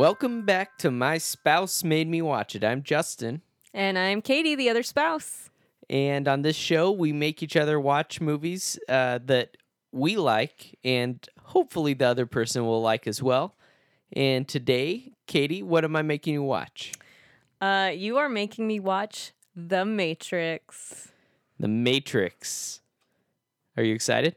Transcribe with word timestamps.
Welcome 0.00 0.46
back 0.46 0.78
to 0.78 0.90
My 0.90 1.18
Spouse 1.18 1.84
Made 1.84 2.08
Me 2.08 2.22
Watch 2.22 2.56
It. 2.56 2.64
I'm 2.64 2.82
Justin. 2.82 3.42
And 3.74 3.98
I'm 3.98 4.22
Katie, 4.22 4.54
the 4.54 4.70
other 4.70 4.82
spouse. 4.82 5.50
And 5.90 6.26
on 6.26 6.40
this 6.40 6.56
show, 6.56 6.90
we 6.90 7.12
make 7.12 7.42
each 7.42 7.54
other 7.54 7.78
watch 7.78 8.18
movies 8.18 8.78
uh, 8.88 9.18
that 9.26 9.58
we 9.92 10.16
like, 10.16 10.78
and 10.82 11.28
hopefully 11.42 11.92
the 11.92 12.06
other 12.06 12.24
person 12.24 12.64
will 12.64 12.80
like 12.80 13.06
as 13.06 13.22
well. 13.22 13.56
And 14.14 14.48
today, 14.48 15.12
Katie, 15.26 15.62
what 15.62 15.84
am 15.84 15.94
I 15.94 16.00
making 16.00 16.32
you 16.32 16.44
watch? 16.44 16.92
Uh, 17.60 17.90
you 17.94 18.16
are 18.16 18.30
making 18.30 18.66
me 18.66 18.80
watch 18.80 19.32
The 19.54 19.84
Matrix. 19.84 21.08
The 21.58 21.68
Matrix. 21.68 22.80
Are 23.76 23.82
you 23.82 23.94
excited? 23.94 24.36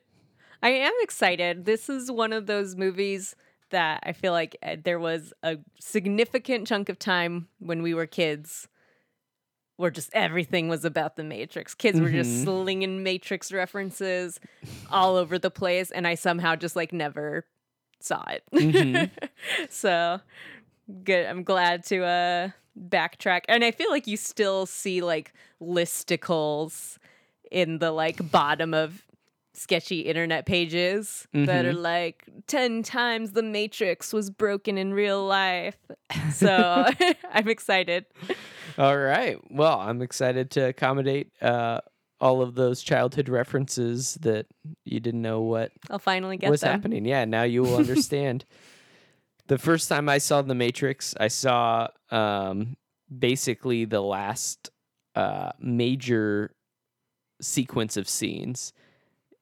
I 0.61 0.71
am 0.71 0.93
excited. 0.99 1.63
This 1.63 1.87
is 1.87 2.11
one 2.11 2.33
of 2.33 2.47
those 2.47 2.75
movies 2.75 3.37
that 3.73 4.01
I 4.05 4.13
feel 4.13 4.31
like 4.31 4.55
uh, 4.63 4.77
there 4.81 4.99
was 4.99 5.33
a 5.43 5.57
significant 5.79 6.65
chunk 6.67 6.87
of 6.89 6.97
time 6.97 7.47
when 7.59 7.81
we 7.83 7.93
were 7.93 8.05
kids 8.07 8.67
where 9.77 9.91
just 9.91 10.09
everything 10.13 10.69
was 10.69 10.85
about 10.85 11.15
the 11.15 11.23
Matrix. 11.23 11.73
Kids 11.75 11.99
were 11.99 12.09
just 12.11 12.29
Mhm. 12.31 12.43
slinging 12.43 13.03
Matrix 13.03 13.51
references 13.51 14.39
all 14.89 15.15
over 15.17 15.37
the 15.39 15.49
place, 15.51 15.91
and 15.91 16.07
I 16.07 16.15
somehow 16.15 16.55
just 16.55 16.75
like 16.75 16.93
never 16.93 17.45
saw 17.99 18.23
it. 18.29 18.43
Mhm. 18.53 19.09
so 19.69 20.19
good. 21.03 21.25
I'm 21.25 21.43
glad 21.43 21.83
to 21.85 22.03
uh 22.03 22.49
backtrack, 22.79 23.41
and 23.49 23.63
I 23.63 23.71
feel 23.71 23.89
like 23.89 24.07
you 24.07 24.17
still 24.17 24.65
see 24.67 25.01
like 25.01 25.33
listicles 25.59 26.97
in 27.51 27.79
the 27.79 27.91
like 27.91 28.31
bottom 28.31 28.73
of 28.73 29.03
sketchy 29.53 30.01
internet 30.01 30.45
pages 30.45 31.27
that 31.33 31.65
are 31.65 31.73
Mhm. 31.73 31.81
like 31.81 32.23
10 32.47 32.81
times 32.83 33.33
the 33.33 33.43
matrix 33.43 34.11
was 34.11 34.29
broken 34.31 34.77
in 34.77 34.93
real 34.93 35.23
life 35.25 35.77
so 36.33 36.89
i'm 37.31 37.47
excited 37.47 38.05
All 38.77 38.97
right. 38.97 39.37
Well, 39.51 39.79
I'm 39.79 40.01
excited 40.01 40.49
to 40.51 40.69
accommodate 40.69 41.31
uh, 41.41 41.81
all 42.19 42.41
of 42.41 42.55
those 42.55 42.81
childhood 42.81 43.29
references 43.29 44.15
that 44.21 44.47
you 44.85 44.99
didn't 44.99 45.21
know 45.21 45.41
what 45.41 45.71
i'll 45.91 45.99
finally 45.99 46.37
get 46.37 46.49
what's 46.49 46.63
happening. 46.63 47.05
Yeah, 47.05 47.25
now 47.25 47.43
you 47.43 47.61
will 47.61 47.75
understand. 47.85 48.45
the 49.47 49.57
first 49.59 49.89
time 49.89 50.09
I 50.09 50.17
saw 50.17 50.41
The 50.41 50.55
Matrix, 50.55 51.13
I 51.19 51.27
saw 51.27 51.89
um, 52.09 52.75
basically 53.15 53.85
the 53.85 54.01
last 54.01 54.71
uh, 55.15 55.51
major 55.59 56.55
sequence 57.41 57.97
of 57.97 58.07
scenes, 58.07 58.73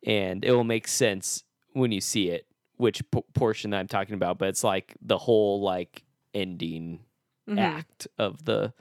and 0.05 0.43
it 0.45 0.51
will 0.51 0.63
make 0.63 0.87
sense 0.87 1.43
when 1.73 1.91
you 1.91 2.01
see 2.01 2.29
it 2.29 2.45
which 2.77 3.03
p- 3.11 3.21
portion 3.35 3.73
I'm 3.75 3.87
talking 3.87 4.15
about. 4.15 4.39
But 4.39 4.49
it's 4.49 4.63
like 4.63 4.95
the 5.01 5.19
whole 5.19 5.61
like 5.61 6.03
ending 6.33 7.01
Mhm. 7.47 7.59
act 7.59 8.07
of 8.17 8.45
the 8.45 8.73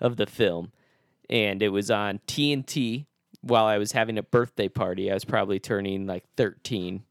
of 0.00 0.16
the 0.16 0.26
film 0.26 0.72
and 1.30 1.62
it 1.62 1.68
was 1.70 1.90
on 1.90 2.20
TNT 2.26 3.04
while 3.42 3.66
I 3.66 3.76
was 3.78 3.92
having 3.92 4.16
a 4.18 4.22
birthday 4.22 4.68
party. 4.68 5.10
I 5.10 5.14
was 5.14 5.24
probably 5.24 5.58
turning 5.60 6.06
like 6.06 6.24
13 6.36 7.04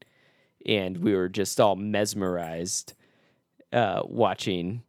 and 0.66 0.98
we 0.98 1.14
were 1.14 1.28
just 1.28 1.60
all 1.60 1.76
mesmerized 1.76 2.94
uh 3.72 4.02
watching 4.04 4.82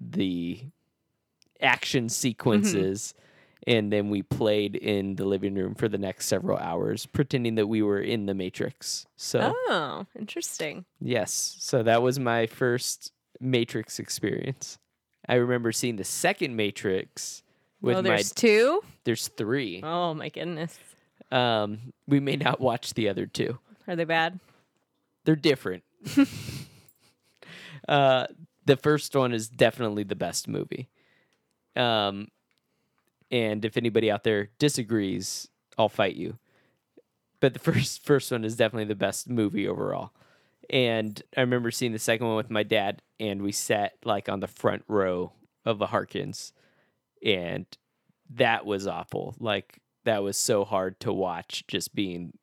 the 0.00 0.60
action 1.60 2.08
sequences 2.08 3.14
and 3.66 3.92
then 3.92 4.08
we 4.10 4.22
played 4.22 4.74
in 4.74 5.16
the 5.16 5.24
living 5.24 5.54
room 5.54 5.74
for 5.74 5.88
the 5.88 5.98
next 5.98 6.26
several 6.26 6.56
hours 6.58 7.06
pretending 7.06 7.56
that 7.56 7.66
we 7.66 7.82
were 7.82 8.00
in 8.00 8.26
the 8.26 8.34
matrix. 8.34 9.06
So, 9.16 9.52
oh 9.68 10.06
interesting 10.18 10.84
Yes. 11.00 11.56
So 11.60 11.82
that 11.82 12.02
was 12.02 12.18
my 12.18 12.46
first 12.46 13.12
Matrix 13.40 13.98
experience. 13.98 14.78
I 15.28 15.34
remember 15.36 15.72
seeing 15.72 15.96
the 15.96 16.04
second 16.04 16.56
Matrix 16.56 17.42
with 17.80 17.96
oh 17.96 18.02
my 18.02 18.22
two 18.22 18.82
there's 19.04 19.28
3. 19.28 19.80
oh 19.84 20.14
my 20.14 20.28
goodness 20.28 20.78
Um 21.30 21.92
we 22.06 22.20
may 22.20 22.36
not 22.36 22.60
watch 22.60 22.94
the 22.94 23.08
other 23.08 23.26
two. 23.26 23.58
are 23.86 23.96
they 23.96 24.04
bad 24.04 24.40
They're 25.24 25.36
different. 25.36 25.84
uh 27.88 28.26
the 28.66 28.76
first 28.76 29.14
one 29.16 29.32
is 29.32 29.48
definitely 29.48 30.04
the 30.04 30.16
best 30.16 30.48
movie. 30.48 30.88
Um 31.76 32.28
and 33.30 33.64
if 33.64 33.76
anybody 33.76 34.10
out 34.10 34.24
there 34.24 34.50
disagrees, 34.58 35.48
I'll 35.78 35.88
fight 35.88 36.16
you. 36.16 36.38
But 37.40 37.54
the 37.54 37.58
first 37.72 38.04
first 38.04 38.30
one 38.30 38.44
is 38.44 38.56
definitely 38.56 38.86
the 38.86 38.94
best 38.94 39.28
movie 39.28 39.68
overall. 39.68 40.12
And 40.68 41.20
I 41.36 41.40
remember 41.40 41.70
seeing 41.70 41.92
the 41.92 41.98
second 41.98 42.26
one 42.26 42.36
with 42.36 42.50
my 42.50 42.62
dad, 42.62 43.02
and 43.18 43.42
we 43.42 43.52
sat 43.52 43.94
like 44.04 44.28
on 44.28 44.40
the 44.40 44.46
front 44.46 44.84
row 44.86 45.32
of 45.64 45.78
the 45.78 45.86
Harkins, 45.86 46.52
and 47.24 47.66
that 48.30 48.64
was 48.64 48.86
awful. 48.86 49.34
Like 49.40 49.80
that 50.04 50.22
was 50.22 50.36
so 50.36 50.64
hard 50.64 51.00
to 51.00 51.12
watch, 51.12 51.64
just 51.66 51.94
being 51.94 52.34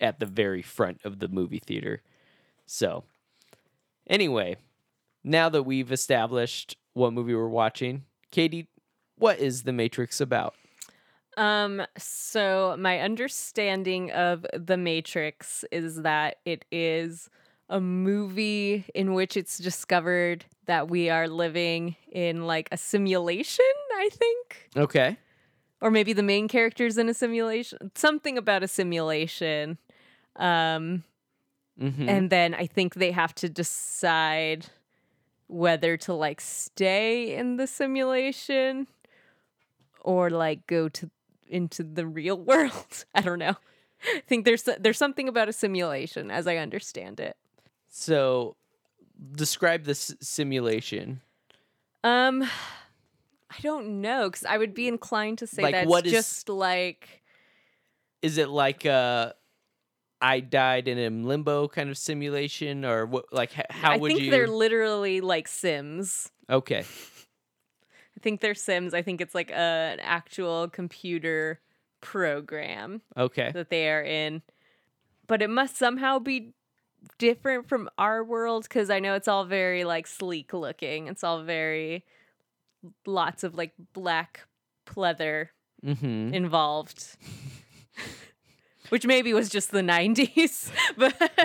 at 0.00 0.20
the 0.20 0.26
very 0.26 0.62
front 0.62 1.00
of 1.04 1.18
the 1.18 1.28
movie 1.28 1.60
theater. 1.64 2.02
So, 2.66 3.04
anyway, 4.08 4.56
now 5.24 5.48
that 5.48 5.62
we've 5.62 5.92
established 5.92 6.76
what 6.94 7.12
movie 7.12 7.34
we're 7.34 7.48
watching, 7.48 8.04
Katie, 8.30 8.68
what 9.18 9.38
is 9.38 9.62
The 9.64 9.72
Matrix 9.72 10.20
about? 10.20 10.54
Um, 11.36 11.82
so 11.96 12.76
my 12.78 12.98
understanding 13.00 14.10
of 14.10 14.44
The 14.52 14.76
Matrix 14.76 15.64
is 15.70 16.02
that 16.02 16.38
it 16.44 16.64
is 16.72 17.30
a 17.68 17.80
movie 17.80 18.86
in 18.94 19.12
which 19.14 19.36
it's 19.36 19.58
discovered 19.58 20.44
that 20.66 20.88
we 20.88 21.10
are 21.10 21.28
living 21.28 21.96
in 22.10 22.46
like 22.46 22.68
a 22.72 22.76
simulation, 22.76 23.64
I 23.94 24.08
think. 24.10 24.68
Okay. 24.76 25.16
Or 25.80 25.90
maybe 25.90 26.12
the 26.12 26.22
main 26.24 26.48
character's 26.48 26.98
in 26.98 27.08
a 27.08 27.14
simulation. 27.14 27.92
Something 27.94 28.36
about 28.36 28.62
a 28.62 28.68
simulation. 28.68 29.78
Um, 30.36 31.04
Mm-hmm. 31.80 32.08
and 32.08 32.28
then 32.28 32.54
I 32.54 32.66
think 32.66 32.94
they 32.94 33.12
have 33.12 33.32
to 33.36 33.48
decide 33.48 34.66
whether 35.46 35.96
to 35.98 36.12
like 36.12 36.40
stay 36.40 37.36
in 37.36 37.56
the 37.56 37.68
simulation 37.68 38.88
or 40.08 40.30
like 40.30 40.66
go 40.66 40.88
to 40.88 41.10
into 41.46 41.82
the 41.84 42.06
real 42.06 42.38
world. 42.50 43.04
I 43.14 43.20
don't 43.20 43.38
know. 43.38 43.56
I 44.16 44.22
think 44.26 44.44
there's 44.46 44.62
there's 44.80 44.96
something 44.96 45.28
about 45.28 45.48
a 45.48 45.52
simulation 45.52 46.30
as 46.30 46.46
I 46.46 46.56
understand 46.56 47.20
it. 47.20 47.36
so, 47.88 48.56
describe 49.32 49.84
this 49.84 50.14
simulation. 50.20 51.20
Um 52.02 52.42
I 53.50 53.60
don't 53.62 54.00
know 54.00 54.30
cuz 54.30 54.44
I 54.44 54.56
would 54.56 54.72
be 54.72 54.86
inclined 54.88 55.38
to 55.38 55.46
say 55.46 55.62
Like, 55.62 55.74
that's 55.74 55.88
what 55.90 56.06
is- 56.06 56.12
just 56.12 56.48
like 56.48 57.22
Is 58.22 58.38
it 58.38 58.48
like 58.48 58.86
uh 58.86 59.32
I 60.20 60.40
died 60.40 60.88
in 60.88 60.98
a 60.98 61.10
limbo 61.10 61.68
kind 61.68 61.90
of 61.90 61.96
simulation, 61.98 62.84
or 62.84 63.06
what? 63.06 63.26
Like, 63.32 63.52
how 63.70 63.92
I 63.92 63.96
would 63.98 64.10
you 64.10 64.16
I 64.16 64.20
think 64.20 64.30
they're 64.32 64.48
literally 64.48 65.20
like 65.20 65.46
sims. 65.46 66.30
Okay. 66.50 66.84
I 68.18 68.20
think 68.20 68.40
they're 68.40 68.54
sims. 68.56 68.94
I 68.94 69.02
think 69.02 69.20
it's 69.20 69.34
like 69.34 69.52
a, 69.52 69.54
an 69.94 70.00
actual 70.00 70.66
computer 70.68 71.60
program. 72.00 73.00
Okay. 73.16 73.52
that 73.52 73.70
they 73.70 73.88
are 73.88 74.02
in. 74.02 74.42
But 75.28 75.40
it 75.40 75.48
must 75.50 75.76
somehow 75.76 76.18
be 76.18 76.52
different 77.18 77.68
from 77.68 77.88
our 77.96 78.24
world 78.24 78.64
because 78.64 78.90
I 78.90 78.98
know 78.98 79.14
it's 79.14 79.28
all 79.28 79.44
very 79.44 79.84
like 79.84 80.08
sleek 80.08 80.52
looking. 80.52 81.06
It's 81.06 81.22
all 81.22 81.42
very 81.44 82.04
lots 83.06 83.44
of 83.44 83.54
like 83.54 83.72
black 83.92 84.46
pleather 84.86 85.48
Mm-hmm. 85.86 86.34
involved. 86.34 87.16
Which 88.88 89.06
maybe 89.06 89.32
was 89.32 89.48
just 89.48 89.70
the 89.70 89.80
90s. 89.80 90.72
But 90.96 91.14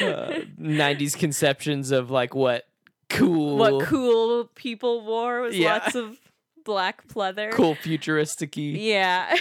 uh, 0.00 0.40
90s 0.58 1.18
conceptions 1.18 1.90
of 1.90 2.10
like 2.10 2.34
what 2.34 2.64
cool, 3.10 3.56
what 3.56 3.84
cool 3.86 4.46
people 4.54 5.04
wore 5.04 5.40
was 5.42 5.56
Yeah. 5.56 5.74
lots 5.74 5.94
of 5.94 6.18
black 6.64 7.06
pleather. 7.08 7.50
cool 7.52 7.74
futuristic 7.74 8.56
Yeah. 8.56 9.34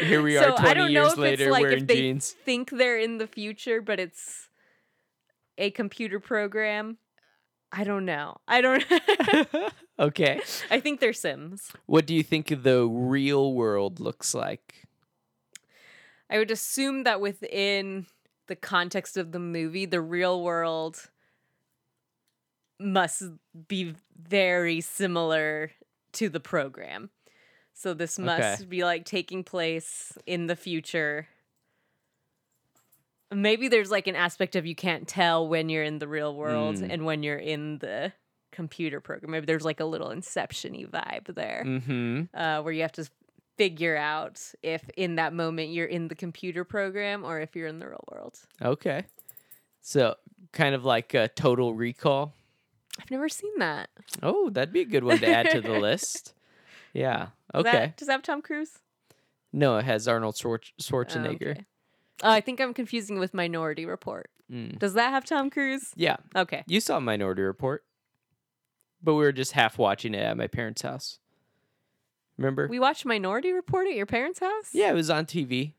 Here 0.00 0.22
we 0.22 0.34
So 0.38 0.52
are 0.52 0.56
20 0.58 0.68
I 0.68 0.74
don't 0.74 0.92
know 0.92 1.02
years 1.02 1.12
if 1.12 1.18
later 1.18 1.44
it's 1.44 1.52
like 1.52 1.62
wearing 1.62 1.78
if 1.82 1.86
they 1.86 1.96
jeans. 1.96 2.30
think 2.44 2.70
they're 2.70 2.98
in 2.98 3.18
the 3.18 3.26
future, 3.26 3.80
but 3.82 3.98
it's 4.00 4.48
a 5.58 5.70
computer 5.70 6.20
program. 6.20 6.98
I 7.72 7.84
don't 7.84 8.04
know. 8.04 8.36
I 8.48 8.60
don't. 8.62 8.84
okay. 9.98 10.40
I 10.70 10.80
think 10.80 10.98
they're 11.00 11.12
Sims. 11.12 11.70
What 11.86 12.04
do 12.06 12.14
you 12.14 12.22
think 12.24 12.48
the 12.62 12.84
real 12.86 13.52
world 13.54 14.00
looks 14.00 14.34
like? 14.34 14.86
I 16.28 16.38
would 16.38 16.50
assume 16.50 17.04
that 17.04 17.20
within 17.20 18.06
the 18.48 18.56
context 18.56 19.16
of 19.16 19.30
the 19.32 19.38
movie, 19.38 19.86
the 19.86 20.00
real 20.00 20.42
world 20.42 21.10
must 22.80 23.22
be 23.68 23.94
very 24.16 24.80
similar 24.80 25.70
to 26.12 26.28
the 26.28 26.40
program. 26.40 27.10
So 27.74 27.94
this 27.94 28.18
must 28.18 28.60
Okay. 28.62 28.64
be 28.68 28.84
like 28.84 29.04
taking 29.04 29.44
place 29.44 30.16
in 30.26 30.46
the 30.46 30.56
future. 30.56 31.28
maybe 33.32 33.68
there's 33.68 33.92
like 33.92 34.08
an 34.08 34.16
aspect 34.16 34.56
of 34.56 34.66
you 34.66 34.74
can't 34.74 35.06
tell 35.06 35.46
when 35.46 35.68
you're 35.68 35.84
in 35.84 36.00
the 36.00 36.08
real 36.08 36.34
world 36.34 36.74
Mm. 36.76 36.90
and 36.90 37.04
when 37.04 37.22
you're 37.22 37.36
in 37.38 37.78
the 37.78 38.12
computer 38.50 39.00
program. 39.00 39.30
Maybe 39.30 39.46
there's 39.46 39.64
like 39.64 39.78
a 39.78 39.84
little 39.84 40.10
inception-y 40.10 40.84
vibe 40.86 41.32
there. 41.36 41.62
Mm-hmm. 41.64 42.22
uh, 42.36 42.62
where 42.62 42.72
you 42.72 42.82
have 42.82 42.90
to 42.92 43.08
figure 43.56 43.96
out 43.96 44.42
if 44.62 44.88
in 44.96 45.14
that 45.14 45.32
moment 45.32 45.70
you're 45.70 45.86
in 45.86 46.08
the 46.08 46.16
computer 46.16 46.64
program 46.64 47.24
or 47.24 47.38
if 47.40 47.54
you're 47.54 47.68
in 47.68 47.78
the 47.78 47.86
real 47.86 48.02
world. 48.10 48.36
Okay. 48.60 49.04
So 49.80 50.16
kind 50.52 50.74
of 50.74 50.84
like 50.84 51.14
a 51.14 51.28
total 51.28 51.72
recall. 51.72 52.32
I've 52.98 53.10
never 53.10 53.28
seen 53.28 53.52
that. 53.58 53.90
Oh, 54.22 54.50
that'd 54.50 54.72
be 54.72 54.80
a 54.80 54.84
good 54.84 55.04
one 55.04 55.18
to 55.18 55.26
add 55.26 55.50
to 55.50 55.60
the 55.60 55.72
list. 55.78 56.34
Yeah. 56.92 57.28
Does 57.52 57.60
Okay. 57.66 57.72
that- 57.72 57.96
does 57.96 58.06
that 58.06 58.12
have 58.12 58.22
Tom 58.22 58.42
Cruise? 58.42 58.78
No, 59.52 59.76
it 59.78 59.84
has 59.84 60.06
Arnold 60.08 60.36
Schwar- 60.36 60.58
Oh, 60.62 60.82
Schwarzenegger. 60.82 61.50
okay. 61.52 61.66
Oh, 62.22 62.30
I 62.30 62.40
think 62.40 62.60
I'm 62.60 62.74
confusing 62.74 63.16
it 63.16 63.20
with 63.20 63.32
Minority 63.34 63.86
Report. 63.86 64.30
Mm. 64.52 64.78
Does 64.78 64.94
that 64.94 65.10
have 65.10 65.24
Tom 65.24 65.50
Cruise? 65.50 65.92
Yeah. 65.96 66.16
Okay. 66.36 66.64
You 66.66 66.80
saw 66.80 67.00
Minority 67.00 67.42
Report, 67.42 67.84
but 69.02 69.14
we 69.14 69.22
were 69.22 69.32
just 69.32 69.52
half 69.52 69.78
watching 69.78 70.14
it 70.14 70.22
at 70.22 70.36
my 70.36 70.46
parents' 70.46 70.82
house. 70.82 71.18
Remember? 72.36 72.66
We 72.68 72.78
watched 72.80 73.04
Minority 73.04 73.52
Report 73.52 73.86
at 73.88 73.94
your 73.94 74.06
parents' 74.06 74.40
house? 74.40 74.70
yeah, 74.72 74.90
it 74.90 74.94
was 74.94 75.10
on 75.10 75.26
TV. 75.26 75.72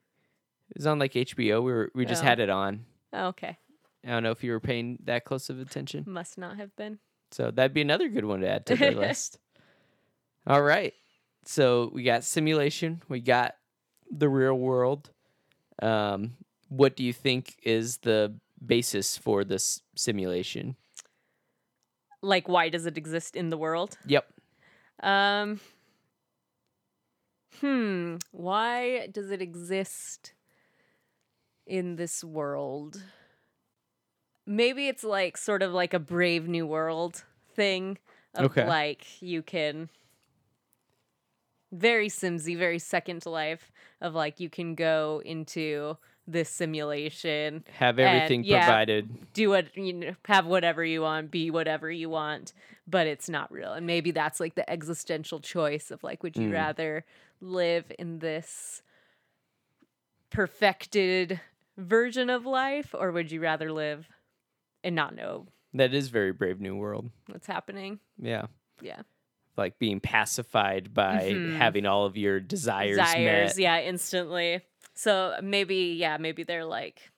It 0.69 0.77
was 0.77 0.87
on 0.87 0.99
like 0.99 1.13
HBO. 1.13 1.61
We 1.63 1.71
were 1.71 1.91
we 1.93 2.05
just 2.05 2.23
Oh. 2.23 2.27
had 2.27 2.39
it 2.39 2.49
on. 2.49 2.85
Oh, 3.13 3.27
okay. 3.27 3.57
I 4.05 4.09
don't 4.09 4.23
know 4.23 4.31
if 4.31 4.43
you 4.43 4.51
were 4.51 4.59
paying 4.59 4.99
that 5.03 5.25
close 5.25 5.49
of 5.49 5.59
attention. 5.59 6.05
Must 6.07 6.37
not 6.37 6.57
have 6.57 6.75
been. 6.75 6.99
So 7.31 7.51
that'd 7.51 7.73
be 7.73 7.81
another 7.81 8.09
good 8.09 8.25
one 8.25 8.41
to 8.41 8.49
add 8.49 8.65
to 8.67 8.75
the 8.75 8.91
list. 8.99 9.37
All 10.47 10.61
right. 10.61 10.93
So 11.45 11.91
we 11.93 12.03
got 12.03 12.23
simulation. 12.23 13.01
We 13.07 13.19
got 13.19 13.55
the 14.09 14.29
real 14.29 14.55
world. 14.55 15.11
Um, 15.81 16.33
what 16.69 16.95
do 16.95 17.03
you 17.03 17.13
think 17.13 17.57
is 17.63 17.97
the 17.97 18.35
basis 18.63 19.17
for 19.17 19.43
this 19.43 19.81
simulation? 19.95 20.75
Like, 22.21 22.47
why 22.47 22.69
does 22.69 22.85
it 22.85 22.97
exist 22.97 23.35
in 23.35 23.49
the 23.49 23.57
world? 23.57 23.97
Yep. 24.05 24.25
Um. 25.01 25.59
Hmm. 27.59 28.15
Why 28.31 29.07
does 29.11 29.31
it 29.31 29.41
exist 29.41 30.33
in 31.65 31.95
this 31.95 32.23
world? 32.23 33.01
Maybe 34.45 34.87
it's 34.87 35.03
like 35.03 35.37
sort 35.37 35.61
of 35.61 35.71
like 35.71 35.93
a 35.93 35.99
brave 35.99 36.47
new 36.47 36.65
world 36.65 37.23
thing 37.53 37.97
of 38.33 38.57
Okay. 38.57 38.61
like 38.61 39.21
you 39.21 39.41
can 39.43 39.89
very 41.71 42.09
simsy, 42.09 42.57
very 42.57 42.79
second 42.79 43.25
life 43.25 43.71
of 44.01 44.13
like 44.13 44.39
you 44.39 44.49
can 44.49 44.75
go 44.75 45.21
into 45.25 45.97
this 46.27 46.49
simulation 46.49 47.63
Have 47.71 47.99
And, 47.99 48.03
everything 48.03 48.43
yeah. 48.43 48.75
provided. 48.75 49.09
do 49.33 49.49
what 49.49 49.75
you 49.77 49.93
know, 49.93 50.15
have 50.25 50.45
whatever 50.45 50.83
you 50.83 51.01
want, 51.01 51.31
be 51.31 51.49
whatever 51.51 51.89
you 51.91 52.09
want, 52.09 52.53
but 52.87 53.07
it's 53.07 53.29
not 53.29 53.51
real. 53.51 53.73
And 53.73 53.87
maybe 53.87 54.11
that's 54.11 54.39
like 54.39 54.55
the 54.55 54.69
existential 54.69 55.39
choice 55.39 55.91
of 55.91 56.03
like, 56.03 56.23
would 56.23 56.37
you 56.39 56.49
Mm. 56.49 56.51
rather 56.51 57.05
live 57.41 57.91
in 57.99 58.19
this 58.19 58.81
perfected 60.29 61.41
version 61.77 62.29
of 62.29 62.45
life, 62.45 62.95
or 62.97 63.11
would 63.11 63.31
you 63.31 63.41
rather 63.41 63.71
live 63.71 64.07
and 64.83 64.95
not 64.95 65.15
know 65.15 65.47
That 65.73 65.93
is 65.93 66.09
very 66.09 66.31
brave 66.33 66.59
new 66.59 66.75
world. 66.75 67.09
what's 67.27 67.47
happening? 67.47 67.99
Yeah. 68.21 68.47
Yeah, 68.81 69.01
Like 69.57 69.77
being 69.79 69.99
pacified 69.99 70.93
by 70.93 71.33
Mhm. 71.33 71.57
having 71.57 71.85
all 71.85 72.05
of 72.05 72.17
your 72.17 72.39
desires, 72.39 72.97
desires, 72.97 73.55
met. 73.55 73.57
yeah, 73.57 73.79
instantly. 73.81 74.61
So 74.95 75.37
maybe, 75.43 75.95
yeah, 75.99 76.17
maybe 76.17 76.43
they're 76.43 76.65
like, 76.65 77.11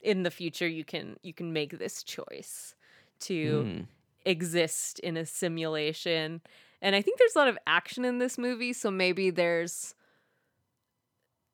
in 0.00 0.22
the 0.22 0.30
future, 0.30 0.68
you 0.68 0.84
can 0.84 1.18
you 1.22 1.32
can 1.34 1.52
make 1.52 1.78
this 1.78 2.02
choice 2.02 2.74
to. 3.20 3.64
Mm. 3.64 3.86
exist 4.26 4.98
in 5.00 5.18
a 5.18 5.26
simulation. 5.26 6.40
And 6.80 6.96
I 6.96 7.02
think 7.02 7.18
there's 7.18 7.34
a 7.36 7.38
lot 7.38 7.48
of 7.48 7.58
action 7.66 8.06
in 8.06 8.18
this 8.20 8.38
movie, 8.38 8.72
so 8.72 8.90
maybe 8.90 9.28
there's 9.28 9.94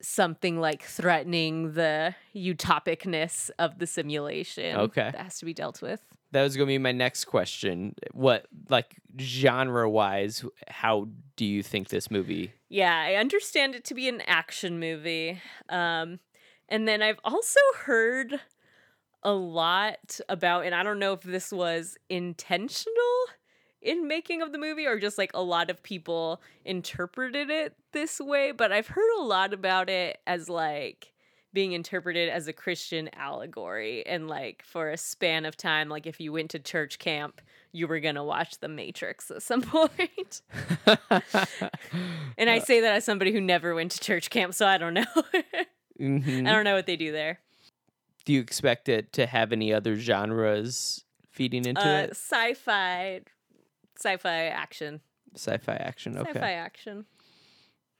something 0.02 0.58
like 0.60 0.82
threatening 0.82 1.72
the 1.74 2.14
utopicness 2.34 3.50
of 3.58 3.78
the 3.78 3.86
simulation. 3.86 4.76
Okay. 4.76 5.10
That 5.12 5.22
has 5.24 5.38
to 5.38 5.44
be 5.44 5.54
dealt 5.54 5.82
with. 5.82 6.00
That 6.32 6.42
was 6.42 6.56
going 6.56 6.66
to 6.68 6.72
be 6.72 6.78
my 6.78 6.92
next 6.92 7.24
question. 7.24 7.94
What, 8.12 8.46
like, 8.68 8.96
genre 9.18 9.90
wise, 9.90 10.44
how 10.68 11.08
do 11.36 11.44
you 11.44 11.62
think 11.62 11.88
this 11.88 12.10
movie? 12.10 12.52
Yeah, 12.68 12.96
I 12.96 13.14
understand 13.14 13.74
it 13.74 13.84
to 13.86 13.94
be 13.94 14.08
an 14.08 14.22
action 14.26 14.78
movie. 14.78 15.40
Um, 15.68 16.20
and 16.68 16.86
then 16.86 17.02
I've 17.02 17.18
also 17.24 17.58
heard 17.84 18.40
a 19.22 19.32
lot 19.32 20.20
about, 20.28 20.64
and 20.64 20.74
I 20.74 20.82
don't 20.82 21.00
know 21.00 21.14
if 21.14 21.22
this 21.22 21.50
was 21.50 21.98
intentional 22.08 22.94
in 23.82 24.06
making 24.06 24.42
of 24.42 24.52
the 24.52 24.58
movie 24.58 24.86
or 24.86 24.98
just 24.98 25.16
like 25.18 25.30
a 25.34 25.42
lot 25.42 25.70
of 25.70 25.82
people 25.82 26.40
interpreted 26.64 27.48
it 27.50 27.74
this 27.92 28.20
way, 28.20 28.52
but 28.52 28.72
I've 28.72 28.88
heard 28.88 29.18
a 29.18 29.22
lot 29.22 29.52
about 29.54 29.88
it 29.88 30.18
as 30.26 30.48
like 30.48 31.12
being 31.52 31.72
interpreted 31.72 32.28
as 32.28 32.46
a 32.46 32.52
Christian 32.52 33.10
allegory 33.14 34.06
and 34.06 34.28
like 34.28 34.62
for 34.64 34.90
a 34.90 34.96
span 34.96 35.44
of 35.44 35.56
time 35.56 35.88
like 35.88 36.06
if 36.06 36.20
you 36.20 36.32
went 36.32 36.50
to 36.52 36.60
church 36.60 37.00
camp 37.00 37.40
you 37.72 37.88
were 37.88 37.98
going 37.98 38.14
to 38.14 38.22
watch 38.22 38.58
the 38.60 38.68
matrix 38.68 39.32
at 39.32 39.42
some 39.42 39.60
point 39.62 40.42
and 42.38 42.48
I 42.50 42.60
say 42.60 42.80
that 42.82 42.92
as 42.94 43.04
somebody 43.04 43.32
who 43.32 43.40
never 43.40 43.74
went 43.74 43.90
to 43.92 44.00
church 44.00 44.30
camp, 44.30 44.54
so 44.54 44.66
I 44.66 44.78
don't 44.78 44.94
know. 44.94 45.04
Mhm. 46.00 46.46
I 46.46 46.52
don't 46.52 46.64
know 46.64 46.74
what 46.74 46.86
they 46.86 46.96
do 46.96 47.10
there. 47.12 47.40
Do 48.24 48.32
you 48.32 48.40
expect 48.40 48.88
it 48.88 49.12
to 49.14 49.26
have 49.26 49.52
any 49.52 49.72
other 49.72 49.96
genres 49.96 51.04
feeding 51.30 51.64
into 51.64 51.80
Uh, 51.82 52.02
it? 52.04 52.10
sci-fi, 52.10 53.20
sci-fi 54.00 54.46
action, 54.46 55.00
Sci-fi 55.34 55.74
action. 55.74 56.16
Okay. 56.18 56.30
sci-fi 56.32 56.52
action. 56.52 57.04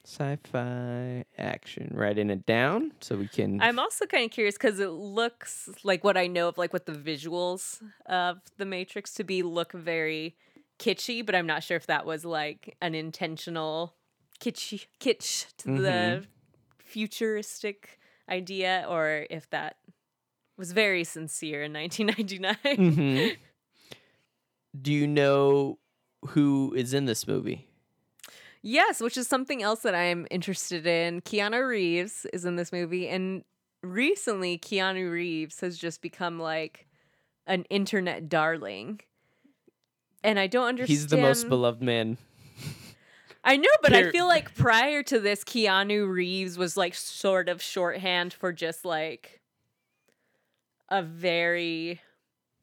Sci-fi 0.05 1.25
action. 1.39 1.91
Writing 1.95 2.31
it 2.31 2.47
down 2.47 2.93
so 3.01 3.17
we 3.17 3.29
can. 3.29 3.61
I'm 3.61 3.79
also 3.79 4.07
kind 4.07 4.25
of 4.25 4.31
curious 4.31 4.55
because 4.57 4.81
it 4.81 4.89
looks 4.89 5.69
like 5.85 6.03
what 6.03 6.17
I 6.17 6.27
know 6.27 6.49
of, 6.49 6.57
like 6.57 6.73
what 6.73 6.87
the 6.87 6.93
visuals 6.93 7.81
of 8.07 8.39
the 8.57 8.65
Matrix 8.65 9.13
to 9.15 9.25
be 9.25 9.43
look 9.43 9.73
very 9.73 10.37
kitschy, 10.79 11.25
but 11.25 11.35
I'm 11.35 11.47
not 11.47 11.63
sure 11.63 11.77
if 11.77 11.87
that 11.87 12.07
was 12.07 12.25
like 12.25 12.77
an 12.81 12.95
intentional 12.95 13.95
kitschy 14.41 14.87
kitsch 15.01 15.55
to 15.59 15.69
the 15.69 15.91
Mhm. 16.23 16.27
futuristic 16.79 17.99
idea, 18.29 18.87
or 18.89 19.27
if 19.29 19.51
that 19.51 19.77
was 20.57 20.73
very 20.73 21.05
sincere 21.05 21.63
in 21.65 21.73
1999. 21.75 22.57
Mhm. 22.65 23.37
Do 24.81 24.93
you 24.93 25.07
know 25.07 25.79
who 26.29 26.75
is 26.77 26.95
in 26.95 27.07
this 27.07 27.27
movie? 27.27 27.67
Yes, 28.63 29.01
which 29.01 29.17
is 29.17 29.27
something 29.27 29.63
else 29.63 29.81
that 29.81 29.95
I'm 29.95 30.27
interested 30.31 30.87
in. 30.87 31.23
Keanu 31.23 31.67
Reeves 31.67 32.27
is 32.33 32.45
in 32.45 32.57
this 32.57 32.73
movie, 32.73 33.09
and 33.09 33.43
recently 33.83 34.59
Keanu 34.59 35.11
Reeves 35.11 35.61
has 35.61 35.79
just 35.79 36.03
become 36.03 36.39
like 36.39 36.87
an 37.47 37.65
internet 37.71 38.29
darling. 38.29 39.01
And 40.23 40.39
I 40.39 40.47
don't 40.47 40.69
understand. 40.69 40.89
He's 40.91 41.07
the 41.07 41.17
most 41.17 41.49
beloved 41.49 41.83
man. 41.83 42.19
I 43.43 43.57
know, 43.57 43.71
but 43.81 43.95
I 43.95 44.11
feel 44.11 44.27
like 44.27 44.55
prior 44.55 45.03
to 45.05 45.19
this, 45.19 45.43
Keanu 45.45 46.07
Reeves 46.07 46.59
was 46.59 46.77
like 46.77 46.95
sort 46.95 47.49
of 47.49 47.63
shorthand 47.63 48.35
for 48.35 48.53
just 48.53 48.85
like 48.85 49.41
a 50.91 51.03
very 51.03 52.03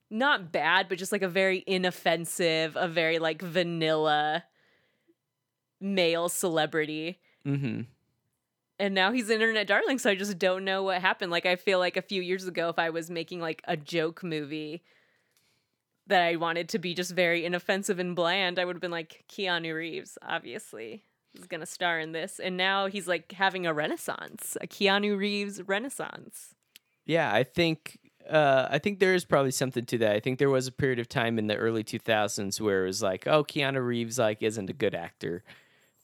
not 0.09 0.51
bad, 0.51 0.87
but 0.89 0.97
just 0.97 1.11
like 1.11 1.21
a 1.21 1.27
very 1.27 1.63
inoffensive, 1.67 2.75
a 2.75 2.87
very 2.87 3.19
like 3.19 3.41
vanilla 3.41 4.43
male 5.79 6.29
celebrity. 6.29 7.19
Mm-hmm. 7.45 7.81
And 8.79 8.93
now 8.93 9.11
he's 9.11 9.29
an 9.29 9.35
internet 9.35 9.67
darling, 9.67 9.97
so 9.97 10.09
I 10.09 10.15
just 10.15 10.37
don't 10.37 10.63
know 10.63 10.83
what 10.83 11.01
happened. 11.01 11.31
Like 11.31 11.45
I 11.45 11.55
feel 11.55 11.79
like 11.79 11.97
a 11.97 12.01
few 12.01 12.21
years 12.21 12.47
ago, 12.47 12.69
if 12.69 12.77
I 12.77 12.89
was 12.89 13.09
making 13.09 13.41
like 13.41 13.61
a 13.67 13.75
joke 13.75 14.23
movie 14.23 14.83
that 16.05 16.21
I 16.21 16.35
wanted 16.35 16.69
to 16.69 16.79
be 16.79 16.93
just 16.93 17.11
very 17.11 17.43
inoffensive 17.43 17.99
and 17.99 18.15
bland, 18.15 18.59
I 18.59 18.65
would 18.65 18.75
have 18.75 18.81
been 18.81 18.91
like 18.91 19.25
Keanu 19.29 19.73
Reeves, 19.73 20.17
obviously. 20.21 21.03
He's 21.33 21.47
gonna 21.47 21.65
star 21.65 21.99
in 21.99 22.11
this. 22.11 22.39
And 22.39 22.55
now 22.55 22.87
he's 22.87 23.07
like 23.07 23.31
having 23.31 23.65
a 23.65 23.73
renaissance. 23.73 24.57
A 24.61 24.67
Keanu 24.67 25.17
Reeves 25.17 25.61
renaissance. 25.63 26.53
Yeah, 27.05 27.33
I 27.33 27.43
think 27.43 27.97
uh, 28.29 28.67
I 28.69 28.79
think 28.79 28.99
there 28.99 29.13
is 29.13 29.25
probably 29.25 29.51
something 29.51 29.85
to 29.85 29.97
that. 29.99 30.15
I 30.15 30.19
think 30.19 30.39
there 30.39 30.49
was 30.49 30.67
a 30.67 30.71
period 30.71 30.99
of 30.99 31.09
time 31.09 31.39
in 31.39 31.47
the 31.47 31.55
early 31.55 31.83
2000s 31.83 32.59
where 32.61 32.83
it 32.83 32.87
was 32.87 33.01
like, 33.01 33.27
oh, 33.27 33.43
Keanu 33.43 33.85
Reeves 33.85 34.19
like 34.19 34.41
isn't 34.41 34.69
a 34.69 34.73
good 34.73 34.95
actor, 34.95 35.43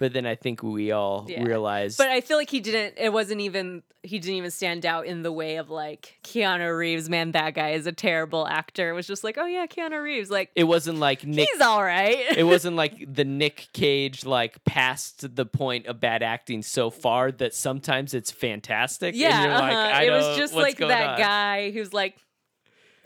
but 0.04 0.12
then 0.12 0.26
I 0.26 0.36
think 0.36 0.62
we 0.62 0.92
all 0.92 1.26
Yeah. 1.30 1.44
realized. 1.44 1.98
But 1.98 2.10
I 2.10 2.20
feel 2.20 2.36
like 2.36 2.50
he 2.50 2.60
didn't. 2.60 2.96
It 2.98 3.14
wasn't 3.14 3.40
even. 3.40 3.84
He 4.06 4.20
didn't 4.20 4.36
even 4.36 4.52
stand 4.52 4.86
out 4.86 5.06
in 5.06 5.24
the 5.24 5.32
way 5.32 5.56
of 5.56 5.70
like 5.70 6.20
Keanu 6.26 6.78
Reeves. 6.78 7.10
Man, 7.10 7.32
that 7.32 7.54
guy 7.54 7.70
is 7.70 7.88
a 7.88 7.94
terrible 7.94 8.46
actor. 8.46 8.90
It 8.90 8.92
was 8.92 9.08
just 9.08 9.24
like, 9.24 9.38
oh 9.38 9.46
yeah, 9.46 9.66
Keanu 9.66 10.04
Reeves. 10.04 10.30
Like 10.30 10.52
it 10.56 10.66
wasn't 10.66 11.00
like 11.00 11.26
Nick. 11.26 11.48
he's 11.50 11.62
all 11.62 11.82
right. 11.82 12.18
it 12.38 12.44
wasn't 12.44 12.76
like 12.76 12.96
the 13.16 13.24
Nick 13.24 13.70
Cage 13.72 14.26
like 14.26 14.62
past 14.66 15.34
the 15.38 15.46
point 15.46 15.86
of 15.86 16.02
bad 16.02 16.22
acting 16.22 16.64
so 16.64 16.90
far 16.90 17.32
that 17.32 17.54
sometimes 17.56 18.14
it's 18.14 18.30
fantastic. 18.30 19.16
yeah, 19.16 19.36
and 19.36 19.44
you're 19.44 19.54
like, 19.54 19.72
uh-huh. 19.74 20.00
I 20.00 20.04
it 20.04 20.12
was 20.12 20.38
just 20.38 20.54
like 20.54 20.80
that 20.80 21.12
on? 21.12 21.18
guy 21.18 21.72
who's 21.72 21.94
like, 21.94 22.18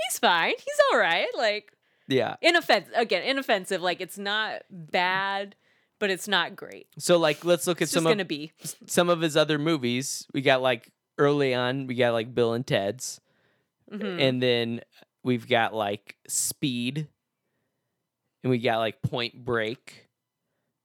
he's 0.09 0.17
fine. 0.17 0.53
He's 0.57 0.79
all 0.91 0.97
right. 0.97 1.27
Like 1.37 1.73
Yeah. 2.07 2.37
inoffensive. 2.41 2.91
Again, 2.95 3.21
inoffensive. 3.21 3.83
Like 3.83 4.01
it's 4.01 4.17
not 4.17 4.63
bad, 4.71 5.55
but 5.99 6.09
it's 6.09 6.27
not 6.27 6.55
great. 6.55 6.87
So 6.97 7.17
like, 7.17 7.43
let's 7.45 7.67
look 7.67 7.77
at 7.81 7.83
It's 7.83 7.91
some 7.91 8.05
of 8.05 8.11
gonna 8.11 8.25
be. 8.25 8.51
some 8.85 9.09
of 9.09 9.21
his 9.21 9.35
other 9.37 9.57
movies. 9.57 10.25
We 10.33 10.41
got 10.41 10.61
like 10.61 10.91
early 11.17 11.53
on, 11.53 11.87
we 11.87 11.95
got 11.95 12.13
like 12.13 12.33
Bill 12.35 12.53
and 12.53 12.65
Ted's, 12.65 13.19
Mhm. 13.91 14.21
and 14.21 14.41
then 14.43 14.81
we've 15.23 15.47
got 15.47 15.73
like 15.73 16.17
Speed, 16.27 17.07
and 18.43 18.51
we 18.51 18.59
got 18.59 18.79
like 18.79 19.01
Point 19.01 19.43
Break. 19.45 20.07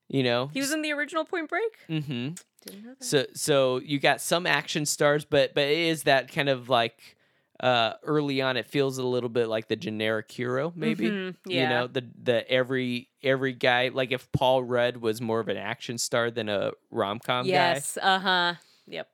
You 0.09 0.23
know, 0.23 0.49
He 0.52 0.61
was 0.61 0.73
in 0.73 0.83
the 0.83 0.92
original 0.92 1.25
Point 1.25 1.49
Break. 1.49 1.73
mm-hmm. 1.88 2.31
Didn't 2.66 2.85
know 2.85 2.95
that. 2.99 3.04
So 3.04 3.26
so 3.35 3.81
you 3.81 3.99
got 3.99 4.21
some 4.21 4.47
action 4.47 4.87
stars, 4.87 5.25
but 5.25 5.54
but 5.54 5.64
it 5.64 5.78
is 5.78 6.04
that 6.04 6.31
kind 6.31 6.49
of 6.49 6.69
like 6.69 7.16
uh 7.62 7.95
early 8.02 8.42
on 8.42 8.57
it 8.57 8.66
feels 8.66 8.99
a 8.99 9.07
little 9.07 9.28
bit 9.28 9.47
like 9.49 9.69
the 9.69 9.76
generic 9.76 10.31
hero, 10.31 10.73
maybe. 10.75 11.09
Mhm, 11.09 11.37
Yeah. 11.47 11.62
You 11.62 11.69
know, 11.69 11.87
the 11.87 12.04
the 12.23 12.50
every 12.50 13.09
every 13.23 13.52
guy 13.52 13.88
like 13.88 14.11
if 14.12 14.31
Paul 14.33 14.64
Rudd 14.64 14.97
was 14.97 15.21
more 15.21 15.38
of 15.40 15.49
an 15.49 15.57
action 15.57 15.97
star 15.99 16.31
than 16.31 16.49
a 16.49 16.73
rom 16.90 17.21
com 17.21 17.47
yes. 17.47 17.97
Uh 18.02 18.19
huh. 18.19 18.54
Yep. 18.88 19.09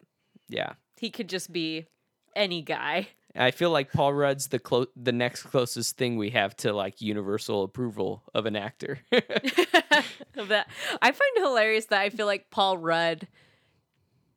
Yeah. 0.48 0.72
He 0.96 1.10
could 1.10 1.28
just 1.28 1.52
be 1.52 1.86
any 2.34 2.62
guy. 2.62 3.08
I 3.36 3.50
feel 3.50 3.70
like 3.70 3.92
Paul 3.92 4.14
Rudd's 4.14 4.48
the 4.48 4.58
clo- 4.58 4.86
the 4.96 5.12
next 5.12 5.42
closest 5.42 5.98
thing 5.98 6.16
we 6.16 6.30
have 6.30 6.56
to 6.58 6.72
like 6.72 7.02
universal 7.02 7.62
approval 7.62 8.22
of 8.34 8.46
an 8.46 8.56
actor. 8.56 9.00
that. 9.12 10.66
I 11.02 11.12
find 11.12 11.36
it 11.36 11.42
hilarious 11.42 11.84
that 11.86 12.00
I 12.00 12.08
feel 12.08 12.26
like 12.26 12.50
Paul 12.50 12.78
Rudd, 12.78 13.28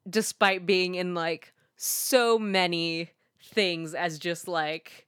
despite 0.10 0.66
being 0.66 0.96
in 0.96 1.16
like 1.16 1.54
so 1.78 2.38
many 2.38 3.10
things 3.44 3.94
as 3.94 4.20
just 4.20 4.48
like 4.48 5.08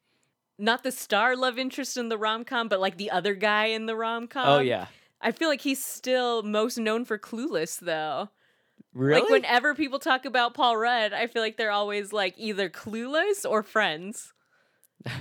not 0.58 0.84
the 0.84 0.92
star 0.92 1.36
love 1.36 1.58
interest 1.58 1.98
in 1.98 2.10
the 2.10 2.18
rom 2.18 2.44
com, 2.44 2.68
but 2.68 2.80
like 2.80 2.98
the 2.98 3.12
other 3.12 3.34
guy 3.34 3.66
in 3.68 3.86
the 3.86 3.96
rom 3.96 4.28
com. 4.28 4.48
oh 4.48 4.60
yeah. 4.60 4.88
I 5.22 5.32
feel 5.32 5.48
like 5.48 5.62
he's 5.62 5.84
still 5.84 6.44
most 6.44 6.78
known 6.78 7.06
for 7.06 7.18
Clueless 7.18 7.80
though. 7.80 8.30
Really? 8.94 9.22
Like 9.22 9.30
whenever 9.30 9.74
people 9.74 10.00
talk 10.00 10.26
about 10.26 10.54
Paul 10.54 10.78
Rudd, 10.78 11.14
I 11.14 11.28
feel 11.28 11.42
like 11.42 11.58
they're 11.58 11.72
always 11.72 12.14
like 12.14 12.36
either 12.38 12.70
Clueless 12.70 13.50
or 13.50 13.64
Friends. 13.64 14.34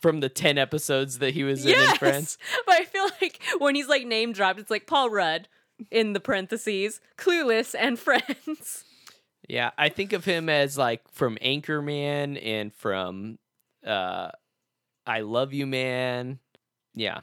From 0.00 0.20
the 0.20 0.28
10 0.28 0.58
episodes 0.58 1.18
that 1.20 1.32
he 1.32 1.44
was 1.44 1.64
in 1.64 1.78
in 1.78 1.94
Friends. 1.96 2.36
But 2.66 2.74
I 2.74 2.84
feel 2.84 3.08
like 3.20 3.40
when 3.58 3.74
he's 3.74 3.88
like 3.88 4.06
name 4.06 4.32
dropped, 4.32 4.58
it's 4.58 4.70
like 4.70 4.86
Paul 4.86 5.10
Rudd 5.10 5.48
in 5.90 6.12
the 6.12 6.20
parentheses, 6.20 7.00
Clueless 7.16 7.74
and 7.78 7.98
Friends. 7.98 8.84
Yeah, 9.50 9.70
I 9.76 9.88
think 9.88 10.12
of 10.12 10.24
him 10.24 10.48
as 10.48 10.78
like 10.78 11.02
from 11.12 11.36
Anchorman 11.42 12.38
and 12.42 12.72
from 12.74 13.38
uh 13.84 14.30
I 15.06 15.20
Love 15.20 15.52
You 15.52 15.66
Man. 15.66 16.38
Yeah. 16.94 17.20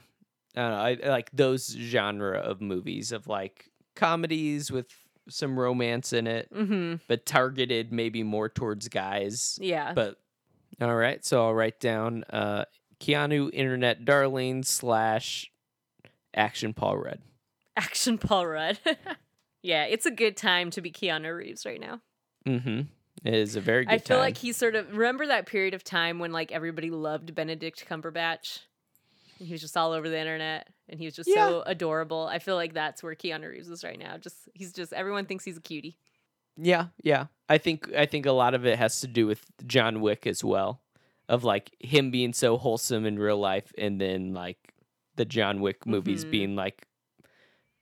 I 0.56 0.60
don't 0.60 0.70
know. 0.70 0.76
I, 0.78 0.98
I 1.06 1.08
like 1.10 1.30
those 1.32 1.68
genre 1.68 2.38
of 2.38 2.60
movies 2.60 3.12
of 3.12 3.26
like 3.28 3.70
comedies 3.96 4.70
with 4.70 4.86
some 5.28 5.58
romance 5.58 6.12
in 6.12 6.26
it, 6.26 6.52
Mm-hmm. 6.52 6.96
but 7.06 7.24
targeted 7.26 7.92
maybe 7.92 8.22
more 8.22 8.48
towards 8.48 8.88
guys. 8.88 9.58
Yeah. 9.60 9.92
But 9.94 10.16
all 10.80 10.94
right, 10.94 11.24
so 11.24 11.44
I'll 11.46 11.54
write 11.54 11.80
down 11.80 12.24
uh 12.30 12.64
Keanu 13.00 13.48
Internet 13.52 14.04
Darling 14.04 14.64
slash 14.64 15.50
Action 16.34 16.74
Paul 16.74 16.98
Rudd. 16.98 17.20
Action 17.76 18.18
Paul 18.18 18.46
Rudd. 18.48 18.78
yeah, 19.62 19.84
it's 19.84 20.04
a 20.06 20.10
good 20.10 20.36
time 20.36 20.70
to 20.72 20.80
be 20.82 20.90
Keanu 20.90 21.34
Reeves 21.36 21.64
right 21.64 21.80
now. 21.80 22.00
Mm-hmm. 22.48 22.80
It 23.24 23.34
is 23.34 23.56
a 23.56 23.60
very 23.60 23.84
good 23.84 23.94
I 23.94 23.98
feel 23.98 24.16
time. 24.16 24.24
like 24.26 24.36
he 24.38 24.52
sort 24.52 24.74
of 24.76 24.96
remember 24.96 25.26
that 25.26 25.46
period 25.46 25.74
of 25.74 25.82
time 25.84 26.18
when 26.18 26.32
like 26.32 26.52
everybody 26.52 26.90
loved 26.90 27.34
Benedict 27.34 27.84
Cumberbatch. 27.88 28.60
He 29.38 29.52
was 29.52 29.60
just 29.60 29.76
all 29.76 29.92
over 29.92 30.08
the 30.08 30.18
internet 30.18 30.66
and 30.88 30.98
he 30.98 31.06
was 31.06 31.14
just 31.14 31.32
so 31.32 31.62
adorable. 31.66 32.26
I 32.26 32.38
feel 32.40 32.56
like 32.56 32.74
that's 32.74 33.02
where 33.04 33.14
Keanu 33.14 33.48
Reeves 33.50 33.68
is 33.68 33.84
right 33.84 33.98
now. 33.98 34.16
Just 34.18 34.36
he's 34.54 34.72
just 34.72 34.92
everyone 34.92 35.26
thinks 35.26 35.44
he's 35.44 35.56
a 35.56 35.60
cutie. 35.60 35.96
Yeah, 36.56 36.86
yeah. 37.04 37.26
I 37.48 37.58
think 37.58 37.92
I 37.94 38.06
think 38.06 38.26
a 38.26 38.32
lot 38.32 38.54
of 38.54 38.66
it 38.66 38.78
has 38.78 39.00
to 39.02 39.06
do 39.06 39.26
with 39.28 39.44
John 39.66 40.00
Wick 40.00 40.26
as 40.26 40.42
well, 40.42 40.80
of 41.28 41.44
like 41.44 41.70
him 41.78 42.10
being 42.10 42.32
so 42.32 42.56
wholesome 42.58 43.06
in 43.06 43.16
real 43.18 43.38
life, 43.38 43.72
and 43.78 44.00
then 44.00 44.34
like 44.34 44.74
the 45.14 45.24
John 45.24 45.60
Wick 45.60 45.86
movies 45.86 46.24
Mhm. 46.24 46.30
being 46.32 46.56
like 46.56 46.87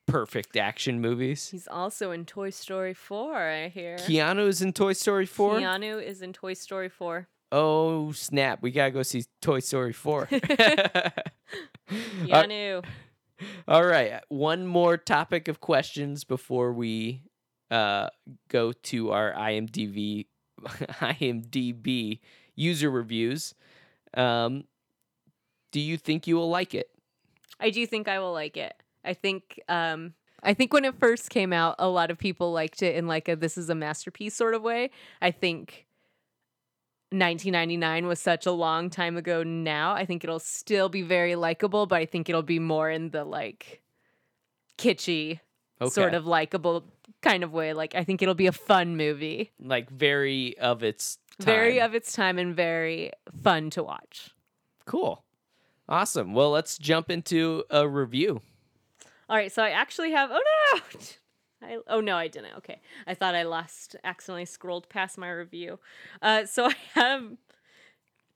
perfect 0.06 0.56
action 0.56 1.00
movies. 1.00 1.48
He's 1.48 1.68
also 1.68 2.10
in 2.10 2.25
Toy 2.25 2.50
Story 2.50 2.94
4, 2.94 3.36
I 3.36 3.68
hear. 3.68 3.96
Keanu 3.96 4.46
is 4.48 4.62
in 4.62 4.72
Toy 4.72 4.92
Story 4.92 5.26
Four. 5.26 5.58
Keanu 5.58 6.02
is 6.02 6.22
in 6.22 6.32
Toy 6.32 6.54
Story 6.54 6.88
4. 6.88 7.28
Oh 7.52 8.10
snap! 8.12 8.60
We 8.60 8.72
gotta 8.72 8.90
go 8.90 9.02
see 9.02 9.25
Toy 9.40 9.60
Story 9.60 9.92
Four. 9.92 10.28
Uh, 11.88 12.42
Keanu. 12.42 12.84
all 13.68 13.84
right, 13.84 14.20
one 14.28 14.66
more 14.66 14.96
topic 14.96 15.46
of 15.46 15.60
questions 15.60 16.25
before 16.25 16.72
we 16.72 17.22
uh, 17.70 18.08
go 18.48 18.72
to 18.72 19.12
our 19.12 19.32
IMDb 19.32 20.26
IMDb 20.66 22.18
user 22.56 22.90
reviews. 22.90 23.54
Um, 24.14 24.64
do 25.70 25.78
you 25.78 25.96
think 25.96 26.26
you 26.26 26.34
will 26.34 26.50
like 26.50 26.75
it? 26.75 26.90
I 27.60 27.70
do 27.70 27.86
think 27.86 28.08
I 28.08 28.18
will 28.18 28.32
like 28.32 28.56
it. 28.56 28.75
I 29.06 29.14
think 29.14 29.60
um 29.68 30.14
I 30.42 30.54
think 30.54 30.72
when 30.72 30.84
it 30.84 30.98
first 30.98 31.30
came 31.30 31.52
out, 31.52 31.76
a 31.78 31.88
lot 31.88 32.10
of 32.10 32.18
people 32.18 32.52
liked 32.52 32.82
it 32.82 32.94
in 32.96 33.06
like 33.06 33.28
a 33.28 33.36
this 33.36 33.56
is 33.56 33.70
a 33.70 33.75
masterpiece 33.75 34.34
sort 34.34 34.54
of 34.54 34.62
way. 34.62 34.90
I 35.20 35.30
think 35.30 35.86
1999 37.10 38.06
was 38.06 38.20
such 38.20 38.46
a 38.46 38.52
long 38.52 38.90
time 38.90 39.16
ago 39.16 39.42
now. 39.42 39.92
I 39.92 40.04
think 40.04 40.25
it'll 40.25 40.40
still 40.40 40.88
be 40.88 41.02
very 41.02 41.36
likable, 41.36 41.86
but 41.86 41.96
I 41.96 42.06
think 42.06 42.28
it'll 42.28 42.42
be 42.42 42.58
more 42.58 42.90
in 42.90 43.10
the 43.10 43.25
like 43.25 43.80
kitschy 44.76 45.40
sort 45.88 46.14
of 46.14 46.26
likable 46.26 46.84
kind 47.22 47.44
of 47.44 47.52
way. 47.52 47.72
Like 47.72 47.94
I 47.94 48.04
think 48.04 48.22
it'll 48.22 48.34
be 48.34 48.48
a 48.48 48.52
fun 48.52 48.96
movie. 48.96 49.52
like 49.60 49.88
very 49.90 50.58
of 50.58 50.82
its 50.82 51.18
time. 51.38 51.46
Very 51.46 51.80
of 51.80 51.94
its 51.94 52.12
time 52.12 52.38
and 52.38 52.54
very 52.56 53.12
fun 53.42 53.70
to 53.70 53.82
watch. 53.82 54.30
cool. 54.84 55.22
Awesome. 55.88 56.34
Well, 56.34 56.50
let's 56.50 56.78
jump 56.78 57.10
into 57.10 57.62
a 57.70 57.86
review. 57.88 58.42
All 59.28 59.37
right, 59.37 59.52
so 59.52 59.62
I 59.62 59.71
actually 59.71 60.12
have. 60.12 60.30
Oh 60.33 60.42
no! 60.75 60.80
I, 61.62 61.78
oh 61.88 62.00
no, 62.00 62.16
I 62.16 62.28
didn't. 62.28 62.54
Okay, 62.59 62.80
I 63.06 63.14
thought 63.14 63.35
I 63.35 63.42
lost. 63.45 63.97
Accidentally 64.04 64.45
scrolled 64.45 64.88
past 64.88 65.18
my 65.18 65.30
review. 65.30 65.78
Uh, 66.23 66.45
so 66.47 66.66
I 66.71 66.75
have 66.95 67.25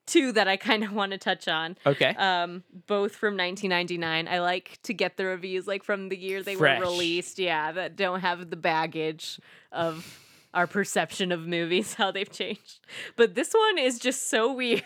two 0.07 0.33
that 0.33 0.49
I 0.49 0.57
kind 0.57 0.83
of 0.83 0.93
want 0.93 1.13
to 1.13 1.19
touch 1.19 1.47
on. 1.47 1.77
Okay. 1.87 2.15
Um, 2.17 2.65
both 2.87 3.15
from 3.15 3.37
1999. 3.37 4.27
I 4.27 4.41
like 4.41 4.79
to 4.83 4.93
get 4.93 5.17
the 5.17 5.27
reviews 5.27 5.67
like 5.67 5.85
from 5.85 6.09
the 6.09 6.17
year 6.17 6.43
they 6.43 6.57
Fresh. 6.57 6.81
were 6.81 6.87
released. 6.87 7.39
Yeah, 7.39 7.73
that 7.73 7.97
don't 7.97 8.21
have 8.21 8.51
the 8.51 8.57
baggage 8.57 9.39
of 9.71 10.19
our 10.53 10.67
perception 10.67 11.31
of 11.31 11.47
movies, 11.47 11.95
how 11.99 12.11
they've 12.11 12.31
changed. 12.31 12.81
But 13.15 13.35
this 13.37 13.53
one 13.53 13.79
is 13.79 14.01
just 14.01 14.29
so 14.29 14.53
weird. 14.53 14.83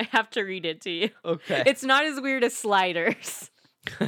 I 0.00 0.04
have 0.12 0.30
to 0.30 0.42
read 0.42 0.64
it 0.64 0.80
to 0.82 0.90
you. 0.90 1.10
okay. 1.24 1.64
It's 1.66 1.84
not 1.84 2.04
as 2.04 2.18
weird 2.20 2.42
as 2.44 2.54
Sliders. 2.56 3.50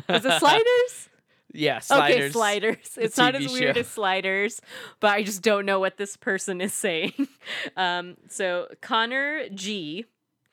Was 0.09 0.25
it 0.25 0.39
Sliders? 0.39 1.10
Yeah, 1.53 1.79
sliders. 1.81 2.17
Okay, 2.17 2.31
sliders. 2.31 2.99
It's 2.99 3.17
not 3.17 3.35
as 3.35 3.53
weird 3.53 3.77
show. 3.77 3.81
as 3.81 3.89
sliders, 3.89 4.61
but 5.01 5.11
I 5.11 5.23
just 5.23 5.43
don't 5.43 5.67
know 5.67 5.81
what 5.81 5.97
this 5.97 6.17
person 6.17 6.61
is 6.61 6.73
saying. 6.75 7.13
Um, 7.77 8.17
so 8.29 8.69
Connor 8.81 9.49
G, 9.51 10.05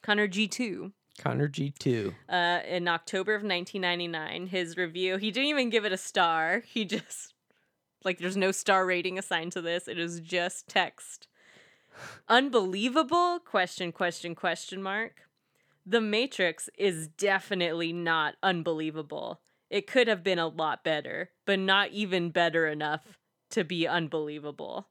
Connor 0.02 0.28
G 0.28 0.48
two, 0.48 0.94
Connor 1.20 1.48
G 1.48 1.72
two. 1.78 2.14
uh, 2.30 2.60
in 2.68 2.88
October 2.88 3.34
of 3.36 3.44
1999, 3.44 4.48
his 4.48 4.78
review. 4.78 5.18
He 5.18 5.32
didn't 5.32 5.50
even 5.50 5.70
give 5.70 5.86
it 5.86 5.92
a 5.92 5.98
star. 5.98 6.64
He 6.66 6.86
just 6.86 7.34
like 8.04 8.20
there's 8.20 8.38
no 8.38 8.52
star 8.52 8.86
rating 8.86 9.20
assigned 9.20 9.52
to 9.54 9.62
this. 9.62 9.88
It 9.88 10.00
is 10.00 10.20
just 10.22 10.68
text. 10.68 11.28
Unbelievable? 12.30 13.40
Question 13.40 13.92
question 13.92 14.36
question 14.36 14.82
mark. 14.82 15.22
The 15.86 16.02
Matrix 16.02 16.70
is 16.78 17.08
definitely 17.08 17.94
not 17.94 18.36
unbelievable. 18.44 19.40
It 19.70 19.88
could 19.88 20.08
have 20.08 20.24
been 20.24 20.40
a 20.40 20.48
lot 20.48 20.84
better, 20.84 21.32
but 21.46 21.60
not 21.60 21.92
even 21.92 22.30
better 22.30 22.68
enough 22.68 23.18
to 23.52 23.64
be 23.64 23.88
unbelievable. 23.88 24.88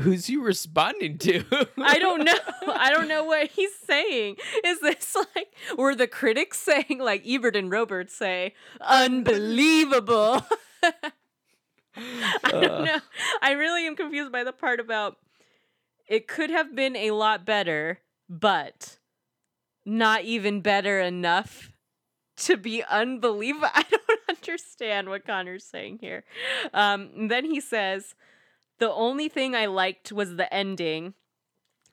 Who's 0.00 0.28
you 0.30 0.42
responding 0.42 1.18
to? 1.18 1.44
I 1.78 1.98
don't 1.98 2.24
know. 2.24 2.38
I 2.74 2.90
don't 2.90 3.08
know 3.08 3.24
what 3.24 3.48
he's 3.50 3.74
saying. 3.86 4.36
Is 4.64 4.80
this 4.80 5.14
like 5.14 5.54
were 5.76 5.94
the 5.94 6.06
critics 6.06 6.58
saying 6.58 6.98
like 6.98 7.22
Ebert 7.26 7.56
and 7.56 7.70
Roberts 7.70 8.14
say 8.14 8.54
unbelievable? 8.80 10.44
I 10.82 12.50
don't 12.50 12.64
Uh. 12.64 12.84
know. 12.84 12.98
I 13.42 13.52
really 13.52 13.86
am 13.86 13.96
confused 13.96 14.32
by 14.32 14.44
the 14.44 14.52
part 14.52 14.80
about 14.80 15.16
it 16.08 16.26
could 16.26 16.50
have 16.50 16.74
been 16.74 16.96
a 16.96 17.10
lot 17.12 17.44
better, 17.44 18.00
but 18.28 18.98
not 19.84 20.22
even 20.24 20.60
better 20.62 21.00
enough 21.00 21.70
to 22.38 22.56
be 22.56 22.82
unbelievable. 22.82 23.68
I 23.74 23.84
don't 23.90 24.01
understand 24.28 25.08
what 25.08 25.26
Connor's 25.26 25.64
saying 25.64 25.98
here. 26.00 26.24
Um, 26.72 27.28
then 27.28 27.44
he 27.44 27.60
says, 27.60 28.14
The 28.78 28.90
only 28.90 29.28
thing 29.28 29.54
I 29.54 29.66
liked 29.66 30.12
was 30.12 30.36
the 30.36 30.52
ending, 30.52 31.14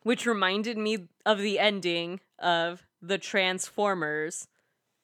which 0.04 0.26
reminded 0.26 0.78
me 0.78 1.08
of 1.26 1.40
the 1.40 1.60
ending 1.60 2.20
of 2.38 2.84
the 3.02 3.18
Transformers 3.18 4.48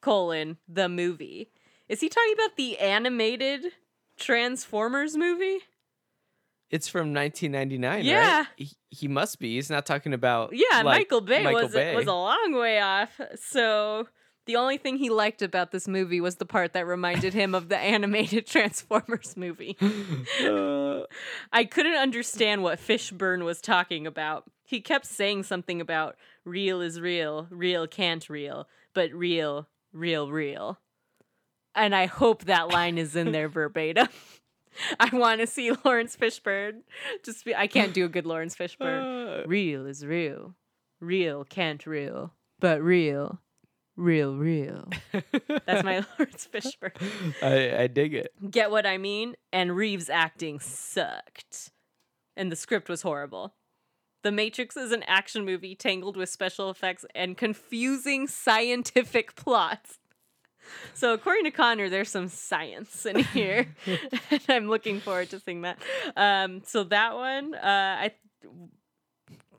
colon 0.01 0.57
the 0.67 0.87
movie. 0.89 1.49
Is 1.87 2.01
he 2.01 2.09
talking 2.09 2.33
about 2.33 2.57
the 2.57 2.77
animated 2.79 3.67
Transformers 4.17 5.15
movie? 5.15 5.59
It's 6.71 6.87
from 6.87 7.13
1999, 7.13 8.03
Yeah. 8.05 8.37
right? 8.39 8.47
He, 8.55 8.71
he 8.89 9.07
must 9.07 9.39
be. 9.39 9.55
He's 9.55 9.69
not 9.69 9.85
talking 9.85 10.13
about 10.13 10.49
Yeah, 10.53 10.81
like, 10.81 10.85
Michael 11.01 11.21
Bay 11.21 11.43
Michael 11.43 11.61
was 11.63 11.71
Bay. 11.73 11.95
was 11.95 12.07
a 12.07 12.13
long 12.13 12.53
way 12.55 12.79
off. 12.81 13.19
So 13.39 14.07
the 14.45 14.55
only 14.55 14.77
thing 14.77 14.97
he 14.97 15.09
liked 15.09 15.41
about 15.41 15.71
this 15.71 15.87
movie 15.87 16.21
was 16.21 16.35
the 16.35 16.45
part 16.45 16.73
that 16.73 16.85
reminded 16.85 17.33
him 17.33 17.55
of 17.55 17.69
the 17.69 17.77
animated 17.77 18.45
Transformers 18.47 19.35
movie. 19.35 19.77
Uh, 19.81 21.01
I 21.51 21.65
couldn't 21.65 21.95
understand 21.95 22.63
what 22.63 22.79
Fishburne 22.79 23.43
was 23.43 23.61
talking 23.61 24.05
about. 24.07 24.45
He 24.63 24.81
kept 24.81 25.05
saying 25.05 25.43
something 25.43 25.79
about 25.81 26.15
real 26.43 26.81
is 26.81 26.99
real, 26.99 27.47
real 27.49 27.87
can't 27.87 28.27
real, 28.29 28.67
but 28.93 29.11
real, 29.11 29.67
real, 29.93 30.31
real. 30.31 30.79
And 31.75 31.93
I 31.93 32.05
hope 32.05 32.45
that 32.45 32.69
line 32.69 32.97
is 32.97 33.15
in 33.15 33.31
there 33.31 33.49
verbatim. 33.49 34.07
I 34.99 35.09
want 35.15 35.39
to 35.41 35.47
see 35.47 35.71
Laurence 35.83 36.15
Fishburne. 36.17 36.81
Just 37.23 37.45
be, 37.45 37.55
I 37.55 37.67
can't 37.67 37.93
do 37.93 38.05
a 38.05 38.09
good 38.09 38.25
Laurence 38.25 38.55
Fishburne. 38.55 39.43
uh, 39.43 39.47
Real 39.47 39.85
is 39.85 40.05
real. 40.05 40.55
Real 40.99 41.43
can't 41.45 41.85
real. 41.85 42.33
But 42.59 42.81
real. 42.81 43.39
Real, 43.97 44.35
real. 44.35 44.89
That's 45.65 45.83
my 45.83 46.05
Laurence 46.19 46.47
Fishburne. 46.51 47.33
I, 47.41 47.83
I 47.83 47.87
dig 47.87 48.13
it. 48.13 48.33
Get 48.51 48.69
what 48.69 48.85
I 48.85 48.97
mean? 48.97 49.35
And 49.53 49.75
Reeves' 49.75 50.09
acting 50.09 50.59
sucked. 50.59 51.71
And 52.35 52.51
the 52.51 52.55
script 52.57 52.89
was 52.89 53.03
horrible. 53.03 53.53
The 54.23 54.31
Matrix 54.31 54.75
is 54.75 54.91
an 54.91 55.03
action 55.03 55.45
movie 55.45 55.75
tangled 55.75 56.17
with 56.17 56.29
special 56.29 56.69
effects 56.69 57.05
and 57.13 57.37
confusing 57.37 58.27
scientific 58.27 59.35
plots. 59.35 59.99
So, 60.95 61.13
according 61.13 61.43
to 61.43 61.51
Connor, 61.51 61.89
there's 61.89 62.09
some 62.09 62.27
science 62.27 63.05
in 63.05 63.19
here. 63.33 63.67
and 64.31 64.41
I'm 64.49 64.67
looking 64.67 64.99
forward 64.99 65.29
to 65.29 65.39
seeing 65.39 65.61
that. 65.61 65.77
Um, 66.17 66.63
so, 66.65 66.83
that 66.85 67.13
one, 67.15 67.53
uh, 67.53 67.59
I 67.99 68.11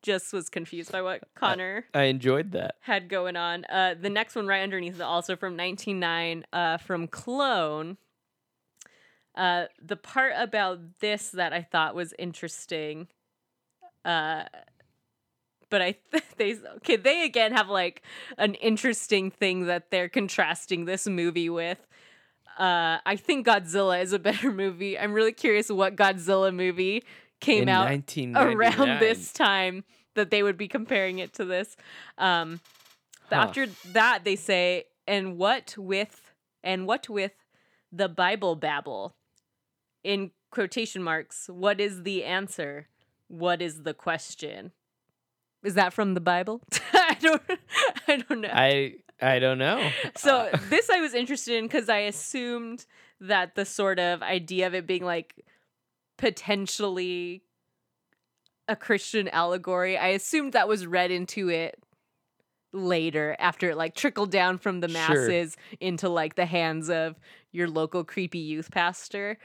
just 0.07 0.33
was 0.33 0.49
confused 0.49 0.93
by 0.93 1.03
what 1.03 1.23
Connor 1.35 1.85
I 1.93 2.05
enjoyed 2.05 2.53
that. 2.53 2.77
had 2.81 3.09
going 3.09 3.35
on. 3.37 3.65
Uh, 3.65 3.97
the 4.01 4.09
next 4.09 4.37
one 4.37 4.47
right 4.47 4.63
underneath 4.63 4.95
is 4.95 5.01
also 5.01 5.35
from 5.35 5.57
1909 5.57 6.47
uh, 6.53 6.77
from 6.79 7.09
Clone. 7.09 7.97
Uh, 9.35 9.65
the 9.85 9.97
part 9.97 10.33
about 10.37 10.79
this 11.01 11.31
that 11.31 11.53
I 11.53 11.61
thought 11.61 11.97
was 11.97 12.15
interesting, 12.21 13.09
uh, 14.05 14.45
but 15.69 15.83
I 15.83 15.97
th- 16.13 16.25
they 16.37 16.55
okay 16.77 16.97
they 16.97 17.25
again 17.25 17.53
have 17.53 17.69
like 17.69 18.03
an 18.39 18.55
interesting 18.55 19.33
thing 19.33 19.67
that 19.67 19.91
they're 19.91 20.09
contrasting 20.09 20.85
this 20.85 21.09
movie 21.09 21.51
with. 21.51 21.85
Uh, 22.57 22.99
I 23.05 23.17
think 23.17 23.47
Godzilla 23.47 24.01
is 24.01 24.13
a 24.13 24.19
better 24.19 24.51
movie. 24.63 24.97
I'm 24.99 25.13
really 25.13 25.33
curious 25.33 25.69
what 25.69 25.97
Godzilla 25.97 26.55
movie 26.55 27.03
came 27.41 27.65
In 27.65 27.69
out 27.69 27.89
around 28.35 29.01
this 29.01 29.33
time 29.33 29.85
that 30.15 30.31
they 30.31 30.43
would 30.43 30.57
be 30.57 30.69
comparing 30.69 31.19
it 31.19 31.35
to 31.35 31.45
this. 31.45 31.77
Um, 32.19 32.61
but 33.29 33.37
Huh. 33.37 33.43
after 33.43 33.67
that, 33.93 34.25
they 34.25 34.37
say, 34.37 34.85
"And 35.07 35.37
what 35.37 35.77
with 35.77 36.33
and 36.63 36.87
what 36.87 37.09
with 37.09 37.33
the 37.93 38.09
Bible 38.09 38.57
babble?" 38.57 39.17
In 40.05 40.31
quotation 40.51 41.03
marks, 41.03 41.49
what 41.49 41.81
is 41.81 42.03
the 42.05 42.25
answer? 42.25 42.89
What 43.29 43.61
is 43.61 43.83
the 43.83 43.93
question? 43.95 44.73
Is 45.65 45.75
that 45.75 45.93
from 45.93 46.15
the 46.15 46.21
Bible? 46.21 46.63
I 46.93 47.17
don't. 47.21 47.43
I 48.07 48.17
don't 48.19 48.41
know. 48.41 48.51
I 48.53 48.95
I 49.21 49.39
don't 49.39 49.59
know. 49.59 49.91
So 50.17 50.49
Uh, 50.53 50.59
this 50.69 50.89
I 50.91 51.01
was 51.01 51.15
interested 51.15 51.57
in 51.57 51.65
because 51.65 51.89
I 51.89 51.99
assumed 51.99 52.87
that 53.21 53.55
the 53.55 53.65
sort 53.65 53.99
of 53.99 54.23
idea 54.23 54.67
of 54.67 54.75
it 54.75 54.87
being 54.87 55.05
like 55.05 55.35
potentially 56.17 57.43
a 58.69 58.77
Christian 58.77 59.29
allegory, 59.29 59.97
I 59.97 60.09
assumed 60.09 60.53
that 60.53 60.69
was 60.69 60.87
read 60.87 61.11
into 61.11 61.49
it 61.49 61.83
later 62.73 63.37
after 63.39 63.71
it 63.71 63.77
like 63.77 63.95
trickled 63.95 64.31
down 64.31 64.59
from 64.59 64.81
the 64.81 64.89
Sure. 64.89 65.09
masses 65.29 65.57
into 65.81 66.09
like 66.09 66.35
the 66.35 66.47
hands 66.47 66.91
of 66.91 67.17
your 67.53 67.69
local 67.69 68.05
creepy 68.05 68.39
youth 68.39 68.71
pastor. 68.71 69.39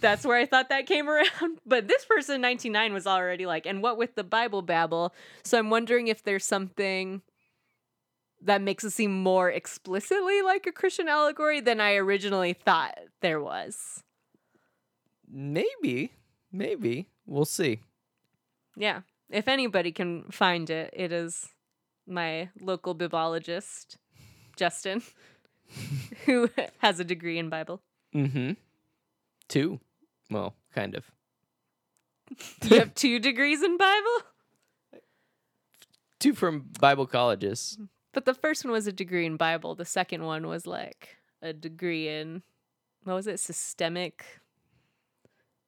That's 0.00 0.24
where 0.24 0.38
I 0.38 0.46
thought 0.46 0.70
that 0.70 0.86
came 0.86 1.08
around. 1.08 1.60
But 1.66 1.86
this 1.86 2.04
person, 2.06 2.40
99, 2.40 2.92
was 2.92 3.06
already 3.06 3.46
like, 3.46 3.66
and 3.66 3.82
what 3.82 3.98
with 3.98 4.14
the 4.14 4.24
Bible 4.24 4.62
babble? 4.62 5.14
So 5.44 5.58
I'm 5.58 5.70
wondering 5.70 6.08
if 6.08 6.22
there's 6.24 6.44
something 6.44 7.20
that 8.42 8.62
makes 8.62 8.84
it 8.84 8.90
seem 8.90 9.12
more 9.22 9.50
explicitly 9.50 10.40
like 10.40 10.66
a 10.66 10.72
Christian 10.72 11.08
allegory 11.08 11.60
than 11.60 11.78
I 11.78 11.94
originally 11.96 12.54
thought 12.54 12.98
there 13.20 13.40
was. 13.40 14.02
Maybe, 15.30 16.12
maybe 16.52 17.08
we'll 17.26 17.44
see. 17.44 17.80
Yeah. 18.76 19.00
If 19.30 19.46
anybody 19.46 19.92
can 19.92 20.24
find 20.30 20.68
it, 20.70 20.92
it 20.92 21.12
is 21.12 21.48
my 22.06 22.48
local 22.60 22.94
bibologist, 22.94 23.96
Justin, 24.56 25.02
who 26.26 26.50
has 26.78 26.98
a 26.98 27.04
degree 27.04 27.38
in 27.38 27.48
Bible. 27.48 27.80
Mm-hmm. 28.14 28.52
Two. 29.48 29.80
Well, 30.30 30.54
kind 30.74 30.94
of. 30.94 31.04
Do 32.60 32.68
you 32.74 32.78
have 32.80 32.94
two 32.94 33.18
degrees 33.18 33.62
in 33.62 33.76
Bible? 33.76 35.02
Two 36.18 36.34
from 36.34 36.70
Bible 36.80 37.06
colleges. 37.06 37.78
But 38.12 38.24
the 38.24 38.34
first 38.34 38.64
one 38.64 38.72
was 38.72 38.86
a 38.86 38.92
degree 38.92 39.26
in 39.26 39.36
Bible. 39.36 39.74
The 39.74 39.84
second 39.84 40.24
one 40.24 40.46
was 40.46 40.66
like 40.66 41.16
a 41.40 41.52
degree 41.52 42.08
in, 42.08 42.42
what 43.04 43.14
was 43.14 43.26
it, 43.26 43.40
systemic 43.40 44.39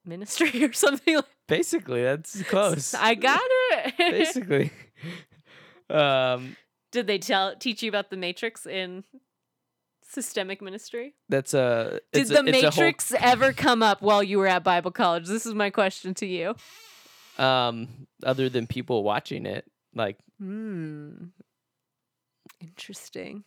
ministry 0.05 0.65
or 0.69 0.73
something 0.73 1.17
like 1.17 1.25
Basically, 1.49 2.03
that's 2.03 2.43
close. 2.49 2.95
I 2.95 3.15
got 3.15 3.41
it. 3.45 3.95
Basically. 3.99 4.71
um, 5.91 6.57
Did 6.93 7.07
they 7.07 7.19
tell 7.19 7.57
teach 7.57 7.83
you 7.83 7.88
about 7.88 8.11
the 8.11 8.17
Matrix 8.17 8.65
in 8.67 9.05
systemic 10.03 10.62
ministry? 10.62 11.15
that's 11.29 11.53
a. 11.55 12.01
Did 12.12 12.29
the 12.29 12.37
a, 12.37 12.41
a 12.41 12.43
whole- 12.43 12.62
Matrix 12.62 13.12
ever 13.19 13.53
come 13.53 13.83
up 13.83 14.01
while 14.03 14.23
you 14.23 14.38
were 14.38 14.47
at 14.47 14.62
Bible 14.65 14.91
college? 14.93 15.27
This 15.27 15.45
is 15.47 15.55
my 15.55 15.71
question 15.71 16.15
to 16.15 16.27
you. 16.27 16.55
um, 17.38 18.07
other 18.25 18.49
than 18.49 18.67
people 18.67 19.03
watching 19.05 19.47
it, 19.47 19.65
like. 19.95 20.17
Hmm. 20.38 21.11
Interesting. 22.61 23.45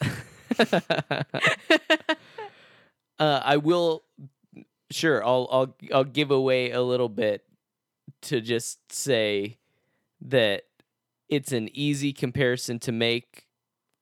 uh, 3.20 3.42
I 3.44 3.58
will. 3.58 4.04
Sure, 4.92 5.26
I'll 5.26 5.48
I'll 5.52 5.76
I'll 5.94 6.04
give 6.04 6.32
away 6.32 6.72
a 6.72 6.82
little 6.82 7.10
bit 7.10 7.44
to 8.24 8.40
just 8.42 8.92
say 8.92 9.58
that 10.22 10.64
it's 11.28 11.52
an 11.52 11.70
easy 11.74 12.14
comparison 12.14 12.80
to 12.80 12.92
make. 12.92 13.48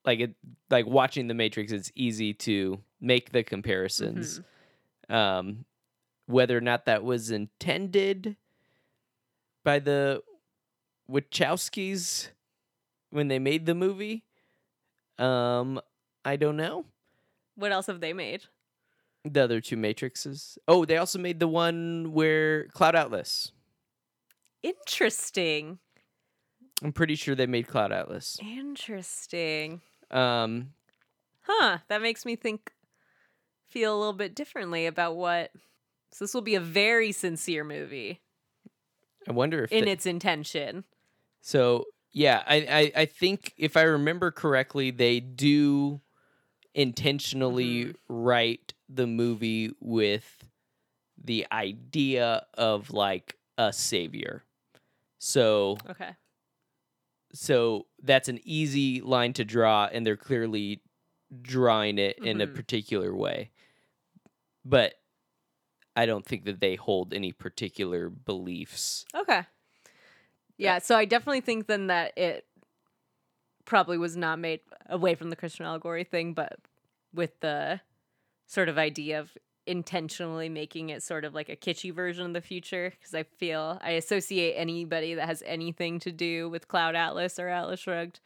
Like 0.05 0.19
it, 0.19 0.35
like 0.69 0.85
watching 0.85 1.27
The 1.27 1.33
Matrix, 1.33 1.71
it's 1.71 1.89
easy 1.95 2.33
to 2.33 2.79
make 2.99 3.31
the 3.31 3.41
comparisons. 3.43 4.41
Um, 5.09 5.63
whether 6.25 6.57
or 6.57 6.61
not 6.61 6.85
that 6.85 7.03
was 7.03 7.31
intended 7.31 8.35
by 9.63 9.79
the 9.79 10.21
Wachowskis 11.09 12.29
when 13.11 13.29
they 13.29 13.39
made 13.39 13.65
the 13.65 13.75
movie, 13.75 14.25
um, 15.17 15.79
I 16.25 16.35
don't 16.35 16.57
know. 16.57 16.85
What 17.55 17.71
else 17.71 17.87
have 17.87 18.01
they 18.01 18.11
made? 18.13 18.43
The 19.25 19.43
other 19.43 19.61
two 19.61 19.77
Matrixes. 19.77 20.57
Oh, 20.67 20.83
they 20.85 20.97
also 20.97 21.17
made 21.17 21.39
the 21.39 21.47
one 21.47 22.11
where 22.11 22.67
Cloud 22.69 22.95
Atlas. 22.95 23.51
Interesting. 24.61 25.79
I'm 26.83 26.91
pretty 26.93 27.15
sure 27.15 27.35
they 27.35 27.45
made 27.47 27.67
Cloud 27.67 27.91
Atlas. 27.91 28.37
Interesting. 28.41 29.81
Um, 30.11 30.73
Huh. 31.45 31.79
That 31.89 32.01
makes 32.01 32.25
me 32.25 32.37
think, 32.37 32.71
feel 33.67 33.93
a 33.93 33.99
little 33.99 34.13
bit 34.13 34.33
differently 34.33 34.85
about 34.85 35.17
what. 35.17 35.51
So 36.11 36.23
this 36.23 36.33
will 36.33 36.41
be 36.41 36.55
a 36.55 36.61
very 36.61 37.11
sincere 37.11 37.63
movie 37.65 38.21
I 39.27 39.31
wonder 39.33 39.63
if 39.63 39.71
in 39.73 39.85
they- 39.85 39.91
its 39.91 40.05
intention. 40.05 40.85
So 41.41 41.85
yeah, 42.13 42.43
I, 42.47 42.55
I 42.95 43.01
I 43.01 43.05
think 43.05 43.53
if 43.57 43.75
I 43.75 43.81
remember 43.81 44.31
correctly, 44.31 44.91
they 44.91 45.19
do 45.19 45.99
intentionally 46.75 47.85
Mm-hmm. 47.85 48.13
write 48.13 48.73
the 48.95 49.07
movie 49.07 49.71
with 49.79 50.43
the 51.23 51.45
idea 51.51 52.45
of 52.55 52.91
like 52.91 53.37
a 53.57 53.71
savior. 53.73 54.43
So 55.19 55.77
Okay. 55.89 56.15
so 57.33 57.87
that's 58.01 58.27
an 58.29 58.39
easy 58.43 59.01
line 59.01 59.33
to 59.33 59.43
draw 59.45 59.89
and 59.91 60.05
they're 60.05 60.17
clearly 60.17 60.81
drawing 61.41 61.97
it 61.97 62.17
in 62.19 62.41
a 62.41 62.47
Mhm. 62.47 62.53
particular 62.55 63.15
way. 63.15 63.51
But 64.63 64.93
I 65.95 66.05
don't 66.05 66.25
think 66.25 66.45
that 66.45 66.59
they 66.59 66.75
hold 66.75 67.13
any 67.13 67.31
particular 67.31 68.09
beliefs. 68.09 69.05
Okay. 69.15 69.45
Yeah, 70.57 70.79
so 70.79 70.95
I 70.95 71.05
definitely 71.05 71.41
think 71.41 71.67
then 71.67 71.87
that 71.87 72.15
it 72.17 72.45
probably 73.65 73.97
was 73.97 74.15
not 74.15 74.39
made 74.39 74.61
away 74.87 75.15
from 75.15 75.29
the 75.29 75.35
Christian 75.35 75.65
allegory 75.65 76.03
thing, 76.03 76.33
but 76.33 76.59
with 77.13 77.39
the 77.39 77.79
sort 78.53 78.69
of 78.69 78.77
idea 78.77 79.19
of 79.19 79.35
intentionally 79.65 80.49
making 80.49 80.89
it 80.89 81.01
sort 81.01 81.25
of 81.25 81.33
like 81.33 81.49
a 81.49 81.55
kitschy 81.55 81.93
version 81.93 82.25
of 82.27 82.33
the 82.33 82.41
future. 82.41 82.91
Because 82.91 83.15
I 83.15 83.23
feel 83.23 83.79
I 83.81 83.91
associate 83.91 84.53
anybody 84.55 85.15
that 85.15 85.27
has 85.27 85.41
anything 85.45 85.99
to 85.99 86.11
do 86.11 86.49
with 86.49 86.67
Cloud 86.67 86.95
Atlas 86.95 87.39
or 87.39 87.49
Atlas 87.49 87.79
Shrugged 87.79 88.19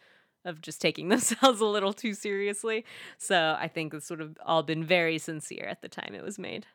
of 0.43 0.61
just 0.61 0.81
taking 0.81 1.09
themselves 1.09 1.61
a 1.61 1.65
little 1.65 1.93
too 1.93 2.13
seriously. 2.13 2.85
So 3.17 3.55
I 3.59 3.67
think 3.67 3.93
this 3.93 4.09
would 4.09 4.19
have 4.19 4.37
all 4.45 4.63
been 4.63 4.83
very 4.83 5.17
sincere 5.17 5.65
at 5.65 5.81
the 5.81 5.89
time 5.89 6.13
it 6.13 6.23
was 6.23 6.37
made. 6.37 6.65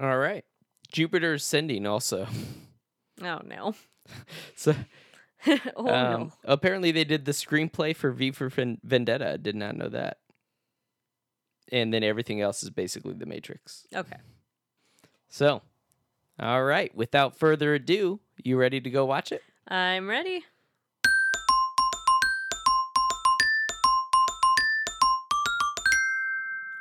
All 0.00 0.18
right. 0.18 0.44
Jupiter 0.90 1.34
ascending 1.34 1.86
also. 1.86 2.26
Oh 3.22 3.40
no. 3.44 3.74
So 4.54 4.72
oh 5.76 5.88
um, 5.88 6.20
no. 6.20 6.32
apparently 6.44 6.92
they 6.92 7.02
did 7.02 7.24
the 7.24 7.32
screenplay 7.32 7.94
for 7.94 8.12
V 8.12 8.30
for 8.30 8.48
Vendetta. 8.48 9.32
I 9.32 9.36
did 9.36 9.56
not 9.56 9.76
know 9.76 9.88
that. 9.88 10.18
And 11.72 11.92
then 11.92 12.04
everything 12.04 12.40
else 12.40 12.62
is 12.62 12.70
basically 12.70 13.14
The 13.14 13.26
Matrix. 13.26 13.86
Okay. 13.94 14.16
So, 15.28 15.62
all 16.38 16.62
right. 16.64 16.94
Without 16.94 17.36
further 17.38 17.74
ado, 17.74 18.20
you 18.42 18.56
ready 18.56 18.80
to 18.80 18.90
go 18.90 19.04
watch 19.04 19.32
it? 19.32 19.42
I'm 19.68 20.08
ready. 20.08 20.44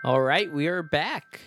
All 0.04 0.22
right, 0.22 0.52
we 0.52 0.68
are 0.68 0.84
back. 0.84 1.40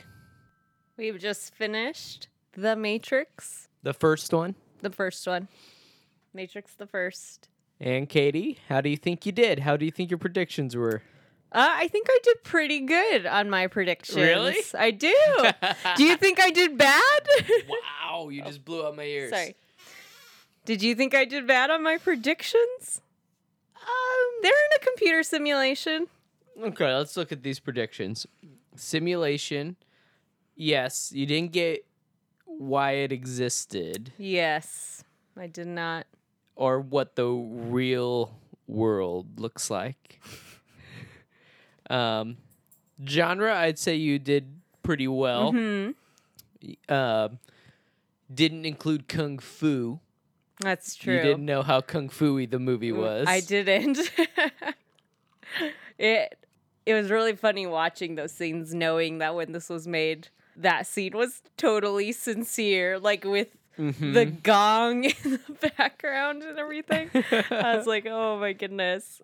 We've 0.96 1.18
just 1.18 1.55
finished 1.55 2.29
The 2.55 2.74
Matrix, 2.74 3.68
The 3.85 3.94
first 3.94 4.33
one. 4.33 4.57
the 4.83 4.90
first 4.90 5.27
one. 5.27 5.46
Matrix 6.35 6.74
the 6.74 6.87
first. 6.87 7.48
And 7.81 8.09
Katie, 8.09 8.59
how 8.68 8.81
do 8.81 8.88
you 8.90 8.96
think 8.96 9.24
you 9.24 9.31
did? 9.33 9.61
How 9.61 9.77
do 9.77 9.85
you 9.85 9.92
think 9.92 10.11
your 10.11 10.18
predictions 10.18 10.74
were? 10.77 11.03
Uh, 11.50 11.66
I 11.66 11.88
think 11.88 12.08
I 12.11 12.18
did 12.22 12.44
pretty 12.44 12.80
good 12.80 13.24
on 13.24 13.48
my 13.48 13.68
predictions. 13.68 14.16
Really? 14.18 14.56
I 14.78 14.90
do. 14.90 15.14
do 15.96 16.04
you 16.04 16.16
think 16.16 16.38
I 16.40 16.50
did 16.50 16.76
bad? 16.76 17.20
wow, 17.68 18.28
you 18.28 18.42
just 18.42 18.64
blew 18.64 18.87
out 18.87 18.96
my 18.96 19.04
ears. 19.04 19.30
Sorry. 19.30 19.56
Did 20.66 20.82
you 20.82 20.94
think 20.94 21.14
I 21.14 21.24
did 21.24 21.46
bad 21.46 21.70
on 21.70 21.82
my 21.82 21.96
predictions? 21.96 23.00
Um, 23.74 24.42
they're 24.42 24.52
in 24.52 24.82
a 24.82 24.84
computer 24.84 25.22
simulation. 25.22 26.08
Okay, 26.62 26.94
let's 26.94 27.16
look 27.16 27.32
at 27.32 27.42
these 27.42 27.61
predictions. 27.61 28.26
Simulation. 28.76 29.76
Yes, 30.54 31.12
you 31.14 31.24
didn't 31.24 31.52
get 31.52 31.87
why 32.44 32.92
it 32.92 33.12
existed 33.12 34.12
Yes, 34.18 35.04
I 35.37 35.46
did 35.46 35.68
not. 35.68 36.06
or 36.56 36.80
what 36.80 37.14
the 37.14 37.28
real 37.28 38.34
world 38.66 39.38
looks 39.38 39.70
like. 39.70 40.20
Um, 41.90 42.37
genre, 43.07 43.55
I'd 43.55 43.79
say 43.79 43.94
you 43.96 44.18
did 44.18 44.46
pretty 44.83 45.09
well. 45.09 45.53
Hmm. 45.53 45.90
Uh, 46.88 47.29
didn't 48.33 48.64
include 48.66 49.09
kung 49.09 49.38
fu. 49.38 50.01
That's 50.61 50.96
true. 50.96 51.14
You 51.14 51.22
didn't 51.22 51.44
know 51.46 51.62
how 51.62 51.81
kung 51.81 52.09
fu 52.09 52.44
the 52.46 52.59
movie 52.59 52.92
was. 52.92 53.27
I 53.29 53.40
didn't. 53.40 53.98
it 55.98 56.38
it 56.87 56.94
was 56.94 57.11
really 57.11 57.37
funny 57.37 57.66
watching 57.66 58.14
those 58.14 58.33
scenes, 58.33 58.74
knowing 58.74 59.18
that 59.18 59.35
when 59.35 59.53
this 59.53 59.68
was 59.68 59.87
made, 59.87 60.29
that 60.57 60.87
scene 60.87 61.12
was 61.16 61.42
totally 61.57 62.12
sincere, 62.12 62.98
like 62.98 63.24
with 63.24 63.48
Mhm. 63.79 64.12
the 64.14 64.24
gong 64.24 65.05
in 65.24 65.38
the 65.61 65.70
background 65.77 66.42
and 66.42 66.59
everything. 66.59 67.11
I 67.14 67.77
was 67.77 67.87
like, 67.87 68.07
oh 68.07 68.37
my 68.40 68.53
goodness. 68.53 69.22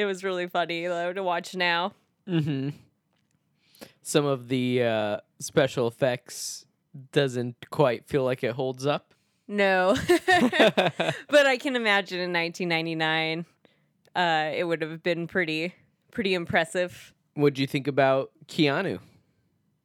It 0.00 0.06
was 0.06 0.24
really 0.24 0.46
funny 0.46 0.86
though 0.86 1.12
to 1.12 1.22
watch 1.22 1.54
now. 1.54 1.92
Mm-hmm. 2.26 2.70
Some 4.00 4.24
of 4.24 4.48
the 4.48 4.82
uh, 4.82 5.16
special 5.40 5.88
effects 5.88 6.64
doesn't 7.12 7.68
quite 7.68 8.06
feel 8.06 8.24
like 8.24 8.42
it 8.42 8.52
holds 8.52 8.86
up. 8.86 9.12
No. 9.46 9.94
but 10.08 11.46
I 11.46 11.58
can 11.58 11.76
imagine 11.76 12.18
in 12.18 12.32
1999, 12.32 13.44
uh, 14.16 14.50
it 14.54 14.64
would 14.64 14.80
have 14.80 15.02
been 15.02 15.26
pretty 15.26 15.74
pretty 16.10 16.32
impressive. 16.32 17.12
What'd 17.34 17.58
you 17.58 17.66
think 17.66 17.86
about 17.86 18.30
Keanu? 18.46 19.00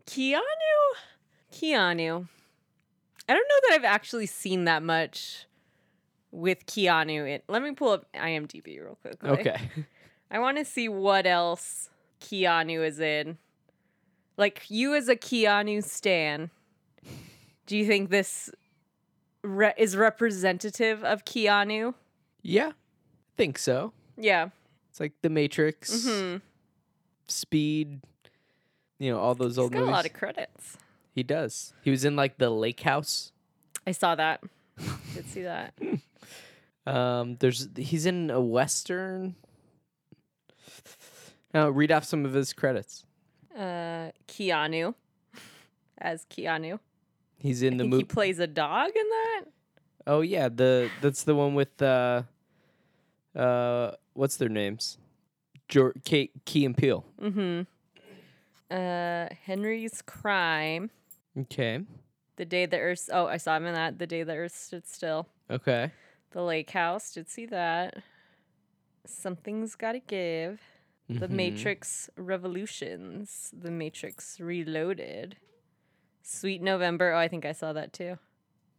Keanu? 0.07 0.39
Keanu. 1.51 2.27
I 3.27 3.33
don't 3.33 3.47
know 3.49 3.59
that 3.67 3.71
I've 3.73 3.83
actually 3.83 4.27
seen 4.27 4.63
that 4.63 4.81
much 4.81 5.45
with 6.31 6.65
Keanu. 6.67 7.27
In, 7.27 7.41
let 7.49 7.61
me 7.61 7.71
pull 7.71 7.89
up 7.89 8.05
IMDb 8.13 8.81
real 8.81 8.97
quickly. 9.01 9.29
Okay. 9.29 9.59
I 10.31 10.39
want 10.39 10.57
to 10.57 10.65
see 10.65 10.89
what 10.89 11.25
else 11.25 11.89
Keanu 12.21 12.85
is 12.85 12.99
in. 12.99 13.37
Like 14.37 14.63
you 14.69 14.95
as 14.95 15.07
a 15.07 15.15
Keanu 15.15 15.83
stan, 15.83 16.49
do 17.65 17.77
you 17.77 17.85
think 17.85 18.09
this 18.09 18.49
re- 19.43 19.73
is 19.77 19.95
representative 19.95 21.03
of 21.03 21.23
Keanu? 21.25 21.93
Yeah, 22.41 22.71
think 23.37 23.57
so. 23.57 23.93
Yeah. 24.17 24.49
It's 24.89 24.99
like 24.99 25.13
The 25.21 25.29
Matrix, 25.29 26.05
hmm 26.07 26.37
Speed, 27.27 28.01
you 28.99 29.11
know, 29.11 29.19
all 29.19 29.33
those 29.35 29.53
He's 29.53 29.57
old 29.59 29.71
got 29.71 29.79
movies. 29.79 29.89
a 29.89 29.95
lot 29.95 30.05
of 30.05 30.13
credits. 30.13 30.77
he 31.13 31.23
does. 31.23 31.73
He 31.81 31.89
was 31.91 32.05
in 32.05 32.15
like 32.15 32.37
The 32.37 32.49
Lake 32.49 32.81
House. 32.81 33.31
I 33.87 33.91
saw 33.91 34.15
that. 34.15 34.41
Did 35.13 35.25
see 35.27 35.43
that. 35.43 35.73
Um, 36.87 37.37
there's 37.39 37.67
he's 37.75 38.05
in 38.05 38.29
a 38.29 38.39
western. 38.39 39.33
Now 41.55 41.69
read 41.69 41.89
off 41.91 42.03
some 42.03 42.25
of 42.25 42.33
his 42.33 42.51
credits. 42.53 43.05
Uh, 43.57 44.11
Keanu 44.27 44.93
as 45.97 46.25
Keanu. 46.25 46.79
He's 47.39 47.61
in 47.63 47.75
I 47.75 47.77
the 47.77 47.83
think 47.83 47.93
he 47.93 47.97
movie. 47.99 48.03
plays 48.03 48.39
a 48.39 48.47
dog 48.47 48.89
in 48.93 49.09
that. 49.09 49.41
oh 50.05 50.19
yeah, 50.21 50.49
the 50.49 50.89
that's 51.01 51.23
the 51.23 51.33
one 51.33 51.55
with 51.55 51.81
uh, 51.81 52.23
uh, 53.35 53.91
what's 54.13 54.35
their 54.35 54.49
names? 54.49 54.97
Jor- 55.69 55.93
Kate, 56.03 56.31
Key 56.45 56.65
and 56.65 56.77
Peele. 56.77 57.05
Mm-hmm. 57.21 57.61
Uh, 58.69 59.27
Henry's 59.45 60.01
crime. 60.01 60.89
Okay. 61.39 61.79
The 62.35 62.45
day 62.45 62.65
the 62.65 62.79
earth. 62.79 63.09
Oh, 63.13 63.27
I 63.27 63.37
saw 63.37 63.55
him 63.55 63.65
in 63.65 63.73
that. 63.75 63.97
The 63.97 64.07
day 64.07 64.23
the 64.23 64.35
earth 64.35 64.55
stood 64.55 64.85
still. 64.87 65.27
Okay. 65.49 65.91
The 66.31 66.41
lake 66.41 66.71
house. 66.71 67.13
Did 67.13 67.29
see 67.29 67.45
that. 67.45 68.03
Something's 69.05 69.75
gotta 69.75 69.99
give. 69.99 70.59
The 71.07 71.27
Mhm. 71.27 71.31
Matrix 71.31 72.09
Revolutions. 72.17 73.51
The 73.57 73.69
Matrix 73.71 74.39
Reloaded. 74.39 75.37
Sweet 76.23 76.61
November. 76.61 77.13
Oh, 77.13 77.17
I 77.19 77.27
think 77.27 77.45
I 77.45 77.51
saw 77.51 77.73
that 77.73 77.93
too. 77.93 78.17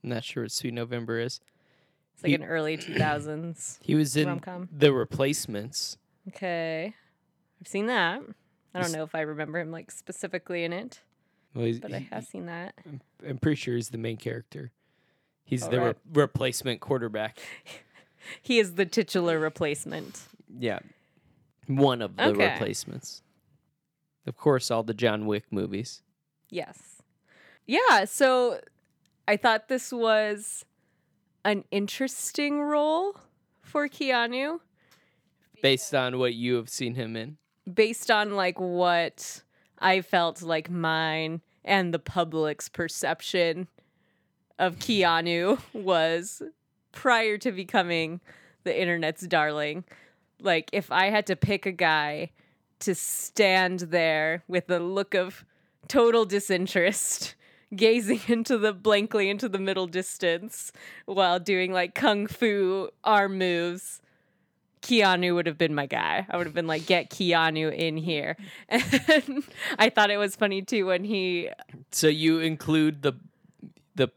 I'm 0.03 0.11
Not 0.11 0.25
sure 0.25 0.43
what 0.45 0.51
Sweet 0.53 0.75
November 0.75 1.21
is. 1.21 1.41
It's 2.15 2.23
like 2.25 2.31
He- 2.31 2.35
an 2.35 2.45
early 2.45 2.77
2000s. 2.79 3.79
He 3.83 3.95
was 3.95 4.17
in 4.17 4.27
Rom-com. 4.27 4.69
The 4.73 4.93
Replacements. 4.93 5.99
Okay. 6.29 6.95
I've 7.61 7.69
seen 7.69 7.87
that. 7.87 8.23
I 8.75 8.81
don't 8.83 8.93
know 8.93 9.05
if 9.05 9.15
I 9.15 9.21
remember 9.21 9.59
him 9.61 9.71
like 9.71 9.91
specifically 9.91 10.65
in 10.65 10.73
it, 10.73 11.01
Well, 11.55 11.65
he's, 11.65 11.81
but 11.81 11.95
I 11.95 12.01
have 12.11 12.27
seen 12.27 12.45
that. 12.47 12.75
I'm 13.27 13.39
pretty 13.39 13.57
sure 13.57 13.75
he's 13.77 13.89
the 13.91 13.97
main 13.99 14.17
character. 14.19 14.73
He's 15.45 15.63
All 15.63 15.71
the 15.71 15.81
right. 15.81 15.97
re- 16.13 16.23
replacement 16.23 16.81
quarterback. 16.81 17.39
He 18.43 18.59
is 18.59 18.75
the 18.75 18.85
titular 18.85 19.39
replacement. 19.39 20.21
Yeah. 20.59 20.81
One 21.67 22.01
of 22.03 22.17
the 22.17 22.27
Okay. 22.29 22.53
replacements. 22.53 23.23
Of 24.27 24.37
course, 24.37 24.71
all 24.71 24.83
the 24.83 24.95
John 24.95 25.27
Wick 25.27 25.45
movies. 25.51 26.03
Yes. 26.51 27.03
Yeah, 27.67 28.05
so 28.05 28.61
I 29.29 29.37
thought 29.37 29.69
this 29.69 29.93
was 29.93 30.65
an 31.45 31.65
interesting 31.71 32.61
role 32.61 33.17
for 33.63 33.89
Keanu 33.89 34.61
Based 35.63 35.95
on 35.95 36.19
what 36.19 36.35
you 36.35 36.55
have 36.57 36.69
seen 36.69 36.95
him 36.95 37.17
in. 37.17 37.39
based 37.73 38.11
on 38.11 38.37
like 38.37 38.61
what 38.61 39.43
I 39.79 40.01
felt 40.03 40.43
like 40.43 40.71
mine 40.71 41.41
and 41.65 41.93
the 41.93 41.99
public's 41.99 42.69
perception 42.69 43.67
of 44.59 44.77
Keanu 44.79 45.59
was 45.73 46.43
prior 46.93 47.39
to 47.39 47.51
becoming 47.53 48.21
the 48.65 48.81
internet's 48.81 49.27
darling. 49.27 49.85
Like 50.41 50.71
if 50.73 50.91
I 50.91 51.11
had 51.11 51.27
to 51.27 51.37
pick 51.37 51.67
a 51.67 51.73
guy 51.73 52.31
to 52.81 52.95
stand 52.95 53.81
there 53.81 54.43
with 54.49 54.71
a 54.71 54.79
look 54.79 55.15
of 55.15 55.45
total 55.89 56.25
disinterest 56.25 57.35
gazing 57.75 58.21
into 58.29 58.59
the 58.59 58.73
blankly 58.73 59.29
into 59.29 59.49
the 59.49 59.59
middle 59.59 59.87
distance 59.87 60.73
while 61.07 61.41
doing 61.41 61.73
like 61.73 61.95
kung 61.95 62.27
fu 62.27 62.91
arm 63.05 63.39
moves. 63.39 64.01
Keanu 64.83 65.35
would 65.35 65.47
have 65.47 65.59
been 65.59 65.75
my 65.75 65.87
guy. 65.87 66.25
I 66.31 66.37
would 66.37 66.47
have 66.47 66.55
been 66.55 66.69
like, 66.69 66.87
get 66.87 67.11
Keanu 67.11 67.75
in 67.75 67.97
here. 67.97 68.37
And 68.69 69.43
I 69.81 69.91
thought 69.91 70.11
it 70.11 70.17
was 70.17 70.37
funny 70.37 70.63
too 70.63 70.87
when 70.87 71.03
he 71.03 71.51
So 71.91 72.07
you 72.07 72.39
include 72.39 73.03
the 73.03 73.15
the 73.97 74.09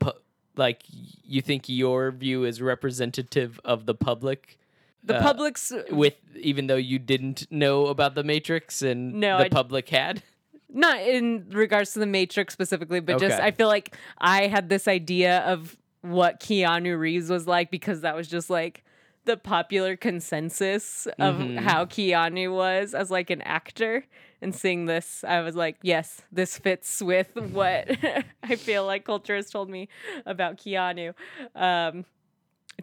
like 0.55 0.83
you 1.23 1.41
think 1.41 1.69
your 1.69 2.11
view 2.11 2.43
is 2.43 2.61
representative 2.61 3.59
of 3.65 3.87
the 3.87 3.95
public 3.95 4.59
the 5.03 5.17
Uh, 5.17 5.21
public's 5.21 5.71
with 5.91 6.15
even 6.35 6.67
though 6.67 6.75
you 6.75 6.99
didn't 6.99 7.49
know 7.51 7.87
about 7.87 8.15
the 8.15 8.23
Matrix 8.23 8.81
and 8.81 9.13
No, 9.13 9.37
the 9.37 9.45
I- 9.45 9.49
public 9.49 9.89
had. 9.89 10.23
not 10.69 11.01
in 11.01 11.47
regards 11.49 11.93
to 11.93 11.99
the 11.99 12.05
Matrix 12.05 12.53
specifically, 12.53 12.99
but 12.99 13.19
just 13.19 13.39
I 13.39 13.51
feel 13.51 13.67
like 13.67 13.95
I 14.19 14.47
had 14.47 14.69
this 14.69 14.87
idea 14.87 15.39
of 15.39 15.77
what 16.01 16.39
Keanu 16.39 16.97
Reeves 16.97 17.29
was 17.29 17.47
like 17.47 17.71
because 17.71 18.01
that 18.01 18.15
was 18.15 18.27
just 18.27 18.49
like 18.49 18.83
the 19.25 19.35
popular 19.35 19.95
consensus 19.97 21.07
of 21.19 21.35
Mhm. 21.35 21.57
how 21.59 21.85
Keanu 21.85 22.53
was 22.55 22.93
as 22.93 23.09
like 23.11 23.29
an 23.29 23.41
actor. 23.41 24.05
And 24.41 24.55
seeing 24.55 24.85
this, 24.85 25.23
I 25.25 25.41
was 25.41 25.55
like, 25.55 25.75
yes, 25.81 26.21
this 26.31 26.57
fits 26.57 27.01
with 27.01 27.35
what 27.35 27.89
I 28.43 28.55
feel 28.55 28.85
like 28.85 29.03
culture 29.05 29.35
has 29.35 29.49
told 29.49 29.69
me 29.69 29.89
about 30.25 30.57
Keanu. 30.57 31.13
Um, 31.55 32.05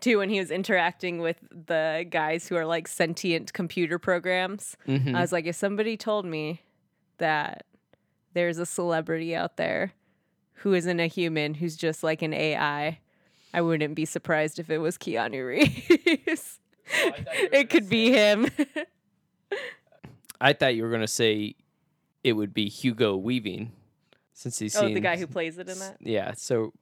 too, 0.01 0.19
when 0.19 0.29
he 0.29 0.39
was 0.39 0.51
interacting 0.51 1.21
with 1.21 1.37
the 1.51 2.07
guys 2.09 2.49
who 2.49 2.57
are 2.57 2.67
like 2.67 2.89
sentient 2.89 3.53
computer 3.53 3.99
programs. 3.99 4.77
Mhm. 4.87 5.15
I 5.15 5.21
was 5.21 5.33
like, 5.33 5.47
if 5.47 5.57
somebody 5.57 5.97
told 5.97 6.25
me 6.25 6.63
that 7.19 7.65
there's 8.35 8.59
a 8.59 8.67
celebrity 8.67 9.35
out 9.35 9.57
there 9.57 9.93
who 10.61 10.75
isn't 10.75 11.01
a 11.01 11.07
human, 11.07 11.55
who's 11.55 11.77
just 11.77 12.03
like 12.03 12.23
an 12.23 12.33
AI, 12.35 12.99
I 13.55 13.61
wouldn't 13.61 13.95
be 13.95 14.05
surprised 14.05 14.59
if 14.59 14.69
it 14.71 14.79
was 14.79 14.99
Keanu 14.99 15.47
Reeves. 15.47 16.61
Oh, 16.89 17.11
thought 17.11 17.37
you 17.37 17.49
were 17.51 17.57
it 17.59 17.69
could 17.69 17.89
be 17.89 18.13
him. 18.13 18.47
I 20.41 20.53
thought 20.53 20.77
you 20.77 20.85
were 20.85 20.91
gonna 20.91 21.09
say 21.09 21.57
it 22.23 22.35
would 22.35 22.55
be 22.55 22.69
Hugo 22.69 23.17
Weaving, 23.17 23.73
since 24.33 24.61
he's 24.61 24.77
oh, 24.77 24.93
the 24.93 25.01
guy 25.01 25.17
who 25.17 25.27
plays 25.27 25.59
it 25.59 25.69
in 25.69 25.81
that. 25.81 25.97
Yeah, 26.01 26.35
so 26.37 26.73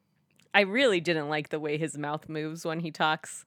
I 0.55 0.61
really 0.61 1.01
didn't 1.01 1.29
like 1.29 1.49
the 1.51 1.59
way 1.61 1.77
his 1.77 1.99
mouth 1.99 2.29
moves 2.29 2.65
when 2.65 2.81
he 2.81 2.91
talks. 2.91 3.45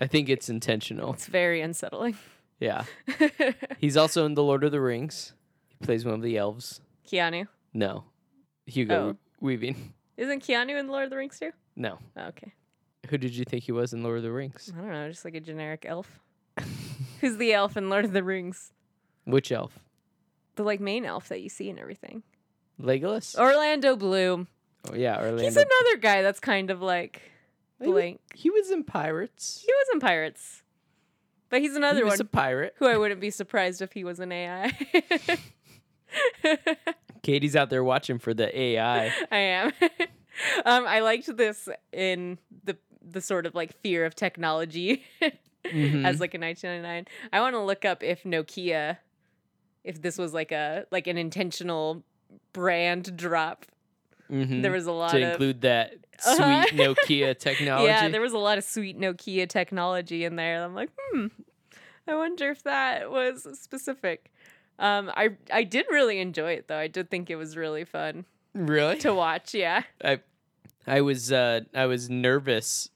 I 0.00 0.06
think 0.06 0.28
it's 0.28 0.48
intentional. 0.48 1.12
It's 1.14 1.26
very 1.26 1.60
unsettling. 1.60 2.16
Yeah, 2.60 2.84
he's 3.78 3.96
also 3.96 4.26
in 4.26 4.34
the 4.34 4.42
Lord 4.42 4.64
of 4.64 4.72
the 4.72 4.80
Rings. 4.80 5.32
He 5.68 5.76
plays 5.84 6.04
one 6.04 6.14
of 6.14 6.22
the 6.22 6.36
elves. 6.36 6.80
Keanu. 7.08 7.46
No, 7.72 8.04
Hugo 8.66 9.10
Oh. 9.10 9.16
Weaving. 9.40 9.94
Isn't 10.16 10.42
Keanu 10.42 10.76
in 10.78 10.86
the 10.86 10.92
Lord 10.92 11.04
of 11.04 11.10
the 11.10 11.16
Rings 11.16 11.38
too? 11.38 11.52
No, 11.76 11.98
Oh, 12.16 12.22
okay. 12.26 12.52
who 13.08 13.16
did 13.18 13.36
you 13.36 13.44
think 13.44 13.62
he 13.62 13.70
was 13.72 13.92
in 13.92 14.02
Lord 14.02 14.16
of 14.16 14.24
the 14.24 14.32
Rings? 14.32 14.72
I 14.76 14.80
don't 14.80 14.90
know, 14.90 15.08
just 15.08 15.24
like 15.24 15.36
a 15.36 15.40
generic 15.40 15.84
elf. 15.88 16.18
Who's 17.20 17.36
the 17.36 17.52
elf 17.52 17.76
in 17.76 17.88
Lord 17.88 18.04
of 18.04 18.12
the 18.12 18.24
Rings? 18.24 18.72
Which 19.24 19.52
elf? 19.52 19.78
The 20.56 20.64
like 20.64 20.80
main 20.80 21.04
elf 21.04 21.28
that 21.28 21.40
you 21.40 21.48
see 21.48 21.70
and 21.70 21.78
everything. 21.78 22.24
Legolas. 22.82 23.38
Orlando 23.38 23.94
Bloom. 23.94 24.48
Oh 24.90 24.94
yeah, 24.94 25.18
Orlando. 25.18 25.42
He's 25.42 25.56
another 25.56 25.96
guy 26.00 26.22
that's 26.22 26.40
kind 26.40 26.70
of 26.70 26.80
like 26.82 27.22
He 27.80 27.86
was- 27.88 27.92
blank. 27.94 28.20
He 28.34 28.50
was 28.50 28.70
in 28.70 28.84
Pirates. 28.84 29.62
He 29.66 29.72
was 29.72 29.86
in 29.94 30.00
Pirates, 30.00 30.62
but 31.50 31.60
he's 31.60 31.74
another 31.76 31.98
he 31.98 32.04
was 32.04 32.12
one 32.18 32.20
a 32.20 32.24
pirate. 32.24 32.74
who 32.78 32.86
I 32.86 32.96
wouldn't 32.96 33.20
be 33.20 33.30
surprised 33.30 33.82
if 33.82 33.92
he 33.92 34.04
was 34.04 34.20
an 34.20 34.32
AI. 34.32 34.72
Katie's 37.22 37.56
out 37.56 37.68
there 37.70 37.84
watching 37.84 38.18
for 38.18 38.32
the 38.32 38.56
AI. 38.58 39.12
I 39.30 39.36
am. 39.36 39.72
um, 40.64 40.86
I 40.86 41.00
liked 41.00 41.36
this 41.36 41.68
in 41.92 42.38
the 42.64 42.76
the 43.10 43.20
sort 43.20 43.46
of 43.46 43.54
like 43.54 43.74
fear 43.80 44.04
of 44.04 44.14
technology 44.14 45.02
Mhm. 45.64 46.06
as 46.06 46.20
like 46.20 46.34
a 46.34 46.38
1999. 46.38 47.06
I 47.32 47.40
want 47.40 47.54
to 47.54 47.60
look 47.60 47.84
up 47.84 48.02
if 48.02 48.22
Nokia, 48.22 48.98
if 49.84 50.00
this 50.00 50.16
was 50.16 50.32
like 50.32 50.52
a 50.52 50.86
like 50.90 51.06
an 51.06 51.18
intentional 51.18 52.02
brand 52.52 53.16
drop. 53.16 53.66
Mhm. 54.30 54.62
There 54.62 54.72
was 54.72 54.86
a 54.86 54.92
lot 54.92 55.12
to 55.12 55.22
of 55.22 55.30
include 55.32 55.60
that 55.62 55.92
sweet 56.20 56.38
Uh-huh. 56.40 56.66
Nokia 56.72 57.38
technology. 57.38 57.86
Yeah, 57.88 58.08
there 58.08 58.20
was 58.20 58.32
a 58.32 58.38
lot 58.38 58.58
of 58.58 58.64
sweet 58.64 58.98
Nokia 58.98 59.48
technology 59.48 60.24
in 60.24 60.36
there. 60.36 60.62
I'm 60.64 60.74
like, 60.74 60.90
hmm, 61.12 61.26
I 62.06 62.14
wonder 62.14 62.50
if 62.50 62.62
that 62.64 63.10
was 63.10 63.46
specific. 63.60 64.30
Um, 64.78 65.10
I 65.16 65.30
I 65.52 65.64
did 65.64 65.86
really 65.90 66.20
enjoy 66.20 66.52
it 66.52 66.68
though. 66.68 66.78
I 66.78 66.86
did 66.88 67.10
think 67.10 67.30
it 67.30 67.36
was 67.36 67.56
really 67.56 67.84
fun 67.84 68.24
really. 68.54 68.98
to 68.98 69.12
watch. 69.14 69.54
Yeah, 69.54 69.82
I 70.04 70.20
I 70.86 71.00
was 71.00 71.32
uh 71.32 71.60
I 71.74 71.86
was 71.86 72.08
nervous 72.08 72.90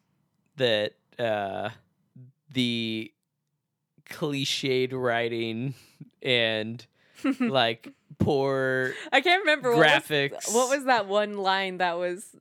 that 0.56 0.92
uh 1.18 1.70
the 2.52 3.12
cliched 4.08 4.92
writing 4.92 5.74
and 6.22 6.86
like 7.40 7.88
poor 8.24 8.94
I 9.12 9.20
can't 9.20 9.40
remember 9.42 9.70
what 9.70 9.78
was, 9.78 9.86
graphics 9.86 10.54
what 10.54 10.68
was 10.76 10.84
that 10.86 11.06
one 11.06 11.38
line 11.38 11.78
that 11.78 11.98
was 11.98 12.36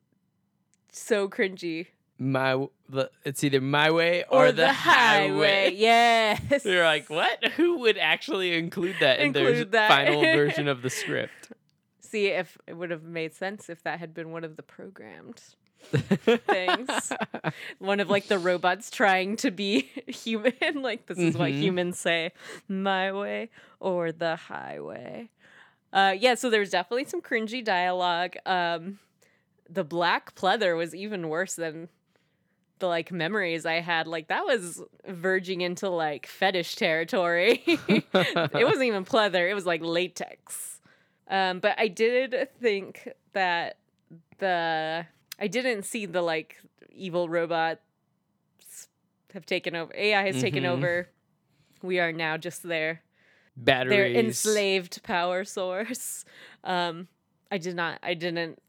so 0.91 1.27
cringy 1.29 1.87
my 2.17 2.67
it's 3.25 3.43
either 3.43 3.59
my 3.61 3.89
way 3.89 4.23
or, 4.29 4.51
the, 4.51 4.71
highway. 4.71 5.73
Yes, 5.75 6.63
You're 6.63 6.83
like, 6.83 7.09
what? 7.09 7.43
Who 7.53 7.79
would 7.79 7.97
actually 7.97 8.55
include 8.55 8.95
that 8.99 9.19
in 9.19 9.31
their 9.31 9.65
that. 9.65 9.87
final 9.89 10.21
version 10.21 10.67
of 10.67 10.83
the 10.83 10.91
script? 10.91 11.51
See 11.99 12.27
if 12.27 12.59
it 12.67 12.73
would 12.73 12.91
have 12.91 13.01
made 13.01 13.33
sense 13.33 13.69
if 13.71 13.81
that 13.83 13.97
had 13.97 14.13
been 14.13 14.31
one 14.31 14.43
of 14.43 14.55
the 14.55 14.61
programmed 14.61 15.41
things. 15.91 17.11
one 17.79 17.99
of 17.99 18.09
like 18.09 18.27
the 18.27 18.37
robots 18.37 18.91
trying 18.91 19.35
to 19.37 19.49
be 19.49 19.89
human. 20.05 20.53
like 20.75 21.07
this 21.07 21.17
is 21.17 21.35
what 21.35 21.51
Mhm. 21.51 21.59
humans 21.59 21.97
say, 21.99 22.33
my 22.67 23.11
way 23.11 23.49
or 23.79 24.11
the 24.11 24.35
highway. 24.35 25.29
Uh, 25.93 26.15
yeah, 26.17 26.35
so 26.35 26.49
there's 26.49 26.69
definitely 26.69 27.05
some 27.05 27.21
cringy 27.21 27.63
dialogue. 27.63 28.35
Um, 28.45 28.99
the 29.69 29.83
black 29.83 30.35
pleather 30.35 30.75
was 30.77 30.93
even 30.95 31.27
worse 31.29 31.55
than 31.55 31.89
the 32.79 32.87
like 32.87 33.11
memories 33.11 33.65
I 33.65 33.81
had. 33.81 34.07
Like 34.07 34.27
that 34.29 34.45
was 34.45 34.81
verging 35.07 35.61
into 35.61 35.89
like 35.89 36.27
fetish 36.27 36.75
territory. 36.75 37.61
it 37.67 38.65
wasn't 38.65 38.83
even 38.83 39.05
pleather; 39.05 39.49
it 39.49 39.53
was 39.53 39.65
like 39.65 39.81
latex. 39.83 40.79
Um, 41.27 41.59
but 41.59 41.75
I 41.79 41.87
did 41.87 42.49
think 42.59 43.07
that 43.33 43.77
the 44.39 45.05
I 45.39 45.47
didn't 45.47 45.83
see 45.83 46.05
the 46.05 46.21
like 46.21 46.57
evil 46.93 47.29
robots 47.29 47.79
have 49.33 49.45
taken 49.45 49.75
over. 49.75 49.93
AI 49.95 50.23
has 50.25 50.41
taken 50.41 50.63
Mhm. 50.63 50.67
over. 50.69 51.07
We 51.81 51.99
are 51.99 52.11
now 52.11 52.37
just 52.37 52.63
their 52.63 53.01
Batteries. 53.57 53.89
their 53.91 54.05
enslaved 54.07 55.03
power 55.03 55.43
source. 55.43 56.25
Um, 56.63 57.07
I 57.49 57.57
did 57.57 57.75
not. 57.75 57.97
I 58.03 58.13
didn't. 58.13 58.61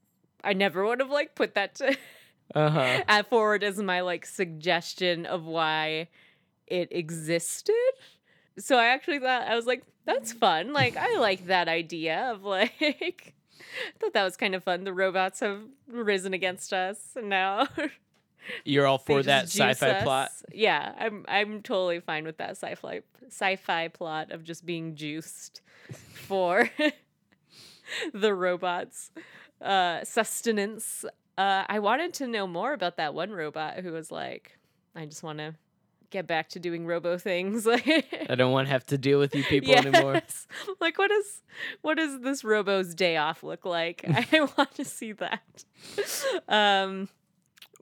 I 0.42 0.54
never 0.54 0.82
would 0.86 1.00
have 1.00 1.10
like 1.10 1.34
put 1.34 1.54
that 1.56 1.74
to 1.76 1.94
Uh-huh. 2.54 3.02
at 3.06 3.28
forward 3.28 3.62
as 3.62 3.78
my 3.82 4.00
like 4.00 4.24
suggestion 4.24 5.26
of 5.26 5.44
why 5.44 6.08
it 6.66 6.88
existed. 6.90 7.74
So 8.58 8.76
I 8.78 8.86
actually 8.86 9.18
thought 9.18 9.42
I 9.46 9.54
was 9.56 9.66
like, 9.66 9.82
that's 10.06 10.32
fun. 10.32 10.72
Like 10.72 10.96
I 10.96 11.18
like 11.18 11.46
that 11.48 11.68
idea 11.68 12.30
of 12.32 12.44
like 12.44 12.72
I 12.80 13.98
thought 14.00 14.14
that 14.14 14.24
was 14.24 14.36
kind 14.38 14.54
of 14.54 14.64
fun. 14.64 14.84
The 14.84 14.92
robots 14.94 15.40
have 15.40 15.60
risen 15.86 16.32
against 16.32 16.72
us 16.72 16.98
and 17.14 17.28
now 17.28 17.68
You're 18.64 18.86
all 18.86 18.98
for 18.98 19.22
that 19.22 19.44
sci-fi 19.44 20.02
plot. 20.02 20.30
Yeah, 20.52 20.94
I'm 20.98 21.24
I'm 21.28 21.62
totally 21.62 22.00
fine 22.00 22.24
with 22.24 22.38
that 22.38 22.50
sci-fi 22.52 23.02
sci-fi 23.28 23.88
plot 23.88 24.30
of 24.32 24.44
just 24.44 24.66
being 24.66 24.94
juiced 24.94 25.60
for 26.14 26.68
the 28.12 28.34
robots 28.34 29.10
uh 29.60 30.04
sustenance. 30.04 31.04
Uh 31.38 31.64
I 31.68 31.78
wanted 31.78 32.14
to 32.14 32.26
know 32.26 32.46
more 32.46 32.72
about 32.72 32.96
that 32.96 33.14
one 33.14 33.30
robot 33.30 33.78
who 33.78 33.92
was 33.92 34.10
like 34.10 34.58
I 34.94 35.06
just 35.06 35.22
want 35.22 35.38
to 35.38 35.54
get 36.10 36.26
back 36.26 36.50
to 36.50 36.60
doing 36.60 36.84
robo 36.86 37.16
things. 37.16 37.66
I 37.70 38.34
don't 38.36 38.52
want 38.52 38.68
to 38.68 38.72
have 38.72 38.84
to 38.86 38.98
deal 38.98 39.18
with 39.18 39.34
you 39.34 39.42
people 39.44 39.74
anymore. 39.74 40.20
Like 40.80 40.98
what 40.98 41.10
is 41.10 41.42
what 41.80 41.96
does 41.96 42.20
this 42.20 42.44
robo's 42.44 42.94
day 42.94 43.16
off 43.16 43.42
look 43.42 43.64
like? 43.64 44.04
I 44.06 44.48
want 44.58 44.74
to 44.74 44.84
see 44.84 45.12
that. 45.12 45.64
Um 46.48 47.08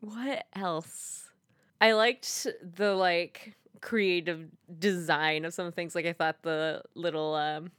what 0.01 0.47
else? 0.55 1.29
I 1.81 1.93
liked 1.93 2.47
the 2.77 2.95
like 2.95 3.55
creative 3.81 4.47
design 4.79 5.45
of 5.45 5.55
some 5.55 5.73
things. 5.73 5.95
Like 5.95 6.07
I 6.07 6.13
thought 6.13 6.43
the 6.43 6.83
little 6.95 7.35
um 7.35 7.71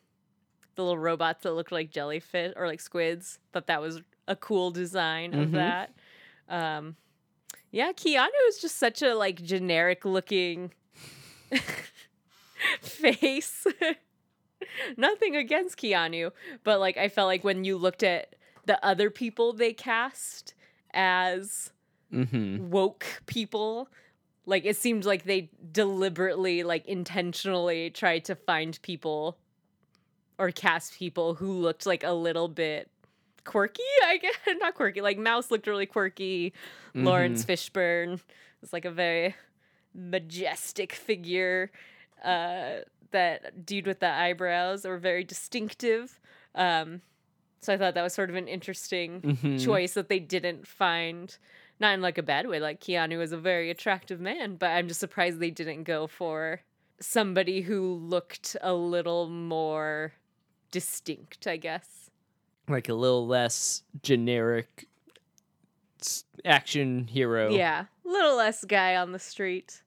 the 0.76 0.84
little 0.84 0.98
robots 0.98 1.44
that 1.44 1.52
looked 1.54 1.72
like 1.72 1.92
jellyfish 1.92 2.54
or 2.56 2.66
like 2.68 2.80
squids, 2.80 3.40
thought 3.54 3.68
that 3.68 3.82
was 3.82 4.02
a 4.28 4.36
cool 4.36 4.72
design 4.72 5.34
of 5.34 5.50
Mhm. 5.50 5.54
that. 5.54 5.94
Um 6.50 6.96
yeah, 7.72 7.92
Keanu 7.92 8.30
is 8.50 8.60
just 8.60 8.78
such 8.78 9.02
a 9.02 9.14
like 9.16 9.42
generic 9.42 10.04
looking 10.06 10.72
face. 12.82 13.66
Nothing 14.98 15.36
against 15.36 15.78
Keanu, 15.78 16.32
but 16.64 16.80
like 16.80 16.98
I 16.98 17.10
felt 17.10 17.28
like 17.28 17.44
when 17.44 17.64
you 17.64 17.78
looked 17.78 18.04
at 18.04 18.36
the 18.66 18.84
other 18.86 19.10
people 19.10 19.54
they 19.54 19.74
cast 19.74 20.54
as 20.94 21.72
Mm-hmm. 22.14 22.70
woke 22.70 23.06
people. 23.26 23.88
Like 24.46 24.66
it 24.66 24.76
seemed 24.76 25.06
like 25.06 25.24
they 25.24 25.50
deliberately, 25.72 26.64
like 26.64 26.86
intentionally 26.88 27.90
tried 27.90 28.26
to 28.26 28.36
find 28.36 28.82
people 28.82 29.38
or 30.38 30.52
cast 30.52 30.96
people 30.98 31.36
who 31.36 31.52
looked 31.54 31.86
like 31.86 32.04
a 32.04 32.12
little 32.14 32.48
bit 32.48 32.90
quirky, 33.46 33.84
I 34.04 34.18
guess. 34.18 34.36
Not 34.60 34.74
quirky. 34.76 35.02
Like 35.02 35.18
Mouse 35.20 35.52
looked 35.52 35.68
really 35.68 35.86
quirky. 35.86 36.54
Laurence 36.96 37.46
Fishburne 37.46 38.20
was 38.62 38.74
like 38.74 38.86
a 38.86 38.92
very 38.92 39.36
majestic 39.94 40.94
figure. 40.94 41.72
Uh, 42.24 42.78
that 43.12 43.66
dude 43.66 43.88
with 43.88 44.00
the 44.00 44.10
eyebrows 44.12 44.86
are 44.86 44.98
very 44.98 45.24
distinctive. 45.24 46.20
Um, 46.56 47.02
so 47.60 47.74
I 47.74 47.78
thought 47.78 47.94
that 47.94 48.02
was 48.04 48.14
sort 48.14 48.30
of 48.30 48.36
an 48.36 48.48
interesting 48.48 49.22
Mhm. 49.22 49.64
choice 49.64 49.94
that 49.94 50.08
they 50.10 50.20
didn't 50.20 50.68
find. 50.68 51.38
Not 51.82 51.96
in 51.96 52.02
like 52.02 52.20
a 52.20 52.24
bad 52.24 52.48
way. 52.48 52.60
Like 52.60 52.80
Keanu 52.80 53.24
is 53.24 53.32
a 53.32 53.38
very 53.38 53.72
attractive 53.72 54.22
man, 54.22 54.56
but 54.56 54.68
I'm 54.68 54.88
just 54.88 55.00
surprised 55.00 55.40
they 55.40 55.50
didn't 55.50 55.84
go 55.84 56.06
for 56.06 56.62
somebody 57.00 57.62
who 57.62 57.96
looked 57.96 58.56
a 58.62 58.72
little 58.72 59.28
more 59.28 60.14
distinct, 60.70 61.48
I 61.48 61.58
guess. 61.58 62.12
Like 62.70 62.88
a 62.88 62.94
little 62.94 63.26
less 63.26 63.82
generic 64.04 64.88
action 66.46 67.08
hero. 67.08 67.50
Yeah, 67.50 67.86
little 68.06 68.38
less 68.38 68.64
guy 68.64 68.96
on 68.96 69.12
the 69.12 69.18
street. 69.18 69.82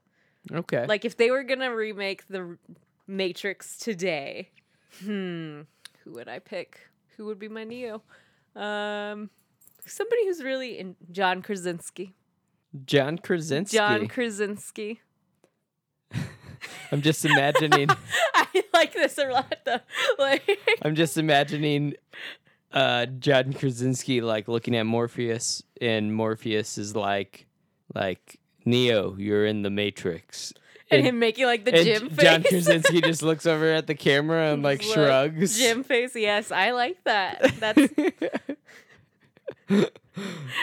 Okay. 0.53 0.87
Like 0.87 1.05
if 1.05 1.17
they 1.17 1.31
were 1.31 1.45
gonna 1.45 1.73
remake 1.73 2.27
the 2.27 2.59
Matrix 3.07 3.79
today, 3.79 4.51
hmm, 4.99 5.61
who 6.03 6.11
would 6.11 6.27
I 6.29 6.41
pick? 6.41 6.81
Who 7.17 7.27
would 7.27 7.39
be 7.39 7.49
my 7.49 7.63
Neo? 7.63 8.03
Um, 8.57 9.31
somebody 9.87 10.27
who's 10.27 10.43
really 10.43 10.79
in 10.79 10.97
John 11.11 11.43
Krasinski. 11.43 12.15
John 12.87 13.19
Krasinski. 13.19 13.77
John 13.77 14.09
Krasinski. 14.09 15.01
I'm 16.91 17.03
just 17.03 17.25
imagining. 17.25 17.89
I 18.35 18.65
like 18.73 18.93
this 18.95 19.19
a 19.19 19.27
lot 19.29 19.55
though. 19.65 19.81
Like 20.19 20.59
I'm 20.83 20.95
just 20.95 21.19
imagining 21.19 21.95
uh, 22.73 23.07
John 23.07 23.53
Krasinski 23.53 24.21
like 24.21 24.49
looking 24.49 24.77
at 24.77 24.85
Morpheus, 24.85 25.63
and 25.81 26.15
Morpheus 26.15 26.79
is 26.79 26.95
like, 26.97 27.47
like 27.95 28.39
Neo, 28.65 29.17
you're 29.17 29.47
in 29.47 29.63
the 29.63 29.71
Matrix. 29.71 30.53
and 30.91 31.05
him 31.05 31.19
making 31.19 31.47
like 31.47 31.65
the 31.65 31.75
and 31.75 31.85
Jim 31.85 32.11
face. 32.11 32.25
John 32.25 32.43
Krasinski 32.43 33.01
just 33.01 33.23
looks 33.29 33.47
over 33.47 33.73
at 33.73 33.87
the 33.87 33.95
camera 33.95 34.53
and 34.53 34.63
like 34.63 34.83
shrugs. 34.83 35.59
Jim 35.59 35.83
face. 35.83 36.15
Yes, 36.15 36.51
I 36.53 36.71
like 36.73 37.03
that. 37.05 37.55
That's 37.59 37.93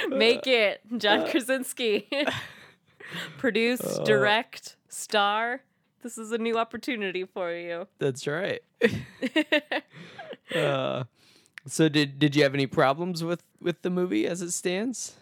make 0.10 0.48
it 0.48 0.82
John 0.98 1.28
Krasinski. 1.30 2.08
Produce, 3.38 3.82
Uh. 3.82 4.04
direct, 4.04 4.78
star. 4.88 5.62
This 6.02 6.18
is 6.18 6.32
a 6.32 6.38
new 6.38 6.58
opportunity 6.58 7.26
for 7.26 7.52
you. 7.54 7.88
That's 8.00 8.26
right. 8.26 8.62
uh, 10.56 11.04
so 11.68 11.90
did 11.90 12.18
did 12.20 12.36
you 12.36 12.44
have 12.44 12.54
any 12.54 12.68
problems 12.68 13.24
with 13.24 13.44
with 13.60 13.82
the 13.82 13.90
movie 13.90 14.26
as 14.26 14.42
it 14.42 14.52
stands? 14.52 15.18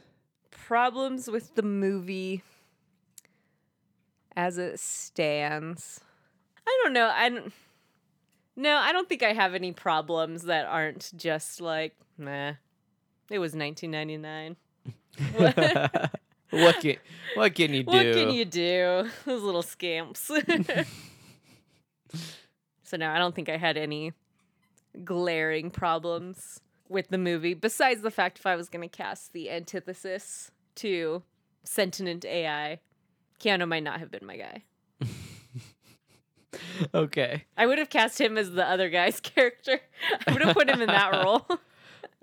Problems 0.51 1.27
with 1.27 1.55
the 1.55 1.63
movie 1.63 2.43
as 4.35 4.57
it 4.57 4.79
stands. 4.79 5.99
I 6.67 6.79
don't 6.83 6.93
know. 6.93 7.09
I 7.13 7.29
don't, 7.29 7.51
no, 8.55 8.77
I 8.77 8.91
don't 8.91 9.09
think 9.09 9.23
I 9.23 9.33
have 9.33 9.55
any 9.55 9.71
problems 9.71 10.43
that 10.43 10.65
aren't 10.67 11.11
just 11.17 11.59
like, 11.59 11.95
meh. 12.17 12.53
It 13.29 13.39
was 13.39 13.53
1999. 13.53 14.55
what 16.51 16.79
can 16.79 16.97
what 17.35 17.53
can 17.55 17.73
you 17.73 17.83
do? 17.83 17.91
What 17.91 18.13
can 18.13 18.31
you 18.31 18.45
do? 18.45 19.09
Those 19.25 19.43
little 19.43 19.61
scamps. 19.61 20.19
so 22.83 22.97
no, 22.97 23.09
I 23.09 23.19
don't 23.19 23.35
think 23.35 23.49
I 23.49 23.57
had 23.57 23.77
any 23.77 24.13
glaring 25.03 25.69
problems 25.69 26.61
with 26.87 27.09
the 27.09 27.19
movie, 27.19 27.53
besides 27.53 28.01
the 28.01 28.09
fact 28.09 28.39
if 28.39 28.47
I 28.47 28.55
was 28.55 28.67
going 28.67 28.81
to 28.81 28.97
cast 28.97 29.31
the 29.33 29.51
antithesis 29.51 30.49
to 30.75 31.21
sentient 31.63 32.25
AI, 32.25 32.79
Keanu 33.39 33.67
might 33.67 33.83
not 33.83 33.99
have 33.99 34.09
been 34.09 34.25
my 34.25 34.37
guy. 34.37 34.63
Okay. 36.93 37.45
I 37.55 37.67
would 37.67 37.77
have 37.77 37.89
cast 37.89 38.19
him 38.19 38.37
as 38.37 38.51
the 38.51 38.67
other 38.67 38.89
guy's 38.89 39.19
character. 39.19 39.79
I 40.25 40.33
would 40.33 40.41
have 40.41 40.55
put 40.55 40.69
him 40.69 40.81
in 40.81 40.87
that 40.87 41.23
role. 41.23 41.45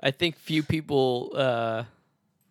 I 0.02 0.10
think 0.10 0.36
few 0.36 0.62
people 0.62 1.32
uh, 1.34 1.84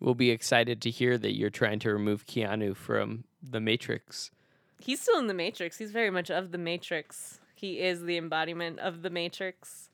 will 0.00 0.14
be 0.14 0.30
excited 0.30 0.82
to 0.82 0.90
hear 0.90 1.16
that 1.18 1.36
you're 1.36 1.50
trying 1.50 1.78
to 1.80 1.92
remove 1.92 2.26
Keanu 2.26 2.76
from 2.76 3.24
the 3.42 3.60
Matrix. 3.60 4.30
He's 4.78 5.00
still 5.00 5.18
in 5.18 5.26
the 5.26 5.34
Matrix. 5.34 5.78
He's 5.78 5.90
very 5.92 6.10
much 6.10 6.30
of 6.30 6.52
the 6.52 6.58
Matrix. 6.58 7.40
He 7.54 7.80
is 7.80 8.02
the 8.02 8.16
embodiment 8.18 8.78
of 8.78 9.02
the 9.02 9.10
Matrix. 9.10 9.88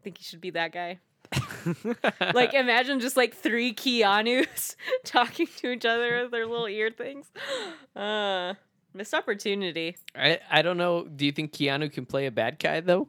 I 0.00 0.04
think 0.04 0.18
he 0.18 0.24
should 0.24 0.40
be 0.40 0.50
that 0.50 0.72
guy. 0.72 0.98
like 2.34 2.54
imagine 2.54 3.00
just 3.00 3.16
like 3.16 3.34
three 3.34 3.74
Keanu's 3.74 4.76
talking 5.04 5.46
to 5.58 5.72
each 5.72 5.84
other 5.84 6.22
with 6.22 6.30
their 6.30 6.46
little 6.46 6.68
ear 6.68 6.90
things. 6.90 7.30
Uh 7.96 8.54
missed 8.94 9.14
opportunity. 9.14 9.96
I 10.14 10.38
I 10.50 10.62
don't 10.62 10.76
know. 10.76 11.04
Do 11.04 11.26
you 11.26 11.32
think 11.32 11.52
Keanu 11.52 11.92
can 11.92 12.06
play 12.06 12.26
a 12.26 12.30
bad 12.30 12.58
guy 12.58 12.80
though? 12.80 13.08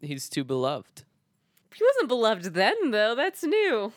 He's 0.00 0.28
too 0.28 0.44
beloved. 0.44 1.04
He 1.74 1.84
wasn't 1.84 2.08
beloved 2.08 2.54
then 2.54 2.90
though. 2.90 3.14
That's 3.14 3.42
new. 3.42 3.92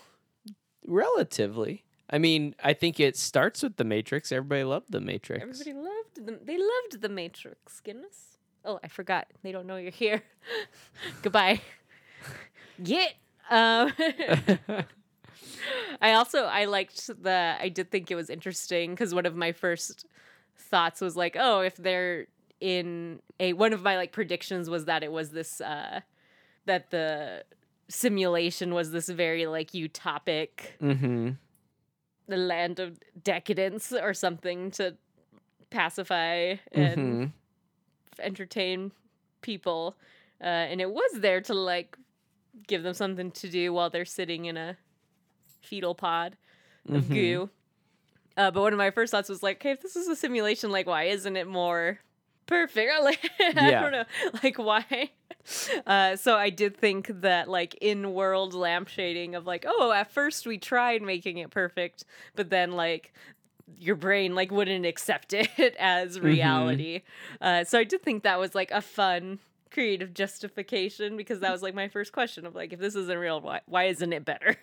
Relatively. 0.86 1.84
I 2.10 2.20
mean, 2.20 2.56
I 2.64 2.74
think 2.74 3.00
it 3.00 3.18
starts 3.18 3.64
with 3.64 3.78
the 3.78 3.84
Matrix. 3.84 4.32
Everybody 4.32 4.64
loved 4.64 4.92
the 4.92 5.02
Matrix. 5.02 5.42
Everybody 5.42 5.74
loved 5.74 6.26
them. 6.26 6.40
They 6.44 6.58
loved 6.58 7.02
the 7.02 7.10
Matrix. 7.10 7.80
Goodness. 7.80 8.38
Oh, 8.66 8.80
I 8.84 8.88
forgot. 8.88 9.28
They 9.42 9.52
don't 9.52 9.66
know 9.66 9.78
you're 9.78 9.92
here. 9.92 10.22
Goodbye. 11.22 11.62
Get. 12.84 13.16
Um, 13.50 13.92
I 16.02 16.14
also 16.14 16.46
I 16.46 16.66
liked 16.66 17.08
the. 17.08 17.56
I 17.60 17.70
did 17.70 17.92
think 17.92 18.12
it 18.12 18.16
was 18.16 18.30
interesting 18.30 18.92
because 18.92 19.16
one 19.16 19.26
of 19.26 19.36
my 19.36 19.52
first 19.52 20.06
thoughts 20.58 21.02
was 21.02 21.16
like, 21.16 21.36
oh, 21.40 21.62
if 21.62 21.76
they're 21.78 22.28
in 22.60 23.20
a 23.40 23.54
one 23.54 23.74
of 23.74 23.82
my 23.82 23.98
like 23.98 24.12
predictions 24.12 24.70
was 24.70 24.86
that 24.86 25.04
it 25.04 25.12
was 25.12 25.32
this 25.32 25.60
uh 25.60 26.00
that 26.66 26.92
the 26.92 27.44
simulation 27.88 28.74
was 28.74 28.92
this 28.92 29.10
very 29.10 29.46
like 29.48 29.72
utopic 29.72 30.50
mm-hmm. 30.82 31.32
the 32.28 32.38
land 32.38 32.80
of 32.80 33.00
decadence 33.24 33.92
or 33.92 34.14
something 34.14 34.72
to 34.72 34.96
pacify 35.70 36.56
and 36.72 36.98
Mm-hmm. 36.98 37.26
entertain 38.20 38.92
people 39.42 39.96
uh, 40.42 40.46
and 40.46 40.80
it 40.82 40.90
was 40.92 41.12
there 41.20 41.42
to 41.42 41.54
like 41.54 41.98
give 42.68 42.84
them 42.84 42.94
something 42.94 43.32
to 43.32 43.50
do 43.50 43.74
while 43.74 43.90
they're 43.90 44.06
sitting 44.06 44.46
in 44.46 44.56
a 44.58 44.78
fetal 45.62 45.96
pod 45.96 46.38
of 46.90 47.06
Mhm. 47.06 47.14
goo 47.14 47.50
uh, 48.38 48.52
but 48.52 48.62
one 48.62 48.74
of 48.74 48.78
my 48.78 48.92
first 48.92 49.12
thoughts 49.12 49.30
was 49.30 49.42
like 49.44 49.58
okay 49.58 49.72
if 49.72 49.82
this 49.82 49.96
is 49.96 50.08
a 50.08 50.16
simulation 50.16 50.72
like 50.72 50.86
why 50.88 51.04
isn't 51.04 51.36
it 51.36 51.48
more 51.48 52.00
perfect 52.46 52.92
like 53.04 53.32
i 53.40 53.52
Yeah. 53.54 53.82
don't 53.82 53.92
know 53.92 54.04
like 54.44 54.58
why 54.58 55.10
uh, 55.88 56.16
so 56.16 56.36
i 56.36 56.50
did 56.50 56.78
think 56.78 57.08
that 57.22 57.50
like 57.50 57.76
in 57.82 58.14
world 58.14 58.54
lampshading 58.54 59.36
of 59.36 59.46
like 59.46 59.66
oh 59.68 59.92
at 59.92 60.12
first 60.12 60.46
we 60.48 60.58
tried 60.58 61.02
making 61.02 61.38
it 61.38 61.50
perfect 61.52 62.06
but 62.36 62.50
then 62.50 62.72
like 62.74 63.14
your 63.78 63.96
brain 63.96 64.36
like 64.36 64.52
wouldn't 64.52 64.86
accept 64.86 65.34
it 65.34 65.76
as 65.80 66.18
Mm-hmm. 66.18 66.26
reality 66.26 67.02
uh, 67.42 67.64
so 67.64 67.80
i 67.80 67.84
did 67.84 68.02
think 68.02 68.24
that 68.24 68.40
was 68.40 68.54
like 68.56 68.72
a 68.72 68.82
fun 68.82 69.40
creative 69.72 70.14
justification 70.14 71.18
because 71.18 71.40
that 71.40 71.52
was 71.52 71.64
like 71.64 71.74
my 71.74 71.88
first 71.88 72.12
question 72.12 72.46
of 72.46 72.54
like 72.54 72.72
if 72.74 72.80
this 72.80 72.94
isn't 72.96 73.18
real 73.18 73.42
why, 73.42 73.60
why 73.66 73.86
isn't 73.86 74.14
it 74.14 74.24
better 74.24 74.56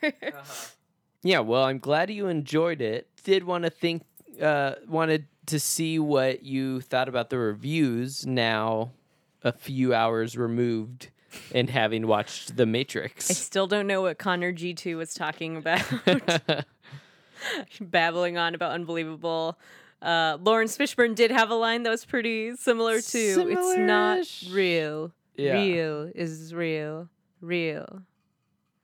Yeah, 1.22 1.40
well, 1.40 1.64
I'm 1.64 1.78
glad 1.78 2.10
you 2.10 2.28
enjoyed 2.28 2.80
it. 2.80 3.06
Did 3.24 3.44
want 3.44 3.64
to 3.64 3.70
think, 3.70 4.04
uh, 4.40 4.76
wanted 4.88 5.26
to 5.50 5.60
see 5.60 5.98
what 5.98 6.42
you 6.42 6.80
thought 6.80 7.08
about 7.08 7.30
the 7.30 7.38
reviews 7.38 8.26
now, 8.26 8.90
a 9.44 9.52
few 9.52 9.94
hours 9.94 10.36
removed, 10.36 11.10
and 11.54 11.70
having 11.70 12.06
watched 12.06 12.56
The 12.56 12.66
Matrix. 12.66 13.30
i 13.30 13.34
still 13.34 13.66
don't 13.66 13.86
know 13.86 14.02
what 14.02 14.18
connor 14.18 14.52
g2 14.52 14.96
was 14.96 15.14
talking 15.14 15.56
about 15.56 15.82
babbling 17.80 18.36
on 18.38 18.54
about 18.54 18.72
unbelievable. 18.72 19.58
Uh, 20.02 20.38
Laurence 20.40 20.76
Fishburne 20.78 21.14
did 21.14 21.30
have 21.30 21.50
a 21.50 21.54
line 21.54 21.82
that 21.82 21.90
was 21.90 22.04
pretty 22.04 22.56
similar 22.56 23.00
to 23.00 23.18
"It's 23.50 23.76
not 23.78 24.52
real. 24.54 25.12
Yeah. 25.36 25.54
Real 25.54 26.10
is 26.14 26.54
real. 26.54 27.08
Real, 27.40 28.02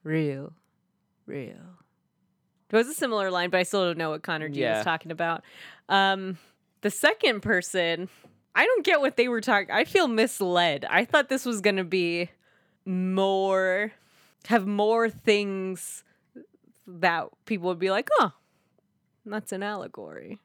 real, 0.03 0.53
real." 1.25 1.55
It 2.69 2.75
was 2.75 2.87
a 2.87 2.93
similar 2.93 3.31
line, 3.31 3.49
but 3.49 3.59
I 3.59 3.63
still 3.63 3.85
don't 3.85 3.97
know 3.97 4.09
what 4.11 4.23
Connor 4.23 4.49
G 4.49 4.59
Yeah. 4.61 4.77
was 4.77 4.83
talking 4.85 5.11
about. 5.11 5.43
Um, 5.89 6.37
the 6.81 6.91
second 6.91 7.41
person, 7.41 8.09
I 8.55 8.65
don't 8.65 8.85
get 8.85 9.01
what 9.01 9.17
they 9.17 9.27
were 9.27 9.41
talking. 9.41 9.71
I 9.71 9.83
feel 9.83 10.07
misled. 10.07 10.85
I 10.89 11.05
thought 11.05 11.29
this 11.29 11.45
was 11.45 11.61
gonna 11.61 11.83
be 11.83 12.29
more, 12.85 13.91
have 14.47 14.65
more 14.65 15.09
things 15.09 16.03
that 16.87 17.27
people 17.45 17.67
would 17.67 17.79
be 17.79 17.91
like, 17.91 18.09
"Oh, 18.19 18.31
that's 19.25 19.51
an 19.51 19.61
allegory." 19.63 20.39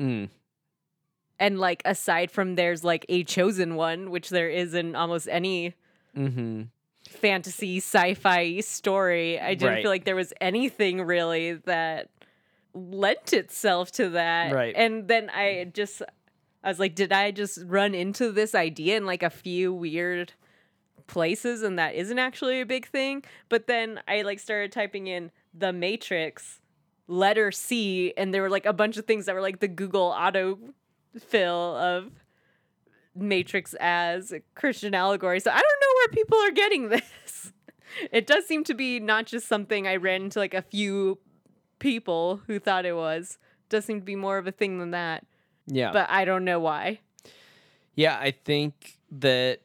Mm. 0.00 0.30
And 1.38 1.58
like 1.58 1.82
aside 1.84 2.30
from 2.30 2.54
there's 2.54 2.84
like 2.84 3.04
a 3.08 3.24
chosen 3.24 3.74
one, 3.74 4.10
which 4.10 4.30
there 4.30 4.48
is 4.48 4.74
in 4.74 4.94
almost 4.96 5.28
any 5.30 5.74
Mm-hmm. 6.16 6.64
fantasy 7.08 7.78
sci-fi 7.78 8.60
story. 8.60 9.40
I 9.40 9.54
didn't 9.54 9.74
Right. 9.74 9.82
feel 9.82 9.90
like 9.90 10.04
there 10.04 10.14
was 10.16 10.32
anything 10.42 11.00
really 11.02 11.54
that 11.54 12.10
lent 12.74 13.32
itself 13.32 13.92
to 13.92 14.10
that. 14.10 14.52
Right. 14.52 14.74
And 14.76 15.08
then 15.08 15.30
I 15.30 15.70
just 15.72 16.02
I 16.64 16.68
was 16.68 16.78
like, 16.78 16.94
did 16.94 17.12
I 17.12 17.30
just 17.30 17.58
run 17.66 17.94
into 17.94 18.30
this 18.30 18.54
idea 18.54 18.96
in 18.96 19.06
like 19.06 19.22
a 19.22 19.30
few 19.30 19.72
weird 19.72 20.32
places 21.06 21.62
and 21.62 21.78
that 21.78 21.94
isn't 21.94 22.18
actually 22.18 22.60
a 22.60 22.66
big 22.66 22.86
thing? 22.86 23.24
But 23.48 23.66
then 23.66 24.00
I 24.06 24.22
like 24.22 24.38
started 24.38 24.72
typing 24.72 25.06
in 25.06 25.30
the 25.52 25.72
Matrix 25.72 26.60
letter 27.08 27.50
C 27.50 28.14
and 28.16 28.32
there 28.32 28.42
were 28.42 28.50
like 28.50 28.66
a 28.66 28.72
bunch 28.72 28.96
of 28.96 29.06
things 29.06 29.26
that 29.26 29.34
were 29.34 29.40
like 29.40 29.60
the 29.60 29.68
Google 29.68 30.14
auto 30.16 30.58
fill 31.18 31.76
of 31.76 32.10
Matrix 33.14 33.74
as 33.80 34.32
a 34.32 34.40
Christian 34.54 34.94
allegory. 34.94 35.40
So 35.40 35.50
I 35.50 35.60
don't 35.60 35.64
know 35.64 35.94
where 35.96 36.08
people 36.08 36.38
are 36.38 36.50
getting 36.52 36.88
this. 36.90 37.52
It 38.10 38.26
does 38.26 38.46
seem 38.46 38.64
to 38.64 38.74
be 38.74 39.00
not 39.00 39.26
just 39.26 39.46
something 39.46 39.86
I 39.86 39.96
ran 39.96 40.22
into 40.22 40.38
like 40.38 40.54
a 40.54 40.62
few 40.62 41.18
people 41.82 42.40
who 42.46 42.60
thought 42.60 42.86
it 42.86 42.94
was. 42.94 43.38
Does 43.68 43.84
seem 43.84 43.98
to 44.00 44.04
be 44.04 44.14
more 44.14 44.38
of 44.38 44.46
a 44.46 44.52
thing 44.52 44.78
than 44.78 44.92
that. 44.92 45.26
Yeah. 45.66 45.92
But 45.92 46.08
I 46.08 46.24
don't 46.24 46.44
know 46.44 46.60
why. 46.60 47.00
Yeah, 47.96 48.16
I 48.18 48.30
think 48.30 48.98
that 49.10 49.60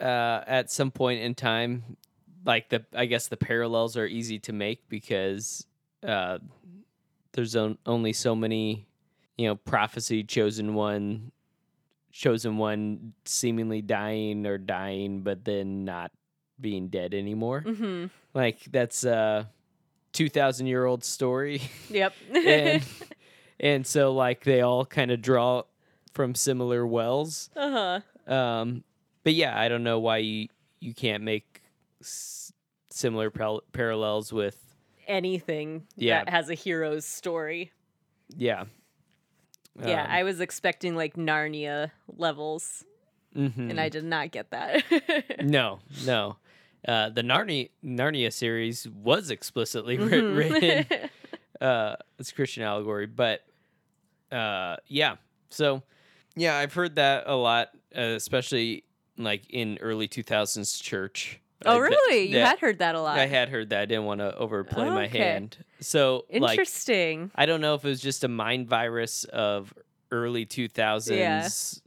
uh, 0.00 0.40
at 0.46 0.70
some 0.70 0.90
point 0.90 1.20
in 1.20 1.34
time, 1.34 1.96
like 2.44 2.70
the 2.70 2.84
I 2.94 3.04
guess 3.04 3.28
the 3.28 3.36
parallels 3.36 3.96
are 3.96 4.06
easy 4.06 4.38
to 4.40 4.52
make 4.52 4.88
because 4.88 5.66
uh, 6.06 6.38
there's 7.32 7.54
on, 7.54 7.78
only 7.84 8.12
so 8.12 8.34
many, 8.34 8.86
you 9.36 9.46
know, 9.46 9.56
prophecy 9.56 10.24
chosen 10.24 10.74
one, 10.74 11.30
chosen 12.10 12.56
one 12.56 13.12
seemingly 13.26 13.82
dying 13.82 14.46
or 14.46 14.56
dying, 14.56 15.20
but 15.20 15.44
then 15.44 15.84
not 15.84 16.10
being 16.60 16.88
dead 16.88 17.12
anymore. 17.12 17.62
Mm-hmm. 17.66 18.06
Like 18.34 18.64
that's 18.70 19.04
uh, 19.04 19.44
2,000 20.12 20.66
year 20.66 20.84
old 20.84 21.04
story. 21.04 21.62
Yep. 21.90 22.14
and, 22.34 22.82
and 23.60 23.86
so, 23.86 24.12
like, 24.12 24.44
they 24.44 24.60
all 24.60 24.84
kind 24.84 25.10
of 25.10 25.22
draw 25.22 25.62
from 26.12 26.34
similar 26.34 26.86
wells. 26.86 27.50
Uh 27.56 28.00
huh. 28.26 28.32
Um, 28.32 28.84
but 29.24 29.34
yeah, 29.34 29.58
I 29.58 29.68
don't 29.68 29.84
know 29.84 29.98
why 29.98 30.18
you, 30.18 30.48
you 30.80 30.94
can't 30.94 31.22
make 31.22 31.62
s- 32.00 32.52
similar 32.90 33.30
parallels 33.72 34.32
with 34.32 34.68
anything 35.06 35.86
yeah. 35.96 36.24
that 36.24 36.30
has 36.30 36.50
a 36.50 36.54
hero's 36.54 37.04
story. 37.04 37.72
Yeah. 38.36 38.64
Yeah, 39.84 40.02
um, 40.02 40.10
I 40.10 40.22
was 40.24 40.40
expecting 40.40 40.96
like 40.96 41.14
Narnia 41.14 41.92
levels, 42.08 42.84
mm-hmm. 43.36 43.70
and 43.70 43.80
I 43.80 43.88
did 43.88 44.04
not 44.04 44.32
get 44.32 44.50
that. 44.50 44.82
no, 45.42 45.78
no. 46.04 46.36
Uh, 46.88 47.10
the 47.10 47.22
Narnia 47.22 47.68
Narnia 47.84 48.32
series 48.32 48.88
was 48.88 49.30
explicitly 49.30 49.98
Mhm. 49.98 50.36
written 50.36 51.08
uh, 51.60 51.96
it's 52.18 52.32
Christian 52.32 52.62
allegory, 52.62 53.04
but 53.06 53.42
uh, 54.32 54.76
yeah. 54.86 55.16
So 55.50 55.82
yeah, 56.34 56.56
I've 56.56 56.72
heard 56.72 56.96
that 56.96 57.24
a 57.26 57.36
lot, 57.36 57.68
uh, 57.96 58.00
especially 58.00 58.84
like 59.18 59.42
in 59.50 59.76
early 59.82 60.08
two 60.08 60.22
thousands 60.22 60.78
church. 60.78 61.40
oh, 61.66 61.72
th- 61.78 61.90
really? 61.90 62.28
you 62.28 62.34
that- 62.38 62.46
had 62.48 62.58
heard 62.60 62.78
that 62.78 62.94
a 62.94 63.00
lot. 63.02 63.18
I 63.18 63.26
had 63.26 63.50
heard 63.50 63.68
that. 63.70 63.80
I 63.82 63.84
didn't 63.86 64.04
want 64.06 64.20
to 64.20 64.34
overplay 64.36 64.88
my 64.88 65.04
Okay. 65.06 65.18
hand. 65.18 65.58
So 65.80 66.24
like 66.32 66.52
Interesting. 66.52 67.30
I 67.34 67.44
don't 67.46 67.60
know 67.60 67.74
if 67.74 67.84
it 67.84 67.88
was 67.88 68.00
just 68.00 68.24
a 68.24 68.28
mind 68.28 68.66
virus 68.68 69.24
of 69.24 69.74
early 70.10 70.46
2000s, 70.46 71.82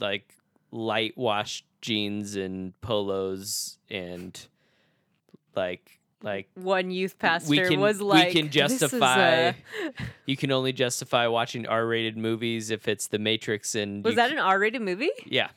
like 0.00 0.32
light 0.70 1.12
washed 1.18 1.65
jeans 1.86 2.34
and 2.36 2.78
polos 2.80 3.78
and 3.88 4.46
like 5.54 6.00
like 6.22 6.48
One 6.54 6.90
youth 6.90 7.18
pastor 7.18 7.48
we 7.50 7.58
can 7.60 7.78
was 7.80 7.98
we 7.98 8.04
like, 8.04 8.32
can 8.32 8.50
justify 8.50 9.28
a-" 9.30 9.54
you 10.26 10.36
can 10.36 10.50
only 10.50 10.72
justify 10.72 11.26
watching 11.28 11.66
R-rated 11.66 12.16
movies 12.16 12.70
if 12.70 12.88
it's 12.88 13.06
The 13.06 13.18
Matrix 13.18 13.74
and 13.74 14.04
Was 14.04 14.16
that 14.16 14.30
c- 14.30 14.32
an 14.36 14.38
R-rated 14.40 14.82
movie? 14.82 15.10
yeah 15.26 15.48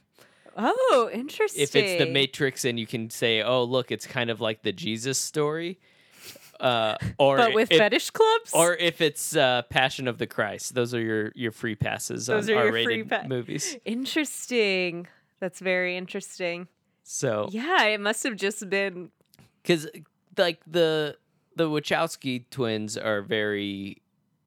Oh, 0.57 1.09
interesting. 1.13 1.63
if 1.63 1.75
it's 1.75 2.03
The 2.03 2.05
Matrix 2.11 2.65
and 2.65 2.79
you 2.79 2.85
can 2.85 3.09
say 3.09 3.41
oh 3.41 3.63
look 3.63 3.91
it's 3.91 4.05
kind 4.05 4.29
of 4.29 4.39
like 4.41 4.61
the 4.61 4.71
Jesus 4.73 5.17
story 5.17 5.79
uh 6.59 6.97
or 7.17 7.37
but 7.37 7.53
with 7.53 7.71
if, 7.71 7.77
fetish 7.79 8.09
clubs, 8.11 8.51
or 8.53 8.75
if 8.75 8.99
it's 9.01 9.33
uh, 9.35 9.61
Passion 9.69 10.07
of 10.09 10.17
the 10.17 10.27
Christ, 10.27 10.75
those 10.75 10.93
are 10.93 10.99
your 11.01 11.31
your 11.33 11.51
free 11.53 11.75
passes 11.75 12.25
Those 12.27 12.49
on 12.49 12.55
are 12.57 12.63
your 12.65 12.71
free 12.73 12.83
R-rated 12.83 13.09
pa- 13.09 13.23
movies. 13.27 13.77
interesting. 13.85 15.07
That's 15.39 15.59
very 15.59 15.95
interesting. 15.97 16.67
So, 17.03 17.47
Yeah, 17.51 17.85
it 17.85 17.99
must 17.99 18.23
have 18.23 18.35
just 18.35 18.69
been. 18.69 19.11
because 19.61 19.87
like 20.37 20.61
the 20.67 21.17
the 21.55 21.69
Wachowski 21.69 22.45
twins 22.51 22.97
are 22.97 23.21
very 23.21 24.01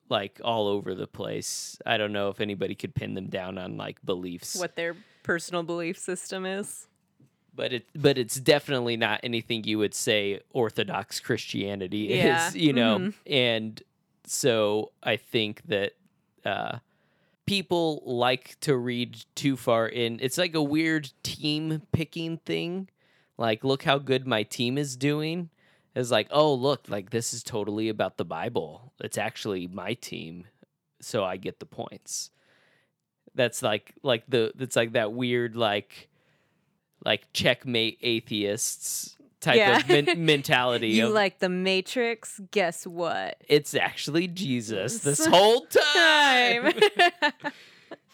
like 0.08 0.40
all 0.44 0.68
over 0.68 0.94
the 0.94 1.06
place. 1.06 1.76
I 1.84 1.96
don't 1.96 2.12
know 2.12 2.28
if 2.28 2.40
anybody 2.40 2.74
could 2.74 2.94
pin 2.94 3.14
them 3.14 3.26
down 3.28 3.58
on 3.58 3.76
like 3.76 4.04
beliefs, 4.04 4.54
what 4.56 4.76
their 4.76 4.94
personal 5.22 5.62
belief 5.62 5.98
system 5.98 6.44
is. 6.46 6.86
but 7.54 7.72
it 7.72 7.86
but 7.94 8.16
it's 8.18 8.36
definitely 8.36 8.96
not 8.96 9.20
anything 9.22 9.64
you 9.64 9.78
would 9.78 9.94
say 9.94 10.40
Orthodox 10.50 11.20
Christianity 11.20 12.08
Yeah, 12.10 12.48
is, 12.48 12.56
you 12.56 12.72
know. 12.72 12.98
mhm. 12.98 13.14
And 13.26 13.82
so 14.26 14.92
I 15.02 15.16
think 15.16 15.62
that 15.66 15.92
uh 16.44 16.78
people 17.46 18.02
like 18.04 18.58
to 18.60 18.76
read 18.76 19.24
too 19.34 19.56
far 19.56 19.86
in. 19.86 20.18
It's 20.20 20.38
like 20.38 20.54
a 20.54 20.62
weird 20.62 21.12
team 21.22 21.82
picking 21.92 22.38
thing. 22.38 22.88
Like, 23.38 23.64
look 23.64 23.82
how 23.82 23.98
good 23.98 24.26
my 24.26 24.42
team 24.42 24.78
is 24.78 24.96
doing. 24.96 25.50
It's 25.94 26.10
like, 26.10 26.28
oh, 26.30 26.54
look, 26.54 26.88
like 26.88 27.10
this 27.10 27.34
is 27.34 27.42
totally 27.42 27.88
about 27.88 28.16
the 28.16 28.24
Bible. 28.24 28.92
It's 29.00 29.18
actually 29.18 29.66
my 29.66 29.94
team, 29.94 30.46
so 31.00 31.24
I 31.24 31.36
get 31.36 31.60
the 31.60 31.66
points. 31.66 32.30
That's 33.34 33.62
like 33.62 33.94
like 34.02 34.24
the 34.28 34.52
it's 34.58 34.76
like 34.76 34.92
that 34.92 35.12
weird 35.12 35.56
like 35.56 36.08
like 37.04 37.32
checkmate 37.32 37.98
atheists 38.02 39.16
type 39.42 39.56
Yeah. 39.56 39.78
of 39.78 39.88
men- 39.88 40.24
mentality. 40.26 40.88
You 40.88 41.08
of, 41.08 41.12
like 41.12 41.38
the 41.40 41.48
Matrix? 41.50 42.40
Guess 42.50 42.86
what? 42.86 43.36
it's 43.48 43.74
actually 43.74 44.28
Jesus 44.28 45.00
this 45.00 45.24
whole 45.26 45.66
time. 45.66 46.72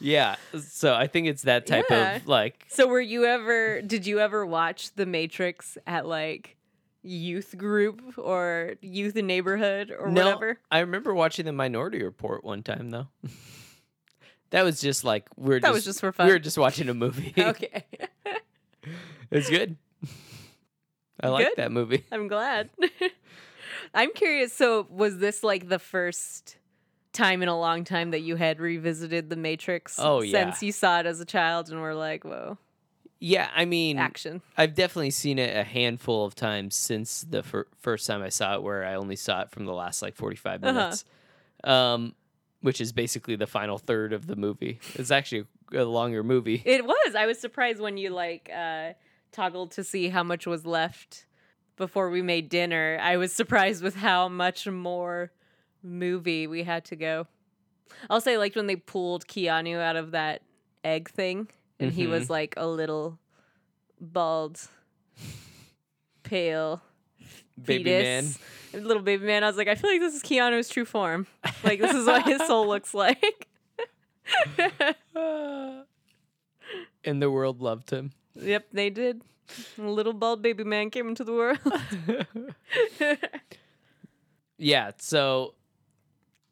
Yeah, 0.00 0.36
so 0.60 0.94
I 0.94 1.08
think 1.08 1.26
it's 1.26 1.42
that 1.42 1.66
type 1.66 1.86
Yeah. 1.90 2.16
of 2.16 2.28
like 2.28 2.66
so, 2.68 2.86
were 2.86 3.00
you 3.00 3.24
ever? 3.24 3.82
Did 3.82 4.06
you 4.06 4.20
ever 4.20 4.46
watch 4.46 4.94
the 4.94 5.06
Matrix 5.06 5.76
at 5.88 6.06
like 6.06 6.56
youth 7.02 7.56
group 7.58 8.00
or 8.16 8.74
youth 8.80 9.16
neighborhood 9.16 9.92
or 9.96 10.08
no. 10.08 10.26
whatever? 10.26 10.60
I 10.70 10.80
remember 10.80 11.14
watching 11.14 11.46
the 11.46 11.52
Minority 11.52 12.00
Report 12.04 12.44
one 12.44 12.62
time 12.62 12.90
though. 12.90 13.08
that 14.50 14.62
was 14.64 14.80
just 14.80 15.02
like 15.02 15.28
we're 15.36 15.58
That 15.58 15.68
just, 15.68 15.74
was 15.74 15.84
just 15.84 16.00
for 16.00 16.12
fun 16.12 16.26
we 16.28 16.32
were 16.32 16.38
just 16.38 16.58
watching 16.58 16.88
a 16.88 16.94
movie. 16.94 17.34
okay, 17.36 17.84
it's 19.32 19.50
good. 19.50 19.76
I 21.20 21.28
like 21.28 21.46
Good. 21.48 21.56
that 21.56 21.72
movie. 21.72 22.04
I'm 22.12 22.28
glad. 22.28 22.70
I'm 23.94 24.12
curious. 24.12 24.52
So, 24.52 24.86
was 24.90 25.18
this 25.18 25.42
like 25.42 25.68
the 25.68 25.78
first 25.78 26.56
time 27.12 27.42
in 27.42 27.48
a 27.48 27.58
long 27.58 27.84
time 27.84 28.10
that 28.12 28.20
you 28.20 28.36
had 28.36 28.60
revisited 28.60 29.30
the 29.30 29.36
Matrix? 29.36 29.96
Oh, 29.98 30.20
yeah. 30.20 30.44
since 30.44 30.62
you 30.62 30.72
saw 30.72 31.00
it 31.00 31.06
as 31.06 31.20
a 31.20 31.24
child 31.24 31.70
and 31.70 31.80
were 31.80 31.94
like, 31.94 32.24
"Whoa, 32.24 32.58
Yeah, 33.18 33.48
I 33.54 33.64
mean, 33.64 33.98
action!" 33.98 34.42
I've 34.56 34.74
definitely 34.74 35.10
seen 35.10 35.38
it 35.38 35.56
a 35.56 35.64
handful 35.64 36.24
of 36.24 36.34
times 36.34 36.76
since 36.76 37.22
the 37.28 37.42
fir- 37.42 37.66
first 37.78 38.06
time 38.06 38.22
I 38.22 38.28
saw 38.28 38.54
it, 38.54 38.62
where 38.62 38.84
I 38.84 38.94
only 38.94 39.16
saw 39.16 39.40
it 39.42 39.50
from 39.50 39.64
the 39.64 39.74
last 39.74 40.02
like 40.02 40.14
45 40.14 40.62
Uh-huh. 40.62 40.72
minutes, 40.72 41.04
um, 41.64 42.14
which 42.60 42.80
is 42.80 42.92
basically 42.92 43.36
the 43.36 43.46
final 43.46 43.78
third 43.78 44.12
of 44.12 44.26
the 44.26 44.36
movie. 44.36 44.78
It's 44.94 45.10
actually 45.10 45.46
a 45.74 45.84
longer 45.84 46.22
movie. 46.22 46.62
It 46.64 46.84
was. 46.84 47.14
I 47.16 47.26
was 47.26 47.38
surprised 47.40 47.80
when 47.80 47.96
you 47.96 48.10
like 48.10 48.50
uh, 48.54 48.92
toggled 49.32 49.70
to 49.72 49.84
see 49.84 50.08
how 50.08 50.22
much 50.22 50.46
was 50.46 50.66
left 50.66 51.26
before 51.76 52.10
we 52.10 52.22
made 52.22 52.48
dinner. 52.48 52.98
I 53.00 53.16
was 53.16 53.32
surprised 53.32 53.82
with 53.82 53.96
how 53.96 54.28
much 54.28 54.66
more 54.66 55.32
movie 55.82 56.46
we 56.46 56.64
had 56.64 56.84
to 56.86 56.96
go. 56.96 57.26
Also, 58.10 58.32
I 58.32 58.36
liked 58.36 58.56
when 58.56 58.66
they 58.66 58.76
pulled 58.76 59.26
Keanu 59.26 59.80
out 59.80 59.96
of 59.96 60.10
that 60.10 60.42
egg 60.84 61.10
thing, 61.10 61.48
and 61.80 61.92
he 61.92 62.06
was 62.06 62.24
mm-hmm. 62.24 62.32
like 62.32 62.54
a 62.56 62.66
little 62.66 63.18
bald, 64.00 64.60
pale 66.22 66.82
Baby 67.62 67.90
man. 67.90 68.24
fetus, 68.24 68.38
a 68.74 68.78
little 68.78 69.02
baby 69.02 69.26
man. 69.26 69.42
I 69.42 69.48
was 69.48 69.56
like, 69.56 69.68
I 69.68 69.74
feel 69.74 69.90
like 69.90 70.00
this 70.00 70.14
is 70.14 70.22
Keanu's 70.22 70.68
true 70.68 70.84
form. 70.84 71.26
Like 71.64 71.80
this 71.80 71.94
is 71.94 72.06
what 72.06 72.24
his 72.24 72.46
soul 72.46 72.68
looks 72.68 72.94
like. 72.94 73.48
and 77.04 77.22
the 77.22 77.30
world 77.30 77.60
loved 77.60 77.90
him. 77.90 78.12
Yep, 78.38 78.66
they 78.72 78.90
did. 78.90 79.22
A 79.78 79.82
little 79.82 80.12
bald 80.12 80.42
baby 80.42 80.64
man 80.64 80.90
came 80.90 81.08
into 81.08 81.24
the 81.24 81.32
world. 81.32 81.58
yeah, 84.58 84.90
so 84.98 85.54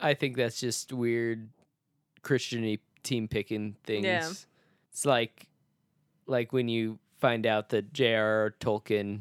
I 0.01 0.15
think 0.15 0.37
that's 0.37 0.59
just 0.61 0.93
weird 0.93 1.49
Christian 2.23 2.79
team 3.03 3.29
picking 3.29 3.77
things. 3.85 4.05
Yeah. 4.05 4.31
It's 4.91 5.05
like 5.05 5.47
like 6.27 6.53
when 6.53 6.69
you 6.69 6.99
find 7.19 7.47
out 7.47 7.69
that 7.71 7.93
J.R.R. 7.93 8.55
Tolkien 8.61 9.21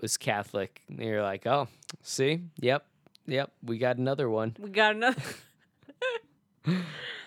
was 0.00 0.16
Catholic, 0.16 0.82
and 0.88 1.00
you're 1.00 1.22
like, 1.22 1.46
oh, 1.46 1.68
see, 2.02 2.42
yep, 2.60 2.86
yep, 3.26 3.52
we 3.62 3.78
got 3.78 3.96
another 3.96 4.28
one. 4.28 4.56
We 4.58 4.70
got 4.70 4.94
another. 4.96 5.22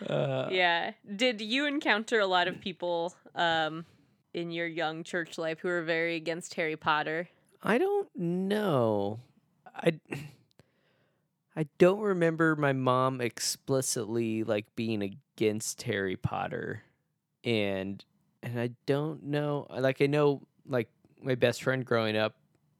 Uh, 0.05 0.47
yeah. 0.51 0.91
Did 1.15 1.39
you 1.41 1.65
encounter 1.65 2.19
a 2.19 2.27
lot 2.27 2.47
of 2.47 2.59
people 2.59 3.13
um, 3.35 3.85
in 4.33 4.51
your 4.51 4.67
young 4.67 5.03
church 5.03 5.37
life 5.37 5.59
who 5.59 5.67
were 5.67 5.81
very 5.83 6.15
against 6.15 6.53
Harry 6.55 6.75
Potter? 6.75 7.29
I 7.63 7.77
don't 7.77 8.07
know. 8.15 9.19
I 9.75 9.99
I 11.55 11.67
don't 11.77 11.99
remember 11.99 12.55
my 12.55 12.73
mom 12.73 13.21
explicitly 13.21 14.43
like 14.43 14.73
being 14.75 15.01
against 15.01 15.81
Harry 15.83 16.15
Potter. 16.15 16.83
And 17.43 18.03
and 18.43 18.59
I 18.59 18.71
don't 18.85 19.23
know 19.23 19.67
like 19.69 20.01
I 20.01 20.05
know 20.05 20.41
like 20.67 20.89
my 21.21 21.35
best 21.35 21.63
friend 21.63 21.85
growing 21.85 22.15
up 22.15 22.35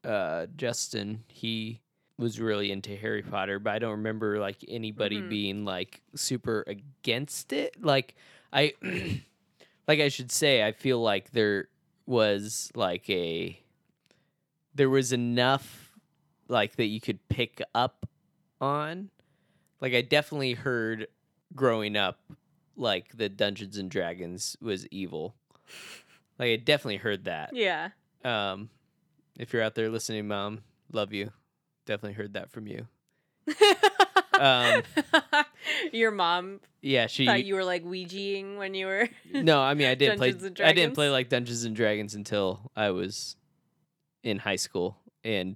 uh 0.06 0.46
Justin, 0.56 1.24
he 1.28 1.82
was 2.18 2.40
really 2.40 2.72
into 2.72 2.96
Harry 2.96 3.22
Potter, 3.22 3.60
but 3.60 3.72
I 3.74 3.80
don't 3.80 3.92
remember 3.92 4.40
like 4.40 4.58
anybody 4.68 5.22
Mhm. 5.22 5.30
being 5.30 5.66
like 5.66 6.02
super 6.16 6.64
against 6.68 7.52
it. 7.54 7.82
Like 7.84 8.16
I 8.54 8.74
like 9.90 10.00
I 10.00 10.10
should 10.10 10.32
say 10.32 10.64
I 10.64 10.72
feel 10.72 11.02
like 11.02 11.32
there 11.32 11.68
was 12.06 12.72
like 12.76 13.10
a 13.10 13.60
there 14.76 14.90
was 14.90 15.12
enough 15.12 15.98
like 16.48 16.76
that 16.76 16.86
you 16.86 17.02
could 17.02 17.28
pick 17.28 17.60
up 17.74 18.06
on. 18.62 19.10
Like 19.82 19.96
I 19.96 20.02
definitely 20.02 20.54
heard 20.54 21.08
growing 21.56 21.98
up 21.98 22.20
like 22.78 23.18
the 23.18 23.30
Dungeons 23.30 23.78
and 23.78 23.90
Dragons 23.90 24.56
was 24.62 24.88
evil. 24.90 25.34
Like 26.38 26.50
I 26.52 26.56
definitely 26.58 26.98
heard 26.98 27.26
that. 27.26 27.50
Yeah. 27.54 27.90
Um 28.24 28.70
if 29.40 29.54
you're 29.54 29.64
out 29.64 29.74
there 29.74 29.90
listening, 29.90 30.28
mom, 30.28 30.60
love 30.92 31.14
you. 31.14 31.32
Definitely 31.88 32.14
heard 32.14 32.34
that 32.34 32.52
from 32.52 32.68
you. 32.68 32.88
Um, 34.40 34.84
your 35.92 36.12
mom 36.12 36.60
Yeah, 36.82 37.08
she 37.08 37.26
thought 37.26 37.46
you 37.46 37.56
were 37.56 37.64
like 37.64 37.84
Ouijaing 37.84 38.58
when 38.58 38.74
you 38.74 38.86
were. 38.88 39.10
No, 39.34 39.62
I 39.62 39.74
mean 39.74 39.88
I 39.88 39.96
didn't 39.96 40.18
play 40.18 40.34
I 40.64 40.74
didn't 40.74 40.94
play 40.96 41.10
like 41.10 41.30
Dungeons 41.30 41.64
and 41.64 41.76
Dragons 41.76 42.16
until 42.16 42.72
I 42.76 42.92
was 42.92 43.36
in 44.24 44.40
high 44.40 44.58
school 44.58 44.98
and 45.24 45.56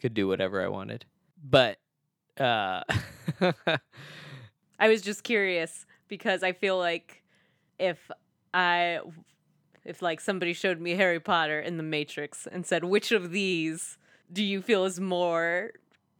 could 0.00 0.14
do 0.14 0.26
whatever 0.28 0.62
I 0.62 0.68
wanted. 0.68 1.04
But 1.42 1.78
uh 2.38 2.82
I 4.78 4.88
was 4.88 5.02
just 5.02 5.22
curious 5.22 5.86
because 6.08 6.42
I 6.42 6.52
feel 6.52 6.78
like 6.78 7.22
if 7.78 8.10
I 8.52 9.00
if 9.84 10.02
like 10.02 10.20
somebody 10.20 10.52
showed 10.52 10.80
me 10.80 10.92
Harry 10.92 11.20
Potter 11.20 11.60
and 11.60 11.78
the 11.78 11.82
Matrix 11.82 12.46
and 12.50 12.66
said 12.66 12.84
which 12.84 13.12
of 13.12 13.30
these 13.30 13.98
do 14.32 14.42
you 14.42 14.62
feel 14.62 14.84
is 14.84 15.00
more 15.00 15.70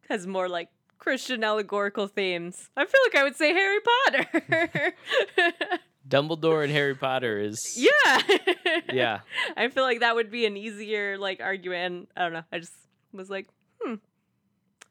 has 0.08 0.26
more 0.26 0.48
like 0.48 0.68
Christian 1.04 1.44
allegorical 1.44 2.08
themes? 2.08 2.70
I 2.78 2.86
feel 2.86 3.00
like 3.06 3.14
I 3.14 3.24
would 3.24 3.36
say 3.36 3.52
Harry 3.52 3.78
Potter. 4.06 4.94
Dumbledore 6.08 6.64
and 6.64 6.72
Harry 6.72 6.94
Potter 6.94 7.38
is 7.38 7.76
yeah. 7.76 8.20
Yeah. 8.92 9.20
I 9.54 9.68
feel 9.68 9.82
like 9.84 10.00
that 10.00 10.14
would 10.14 10.30
be 10.30 10.46
an 10.46 10.56
easier 10.56 11.18
like 11.18 11.40
argument. 11.42 11.84
And 11.84 12.08
I 12.16 12.22
don't 12.22 12.32
know. 12.32 12.42
I 12.50 12.58
just 12.58 12.72
was 13.12 13.28
like, 13.28 13.48
hmm. 13.82 13.96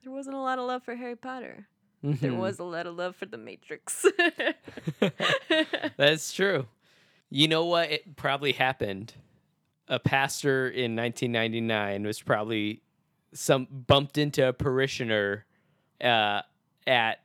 There 0.03 0.11
wasn't 0.14 0.36
a 0.36 0.39
lot 0.39 0.59
of 0.59 0.66
love 0.66 0.84
for 0.84 0.95
Harry 0.95 1.16
Potter. 1.16 1.68
There 2.03 2.32
Mhm. 2.32 2.38
was 2.38 2.59
a 2.59 2.64
lot 2.64 2.86
of 2.86 2.95
love 2.95 3.16
for 3.16 3.26
the 3.26 3.38
Matrix. 3.38 4.05
That's 5.97 6.32
true. 6.34 6.68
You 7.32 7.47
know 7.47 7.66
what? 7.66 7.89
It 7.91 8.16
probably 8.16 8.51
happened. 8.51 9.14
A 9.88 9.97
pastor 9.99 10.68
in 10.68 10.95
1999 10.95 12.03
was 12.05 12.22
probably 12.22 12.82
some 13.34 13.66
bumped 13.88 14.18
into 14.20 14.47
a 14.47 14.53
parishioner 14.53 15.45
uh, 16.04 16.41
at 16.86 17.20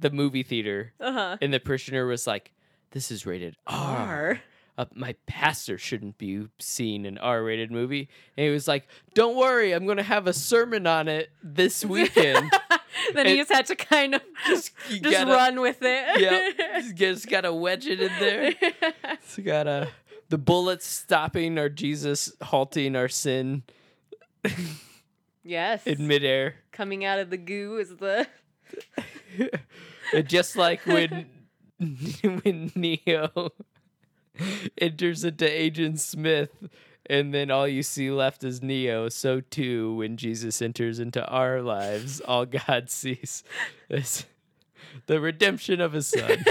the 0.00 0.10
movie 0.10 0.42
theater, 0.42 0.92
uh 1.00 1.12
huh. 1.12 1.36
and 1.40 1.52
the 1.54 1.60
parishioner 1.60 2.06
was 2.06 2.26
like, 2.26 2.52
"This 2.90 3.10
is 3.10 3.24
rated 3.26 3.56
R. 3.66 4.40
Uh, 4.78 4.84
my 4.94 5.14
pastor 5.26 5.78
shouldn't 5.78 6.18
be 6.18 6.46
seeing 6.58 7.06
an 7.06 7.16
R-rated 7.16 7.70
movie." 7.70 8.10
And 8.36 8.44
he 8.46 8.50
was 8.52 8.68
like, 8.68 8.86
"Don't 9.14 9.34
worry, 9.36 9.72
I'm 9.72 9.86
going 9.86 9.96
to 9.96 10.02
have 10.02 10.26
a 10.26 10.32
sermon 10.34 10.86
on 10.86 11.08
it 11.08 11.30
this 11.42 11.84
weekend." 11.94 12.52
then 13.14 13.26
he 13.26 13.38
And- 13.38 13.48
just 13.48 13.52
had 13.52 13.66
to 13.66 13.76
kind 13.76 14.14
of 14.16 14.22
just 14.46 14.72
just 14.88 15.02
gotta- 15.02 15.30
run 15.30 15.60
with 15.60 15.78
it. 15.80 16.20
yeah, 16.20 16.50
just, 16.80 16.94
just 16.96 17.28
gotta 17.30 17.54
wedge 17.54 17.86
it 17.86 18.00
in 18.00 18.12
there. 18.20 18.54
So 19.26 19.42
gotta 19.42 19.88
the 20.28 20.38
bullets 20.38 20.86
stopping 20.86 21.56
our 21.58 21.68
Jesus 21.70 22.32
halting 22.42 22.96
our 22.96 23.08
sin 23.08 23.62
yes. 25.46 25.86
in 25.86 26.06
midair. 26.06 26.56
Coming 26.72 27.04
out 27.04 27.18
of 27.18 27.30
the 27.30 27.36
goo 27.36 27.78
is 27.78 27.96
the 27.96 28.26
just 30.26 30.56
like 30.56 30.84
when 30.86 31.26
when 32.22 32.72
Neo 32.74 33.52
enters 34.78 35.24
into 35.24 35.48
Agent 35.48 36.00
Smith 36.00 36.50
and 37.08 37.32
then 37.32 37.50
all 37.50 37.68
you 37.68 37.82
see 37.82 38.10
left 38.10 38.44
is 38.44 38.62
Neo, 38.62 39.08
so 39.08 39.40
too 39.40 39.94
when 39.96 40.16
Jesus 40.16 40.60
enters 40.60 40.98
into 40.98 41.24
our 41.26 41.62
lives, 41.62 42.20
all 42.20 42.46
God 42.46 42.90
sees 42.90 43.44
is 43.88 44.26
the 45.06 45.20
redemption 45.20 45.80
of 45.80 45.92
his 45.92 46.08
son. 46.08 46.44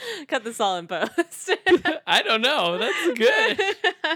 cut 0.28 0.44
this 0.44 0.60
all 0.60 0.76
in 0.76 0.86
post. 0.86 1.50
I 2.06 2.22
don't 2.22 2.40
know. 2.40 2.78
That's 2.78 3.18
good. 3.18 3.60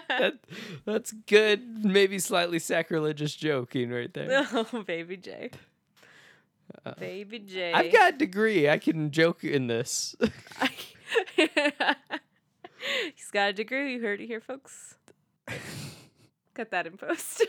that, 0.08 0.38
that's 0.84 1.12
good. 1.26 1.84
Maybe 1.84 2.18
slightly 2.18 2.58
sacrilegious 2.58 3.34
joking 3.34 3.90
right 3.90 4.12
there. 4.12 4.46
oh, 4.52 4.82
baby 4.86 5.16
J. 5.16 5.50
Uh, 6.84 6.94
Baby 6.98 7.40
J. 7.40 7.72
I've 7.72 7.92
got 7.92 8.14
a 8.14 8.16
degree. 8.16 8.68
I 8.68 8.78
can 8.78 9.10
joke 9.10 9.42
in 9.42 9.66
this. 9.66 10.14
He's 11.36 11.48
got 13.32 13.50
a 13.50 13.52
degree. 13.52 13.94
You 13.94 14.00
heard 14.00 14.20
it 14.20 14.26
here, 14.26 14.40
folks. 14.40 14.94
Cut 16.54 16.70
that 16.70 16.86
in 16.86 16.96
post. 16.96 17.44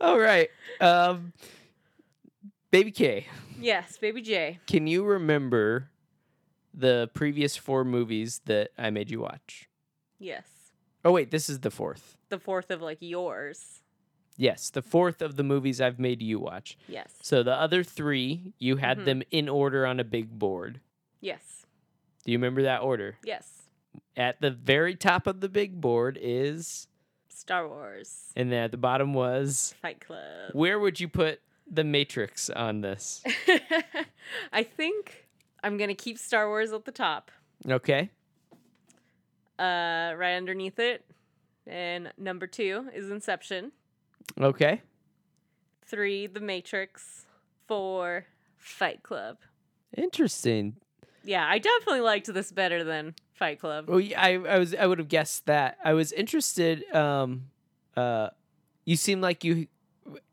All 0.00 0.18
right. 0.18 0.48
Um, 0.80 1.34
Baby 2.70 2.90
K, 2.90 3.26
yes, 3.64 3.96
baby 3.98 4.22
J. 4.22 4.58
can 4.66 4.86
you 4.86 5.04
remember 5.04 5.90
the 6.72 7.10
previous 7.14 7.56
four 7.56 7.84
movies 7.84 8.40
that 8.46 8.70
I 8.78 8.90
made 8.90 9.10
you 9.10 9.20
watch? 9.20 9.68
Yes. 10.18 10.46
Oh, 11.04 11.12
wait, 11.12 11.30
this 11.30 11.48
is 11.48 11.60
the 11.60 11.70
fourth. 11.70 12.16
The 12.30 12.38
fourth 12.38 12.70
of 12.70 12.80
like 12.82 12.98
yours. 13.00 13.80
Yes, 14.36 14.70
the 14.70 14.82
fourth 14.82 15.22
of 15.22 15.36
the 15.36 15.44
movies 15.44 15.80
I've 15.80 15.98
made 16.00 16.20
you 16.22 16.40
watch. 16.40 16.76
Yes. 16.88 17.14
So 17.22 17.42
the 17.42 17.54
other 17.54 17.84
three, 17.84 18.52
you 18.58 18.76
had 18.76 18.98
Mhm. 19.00 19.04
them 19.04 19.22
in 19.30 19.48
order 19.48 19.86
on 19.86 20.00
a 20.00 20.04
big 20.04 20.38
board. 20.38 20.80
Yes. 21.20 21.66
Do 22.24 22.32
you 22.32 22.38
remember 22.38 22.62
that 22.62 22.80
order? 22.82 23.18
Yes. 23.22 23.62
At 24.16 24.40
the 24.40 24.50
very 24.50 24.96
top 24.96 25.26
of 25.28 25.40
the 25.40 25.48
big 25.48 25.80
board 25.80 26.18
is, 26.20 26.88
Star 27.28 27.68
Wars. 27.68 28.32
and 28.34 28.50
then 28.50 28.64
at 28.64 28.70
the 28.72 28.76
bottom 28.76 29.14
was, 29.14 29.74
Fight 29.82 30.00
Club. 30.00 30.50
where 30.52 30.78
would 30.80 30.98
you 30.98 31.06
put 31.08 31.40
the 31.70 31.84
Matrix 31.84 32.50
on 32.50 32.80
this? 32.80 33.22
I 34.52 34.62
think 34.62 35.26
I'm 35.62 35.76
gonna 35.76 35.94
keep 35.94 36.18
Star 36.18 36.48
Wars 36.48 36.72
at 36.72 36.84
the 36.84 36.92
top. 36.92 37.30
Okay. 37.68 38.10
Uh, 39.58 40.12
right 40.16 40.34
underneath 40.36 40.78
it, 40.78 41.04
and 41.66 42.12
number 42.18 42.46
two 42.46 42.88
is 42.92 43.10
Inception. 43.10 43.72
Okay. 44.40 44.82
Three, 45.86 46.26
The 46.26 46.40
Matrix. 46.40 47.26
Four, 47.66 48.26
Fight 48.58 49.02
Club. 49.02 49.38
Interesting. 49.96 50.76
Yeah, 51.22 51.46
I 51.48 51.58
definitely 51.58 52.00
liked 52.00 52.32
this 52.32 52.52
better 52.52 52.84
than 52.84 53.14
Fight 53.32 53.58
Club. 53.60 53.88
Well, 53.88 54.00
yeah, 54.00 54.20
I, 54.20 54.32
I 54.34 54.58
was 54.58 54.74
I 54.74 54.86
would 54.86 54.98
have 54.98 55.08
guessed 55.08 55.46
that. 55.46 55.78
I 55.82 55.94
was 55.94 56.12
interested. 56.12 56.84
Um, 56.94 57.44
uh, 57.96 58.28
you 58.84 58.96
seem 58.96 59.20
like 59.20 59.44
you 59.44 59.68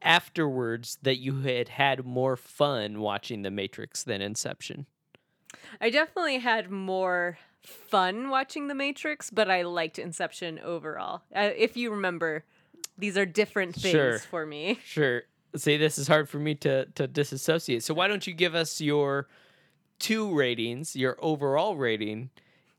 afterwards 0.01 0.97
that 1.01 1.17
you 1.17 1.41
had 1.41 1.69
had 1.69 2.05
more 2.05 2.35
fun 2.35 2.99
watching 2.99 3.41
The 3.41 3.51
Matrix 3.51 4.03
than 4.03 4.21
Inception. 4.21 4.85
I 5.79 5.89
definitely 5.89 6.39
had 6.39 6.69
more 6.69 7.37
fun 7.61 8.29
watching 8.29 8.67
The 8.67 8.75
Matrix, 8.75 9.29
but 9.29 9.49
I 9.49 9.61
liked 9.63 9.99
Inception 9.99 10.59
overall. 10.59 11.21
Uh, 11.35 11.49
if 11.55 11.77
you 11.77 11.91
remember, 11.91 12.43
these 12.97 13.17
are 13.17 13.25
different 13.25 13.75
things 13.75 13.91
Sure. 13.91 14.19
for 14.19 14.45
me. 14.45 14.79
Sure. 14.85 15.23
See, 15.55 15.75
this 15.75 15.97
is 15.97 16.07
hard 16.07 16.29
for 16.29 16.39
me 16.39 16.55
to 16.55 16.85
to 16.95 17.07
disassociate. 17.07 17.83
So 17.83 17.93
why 17.93 18.07
don't 18.07 18.25
you 18.25 18.33
give 18.33 18.55
us 18.55 18.79
your 18.79 19.27
two 19.99 20.33
ratings, 20.33 20.95
your 20.95 21.17
overall 21.19 21.75
rating, 21.75 22.29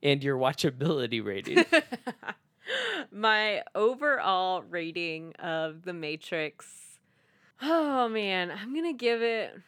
and 0.02 0.24
your 0.24 0.38
watchability 0.38 1.22
rating? 1.22 1.64
My 3.10 3.62
overall 3.74 4.62
rating 4.62 5.34
of 5.34 5.82
The 5.82 5.92
Matrix 5.92 6.66
Oh 7.62 8.08
man, 8.08 8.50
I'm 8.50 8.74
gonna 8.74 8.92
give 8.92 9.22
it. 9.22 9.52
I'm 9.54 9.62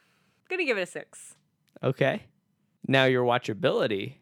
gonna 0.51 0.64
give 0.64 0.78
it 0.78 0.82
a 0.82 0.86
six. 0.86 1.36
Okay. 1.82 2.22
Now 2.86 3.05
your 3.05 3.24
watchability. 3.24 4.14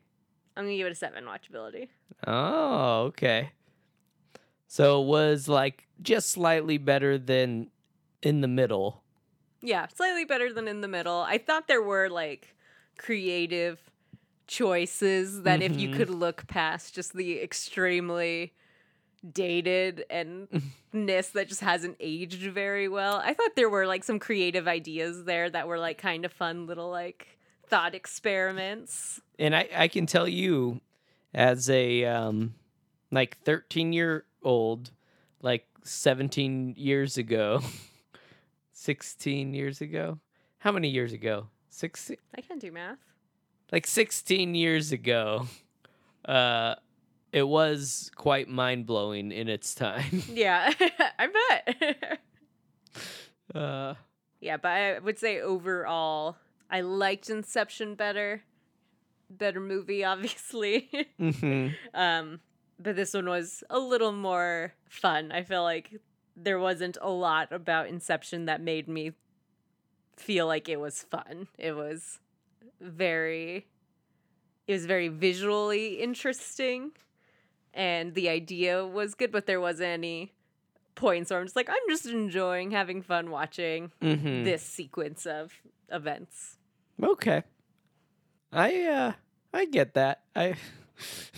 I'm 0.56 0.64
gonna 0.64 0.76
give 0.76 0.86
it 0.86 0.92
a 0.92 0.94
seven 0.94 1.24
watchability. 1.24 1.88
Oh, 2.26 3.04
okay. 3.04 3.50
So 4.68 5.02
it 5.02 5.06
was 5.06 5.48
like 5.48 5.86
just 6.02 6.30
slightly 6.30 6.78
better 6.78 7.18
than 7.18 7.70
in 8.22 8.40
the 8.40 8.48
middle. 8.48 9.02
Yeah, 9.60 9.86
slightly 9.94 10.24
better 10.24 10.52
than 10.52 10.68
in 10.68 10.80
the 10.80 10.88
middle. 10.88 11.20
I 11.20 11.38
thought 11.38 11.68
there 11.68 11.82
were 11.82 12.08
like 12.08 12.54
creative 12.98 13.80
choices 14.46 15.42
that 15.42 15.62
if 15.62 15.78
you 15.78 15.88
Mhm. 15.88 15.96
could 15.96 16.10
look 16.10 16.46
past 16.46 16.94
just 16.94 17.14
the 17.14 17.40
extremely 17.40 18.54
dated 19.30 20.04
and 20.10 20.48
ness 20.92 21.30
that 21.30 21.48
just 21.48 21.60
hasn't 21.60 21.96
aged 22.00 22.42
very 22.52 22.88
well. 22.88 23.16
I 23.16 23.34
thought 23.34 23.54
there 23.56 23.70
were 23.70 23.86
like 23.86 24.02
some 24.04 24.18
creative 24.18 24.66
ideas 24.66 25.24
there 25.24 25.48
that 25.50 25.68
were 25.68 25.78
like 25.78 25.98
kind 25.98 26.24
of 26.24 26.32
fun 26.32 26.66
little 26.66 26.90
like 26.90 27.38
thought 27.66 27.94
experiments. 27.94 29.20
And 29.38 29.54
I, 29.54 29.68
I 29.74 29.88
can 29.88 30.06
tell 30.06 30.26
you 30.28 30.80
as 31.34 31.70
a 31.70 32.04
um 32.04 32.54
like 33.10 33.38
13 33.44 33.92
year 33.92 34.24
old 34.42 34.90
like 35.40 35.66
17 35.84 36.74
years 36.76 37.16
ago 37.16 37.62
16 38.72 39.54
years 39.54 39.80
ago 39.80 40.18
how 40.58 40.72
many 40.72 40.88
years 40.88 41.12
ago 41.12 41.46
16 41.70 42.16
I 42.36 42.40
can't 42.40 42.60
do 42.60 42.70
math. 42.72 42.98
like 43.70 43.86
16 43.86 44.54
years 44.54 44.92
ago 44.92 45.46
uh 46.26 46.74
it 47.32 47.48
was 47.48 48.10
quite 48.14 48.48
mind-blowing 48.48 49.32
in 49.32 49.48
its 49.48 49.74
time 49.74 50.22
Yeah, 50.28 50.72
I 51.18 51.28
bet. 51.28 52.20
uh 53.54 53.94
yeah, 54.40 54.56
but 54.56 54.68
I 54.68 54.98
would 54.98 55.18
say 55.20 55.40
overall, 55.40 56.36
I 56.68 56.80
liked 56.80 57.30
Inception 57.30 57.94
better. 57.94 58.42
Better 59.30 59.60
movie, 59.60 60.02
obviously. 60.04 60.90
mhm. 61.20 61.74
um, 61.94 62.40
but 62.78 62.96
this 62.96 63.14
one 63.14 63.28
was 63.28 63.62
a 63.70 63.78
little 63.78 64.10
more 64.10 64.74
fun. 64.88 65.30
I 65.30 65.44
feel 65.44 65.62
like 65.62 66.00
there 66.36 66.58
wasn't 66.58 66.98
a 67.00 67.08
lot 67.08 67.52
about 67.52 67.86
Inception 67.86 68.46
that 68.46 68.60
made 68.60 68.88
me 68.88 69.12
feel 70.16 70.48
like 70.48 70.68
it 70.68 70.80
was 70.80 71.02
fun. 71.04 71.46
It 71.56 71.76
was 71.76 72.18
very 72.80 73.68
it 74.66 74.72
was 74.72 74.86
very 74.86 75.06
visually 75.08 76.00
interesting 76.00 76.90
and 77.74 78.14
the 78.14 78.28
idea 78.28 78.84
was 78.86 79.14
good, 79.14 79.32
but 79.32 79.46
there 79.46 79.60
wasn't 79.60 79.88
any 79.88 80.32
points 80.94 81.30
where 81.30 81.40
I'm 81.40 81.46
just 81.46 81.56
like, 81.56 81.68
I'm 81.70 81.88
just 81.88 82.06
enjoying 82.06 82.70
having 82.70 83.02
fun 83.02 83.30
watching 83.30 83.92
Mhm. 84.02 84.44
this 84.44 84.62
sequence 84.62 85.24
of 85.26 85.52
events. 85.90 86.58
Okay. 87.02 87.42
I 88.52 88.82
uh 88.84 89.12
I 89.54 89.64
get 89.64 89.94
that. 89.94 90.22
I 90.36 90.54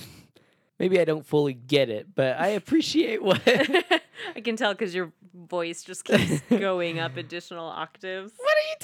maybe 0.79 0.99
I 1.01 1.05
don't 1.05 1.25
fully 1.27 1.55
get 1.55 1.89
it, 1.89 2.09
but 2.15 2.39
I 2.39 2.49
appreciate 2.61 3.23
what 3.23 3.41
I 3.47 4.41
can 4.43 4.57
tell 4.57 4.73
because 4.75 4.95
your 4.95 5.13
voice 5.33 5.83
just 5.85 6.05
keeps 6.05 6.41
going 6.51 6.99
up 6.99 7.17
additional 7.17 7.67
octaves. 7.67 8.33
What 8.37 8.57
are 8.57 8.67
you 8.71 8.77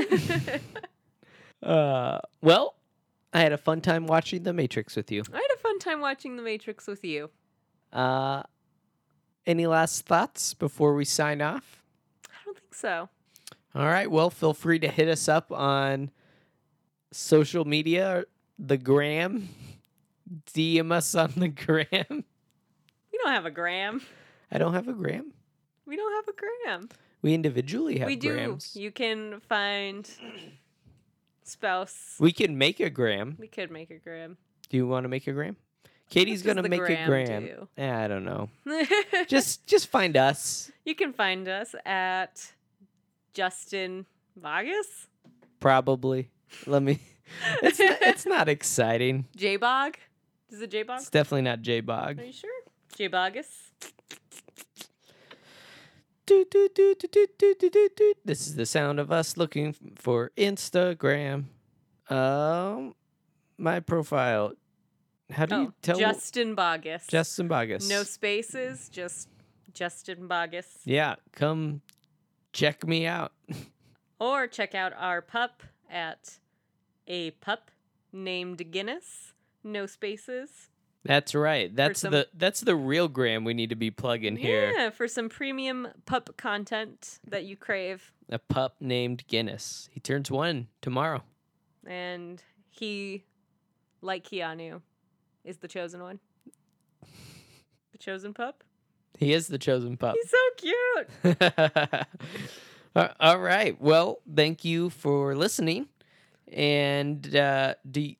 talking 0.00 0.60
about? 1.62 1.70
uh 1.70 2.18
well, 2.40 2.74
I 3.32 3.40
had 3.40 3.52
a 3.52 3.58
fun 3.58 3.80
time 3.82 4.06
watching 4.06 4.42
The 4.44 4.52
Matrix 4.52 4.96
with 4.96 5.10
you. 5.10 5.22
I 5.32 5.36
had 5.36 5.50
a 5.54 5.57
fun 5.78 5.92
time 5.92 6.00
watching 6.00 6.36
The 6.36 6.42
Matrix 6.42 6.86
with 6.86 7.04
you. 7.04 7.30
Uh 7.92 8.42
any 9.46 9.66
last 9.66 10.04
thoughts 10.04 10.52
before 10.52 10.94
we 10.94 11.04
sign 11.06 11.40
off? 11.40 11.82
I 12.28 12.36
don't 12.44 12.58
think 12.58 12.74
so. 12.74 13.08
All 13.74 13.86
right. 13.86 14.10
Well, 14.10 14.28
feel 14.28 14.52
free 14.52 14.78
to 14.80 14.88
hit 14.88 15.08
us 15.08 15.26
up 15.26 15.50
on 15.50 16.10
social 17.12 17.64
media, 17.64 18.24
the 18.58 18.76
gram. 18.76 19.48
DM 20.52 20.92
us 20.92 21.14
on 21.14 21.32
the 21.36 21.48
gram. 21.48 21.86
We 22.10 23.18
don't 23.22 23.32
have 23.32 23.46
a 23.46 23.50
gram. 23.50 24.02
I 24.52 24.58
don't 24.58 24.74
have 24.74 24.88
a 24.88 24.92
gram. 24.92 25.32
We 25.86 25.96
don't 25.96 26.12
have 26.12 26.34
a 26.34 26.38
gram. 26.38 26.88
We 27.22 27.32
individually 27.32 27.98
have 27.98 28.06
we 28.06 28.16
do. 28.16 28.34
grams. 28.34 28.76
You 28.76 28.90
can 28.90 29.40
find 29.40 30.08
spouse. 31.42 32.16
We 32.20 32.32
can 32.32 32.58
make 32.58 32.80
a 32.80 32.90
gram. 32.90 33.36
We 33.38 33.48
could 33.48 33.70
make 33.70 33.90
a 33.90 33.98
gram. 33.98 34.36
Do 34.68 34.76
you 34.76 34.86
want 34.86 35.04
to 35.04 35.08
make 35.08 35.26
a 35.26 35.32
gram? 35.32 35.56
Katie's 36.08 36.42
gonna 36.42 36.62
make 36.62 36.80
gram 36.80 37.02
a 37.02 37.06
gram. 37.06 37.44
Do? 37.44 37.68
Yeah, 37.76 38.02
I 38.02 38.08
don't 38.08 38.24
know. 38.24 38.48
just 39.28 39.66
just 39.66 39.88
find 39.88 40.16
us. 40.16 40.70
You 40.84 40.94
can 40.94 41.12
find 41.12 41.46
us 41.48 41.74
at 41.84 42.52
Justin 43.34 44.06
Vargas. 44.36 45.08
Probably. 45.60 46.30
Let 46.66 46.82
me. 46.82 47.00
It's 47.62 47.78
not, 47.78 47.98
it's 48.00 48.26
not 48.26 48.48
exciting. 48.48 49.26
J 49.36 49.56
Bog. 49.56 49.98
Is 50.50 50.62
it 50.62 50.70
J 50.70 50.82
Bog? 50.82 51.00
It's 51.00 51.10
definitely 51.10 51.42
not 51.42 51.60
J 51.60 51.82
Bog. 51.82 52.18
Are 52.18 52.24
you 52.24 52.32
sure? 52.32 52.50
J 52.96 53.08
Bogus. 53.08 53.68
This 58.24 58.46
is 58.46 58.54
the 58.56 58.66
sound 58.66 58.98
of 59.00 59.12
us 59.12 59.36
looking 59.36 59.74
for 59.96 60.30
Instagram. 60.36 61.44
Um, 62.10 62.94
my 63.56 63.80
profile 63.80 64.52
how 65.30 65.46
do 65.46 65.54
you 65.56 65.68
Oh, 65.68 65.74
tell? 65.82 65.98
Justin 65.98 66.54
Bogus. 66.54 67.06
Justin 67.06 67.48
Bogus. 67.48 67.88
No 67.88 68.02
spaces, 68.02 68.88
just 68.88 69.28
Justin 69.74 70.26
Bogus. 70.26 70.78
Yeah, 70.84 71.16
come 71.32 71.82
check 72.52 72.86
me 72.86 73.06
out. 73.06 73.32
Or 74.20 74.48
check 74.48 74.74
out 74.74 74.92
our 74.98 75.22
pup 75.22 75.62
at 75.88 76.40
a 77.06 77.30
pup 77.30 77.70
named 78.12 78.72
Guinness. 78.72 79.32
No 79.62 79.86
spaces. 79.86 80.70
That's 81.04 81.36
right. 81.36 81.72
That's 81.72 82.00
some- 82.00 82.10
the 82.10 82.26
that's 82.34 82.60
the 82.62 82.74
real 82.74 83.06
gram 83.06 83.44
we 83.44 83.54
need 83.54 83.70
to 83.70 83.76
be 83.76 83.92
plugging 83.92 84.34
here. 84.34 84.72
Yeah, 84.76 84.90
for 84.90 85.06
some 85.06 85.28
premium 85.28 85.86
pup 86.04 86.36
content 86.36 87.20
that 87.28 87.44
you 87.44 87.56
crave. 87.56 88.12
A 88.28 88.40
pup 88.40 88.74
named 88.80 89.22
Guinness. 89.28 89.88
He 89.92 90.00
turns 90.00 90.32
one 90.32 90.66
tomorrow. 90.82 91.22
And 91.86 92.42
he, 92.70 93.22
like 94.02 94.24
Keanu, 94.24 94.82
is 95.44 95.58
the 95.58 95.68
chosen 95.68 96.02
one. 96.02 96.20
The 97.92 97.98
chosen 97.98 98.34
pup? 98.34 98.64
He 99.18 99.32
is 99.32 99.48
the 99.48 99.58
chosen 99.58 99.96
pup. 99.96 100.14
He's 100.20 100.30
so 100.30 101.36
cute. 101.36 102.06
All 103.20 103.38
right. 103.38 103.80
Well, 103.80 104.20
thank 104.34 104.64
you 104.64 104.90
for 104.90 105.34
listening, 105.34 105.88
and 106.52 107.34
uh, 107.34 107.74
do 107.90 108.12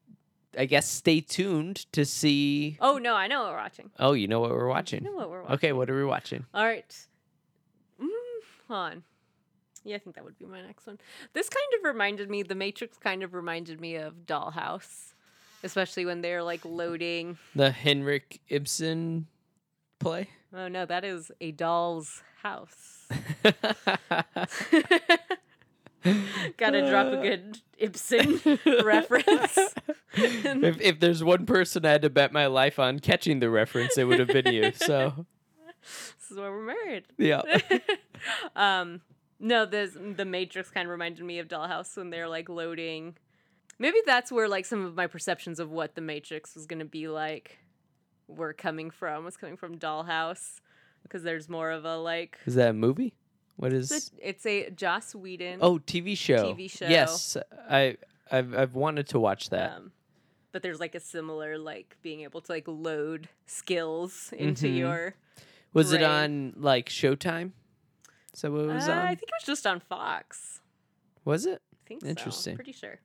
I 0.59 0.65
guess 0.65 0.89
stay 0.89 1.21
tuned 1.21 1.87
to 1.93 2.05
see. 2.05 2.79
Oh, 2.81 2.99
no, 2.99 3.15
I 3.15 3.27
know 3.29 3.43
what 3.43 3.53
we're 3.53 3.59
watching. 3.59 3.91
Oh, 3.99 4.13
you 4.13 4.27
know 4.27 4.41
what 4.41 4.51
we're 4.51 4.67
I 4.69 4.75
watching. 4.75 5.05
know 5.05 5.13
what 5.13 5.31
we're 5.31 5.43
watching. 5.43 5.55
Okay, 5.55 5.73
what 5.73 5.89
are 5.91 5.97
we 5.97 6.05
watching? 6.05 6.47
All 6.53 6.65
right. 6.65 7.07
Mm, 8.01 8.09
hold 8.69 8.81
on. 8.81 9.03
Yeah, 9.85 9.97
I 9.97 9.99
think 10.01 10.17
that 10.17 10.25
would 10.25 10.39
be 10.39 10.47
my 10.47 10.61
next 10.61 10.87
one. 10.87 10.99
This 11.33 11.49
kind 11.49 11.67
of 11.79 11.85
reminded 11.85 12.29
me, 12.29 12.43
The 12.43 12.55
Matrix 12.57 12.99
kind 12.99 13.23
of 13.23 13.35
reminded 13.35 13.81
me 13.81 13.95
of 13.97 14.27
Dollhouse, 14.27 15.15
especially 15.63 16.05
when 16.07 16.21
they're 16.21 16.43
like 16.43 16.65
loading. 16.65 17.39
The 17.55 17.71
Henrik 17.71 18.41
Ibsen 18.49 19.27
play. 19.99 20.29
Oh 20.55 20.69
no, 20.69 20.87
that 20.87 21.05
is 21.05 21.31
a 21.41 21.53
doll's 21.53 22.23
house. 22.43 23.07
Gotta 26.57 26.89
drop 26.89 27.13
a 27.13 27.21
good 27.23 27.59
Ibsen 27.77 28.41
reference. 28.85 29.59
if, 30.15 30.81
if 30.81 31.01
there's 31.01 31.23
one 31.25 31.45
person 31.45 31.85
I 31.85 31.91
had 31.91 32.03
to 32.03 32.11
bet 32.11 32.33
my 32.33 32.47
life 32.47 32.79
on 32.79 32.99
catching 33.01 33.41
the 33.41 33.51
reference, 33.51 33.99
it 33.99 34.05
would 34.05 34.21
have 34.21 34.29
been 34.29 34.53
you. 34.53 34.73
So, 34.73 35.27
this 35.83 36.31
is 36.31 36.37
why 36.37 36.49
we're 36.49 36.63
married. 36.63 37.05
yeah. 37.19 37.43
um, 38.57 39.01
no, 39.41 39.67
this 39.67 39.97
the 40.17 40.25
Matrix 40.25 40.71
kind 40.71 40.87
of 40.87 40.91
reminded 40.91 41.25
me 41.25 41.39
of 41.39 41.49
Dollhouse 41.49 41.97
when 41.97 42.11
they're 42.11 42.29
like 42.29 42.49
loading. 42.49 43.17
Maybe 43.79 43.99
that's 44.05 44.33
where 44.33 44.49
like 44.49 44.65
some 44.67 44.85
of 44.85 44.95
my 44.97 45.07
perceptions 45.07 45.61
of 45.61 45.71
what 45.71 45.95
the 45.95 46.01
Matrix 46.01 46.55
was 46.55 46.67
gonna 46.67 46.85
be 46.85 47.09
like 47.09 47.59
were 48.27 48.53
coming 48.53 48.91
from. 48.91 49.25
Was 49.25 49.37
coming 49.37 49.57
from 49.57 49.79
Dollhouse 49.79 50.61
because 51.03 51.23
there's 51.23 51.49
more 51.49 51.71
of 51.71 51.85
a 51.85 51.97
like. 51.97 52.39
Is 52.47 52.55
that 52.57 52.71
a 52.71 52.73
movie? 52.73 53.15
What 53.57 53.73
is? 53.73 53.91
It's 53.91 54.11
a, 54.13 54.29
it's 54.29 54.47
a 54.47 54.71
Joss 54.71 55.15
Whedon. 55.15 55.59
Oh, 55.61 55.79
TV 55.79 56.17
show. 56.17 56.55
TV 56.55 56.71
show. 56.71 56.87
Yes, 56.89 57.37
I 57.69 57.97
I've 58.31 58.55
I've 58.57 58.75
wanted 58.75 59.09
to 59.09 59.21
watch 59.21 59.51
that. 59.51 59.73
Um, 59.77 59.93
but 60.53 60.63
there's 60.63 60.81
like 60.81 60.95
a 60.95 61.01
similar 61.01 61.59
like 61.59 61.97
being 62.03 62.23
able 62.23 62.41
to 62.41 62.53
like 62.53 62.65
load 62.67 63.29
skills 63.47 64.33
into 64.37 64.67
Mhm. 64.67 64.77
your. 64.77 65.15
was 65.73 65.93
it 65.93 66.03
on 66.03 66.55
like 66.57 66.89
Showtime? 66.89 67.53
So 68.35 68.51
what 68.53 68.61
it 68.63 68.67
was 68.75 68.89
Uh, 68.89 68.93
on? 68.93 68.99
I 68.99 69.09
think 69.15 69.23
it 69.23 69.35
was 69.41 69.47
just 69.47 69.67
on 69.67 69.81
Fox. 69.81 70.61
was 71.25 71.47
it? 71.47 71.61
I 71.75 71.89
think 71.89 72.03
so. 72.03 72.09
Interesting. 72.09 72.55
Pretty 72.57 72.73
sure. 72.73 73.01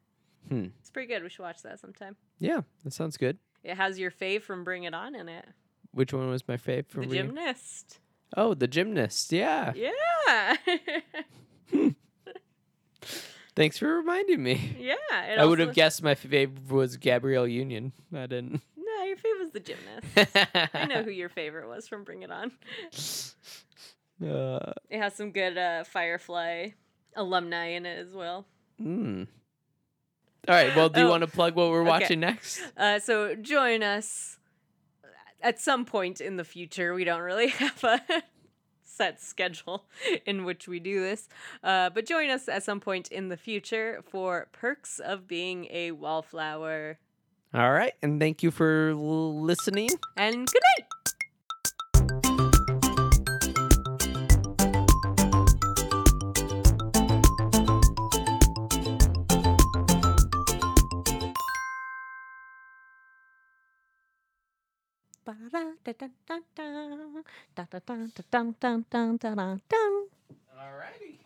Hmm. 0.49 0.65
It's 0.79 0.89
pretty 0.91 1.07
good. 1.07 1.23
We 1.23 1.29
should 1.29 1.43
watch 1.43 1.61
that 1.63 1.79
sometime. 1.79 2.15
Yeah, 2.39 2.61
that 2.83 2.93
sounds 2.93 3.17
good. 3.17 3.37
It 3.63 3.75
has 3.77 3.97
your 3.97 4.11
fave 4.11 4.41
from 4.43 4.63
Bring 4.63 4.83
It 4.83 4.93
On 4.93 5.15
in 5.15 5.29
it. 5.29 5.45
Which 5.91 6.11
one 6.13 6.29
was 6.29 6.47
my 6.47 6.57
fave 6.57 6.87
from 6.87 7.03
the 7.03 7.07
reading? 7.09 7.27
gymnast. 7.27 7.99
Oh, 8.35 8.53
the 8.53 8.67
gymnast. 8.67 9.31
Yeah. 9.31 9.71
Yeah. 9.75 10.55
Thanks 13.55 13.77
for 13.77 13.87
reminding 13.97 14.41
me. 14.41 14.75
Yeah, 14.79 14.95
it 15.27 15.37
I 15.39 15.45
would 15.45 15.59
have 15.59 15.75
guessed 15.75 16.01
my 16.01 16.15
favorite 16.15 16.71
was 16.71 16.97
Gabrielle 16.97 17.47
Union. 17.47 17.91
I 18.13 18.25
didn't. 18.25 18.61
No, 18.75 19.03
your 19.03 19.17
favorite 19.17 19.43
was 19.43 19.51
the 19.51 19.59
gymnast. 19.59 20.71
I 20.73 20.85
know 20.85 21.03
who 21.03 21.11
your 21.11 21.29
favorite 21.29 21.67
was 21.67 21.87
from 21.87 22.03
Bring 22.03 22.23
It 22.23 22.31
On. 22.31 22.51
Uh, 24.23 24.71
It 24.89 24.99
has 25.01 25.15
some 25.15 25.31
good 25.31 25.57
uh, 25.57 25.83
Firefly 25.83 26.69
alumni 27.15 27.69
in 27.71 27.85
it 27.85 27.97
as 27.99 28.13
well. 28.13 28.45
mm. 28.81 29.27
All 30.47 30.55
right. 30.55 30.75
Well, 30.75 30.89
do 30.89 30.99
you 30.99 31.05
Oh, 31.07 31.09
want 31.09 31.21
to 31.21 31.27
plug 31.27 31.55
what 31.55 31.69
we're 31.69 31.81
okay. 31.81 31.89
watching 31.89 32.19
next? 32.19 32.61
Uh, 32.75 32.99
so 32.99 33.35
join 33.35 33.81
us 33.83 34.37
at 35.41 35.59
some 35.61 35.85
point 35.85 36.19
in 36.21 36.35
the 36.37 36.43
future. 36.43 36.93
We 36.93 37.03
don't 37.05 37.21
really 37.21 37.47
have 37.63 37.83
a 37.83 38.01
set 38.83 39.21
schedule 39.21 39.85
in 40.25 40.43
which 40.45 40.67
we 40.67 40.79
do 40.79 40.99
this, 41.01 41.27
uh, 41.63 41.89
but 41.91 42.05
join 42.05 42.29
us 42.29 42.47
at 42.49 42.63
some 42.63 42.79
point 42.79 43.09
in 43.11 43.29
the 43.29 43.37
future 43.37 44.01
for 44.09 44.47
Perks 44.51 44.99
of 44.99 45.27
Being 45.27 45.67
a 45.71 45.91
Wallflower. 45.91 46.97
All 47.53 47.71
right. 47.71 47.93
And 48.01 48.19
thank 48.19 48.43
you 48.43 48.51
for 48.51 48.89
l- 48.89 49.39
listening. 49.41 49.89
And 50.17 50.47
good 50.47 50.61
night. 50.77 51.12
All 70.59 70.73
righty. 70.77 71.22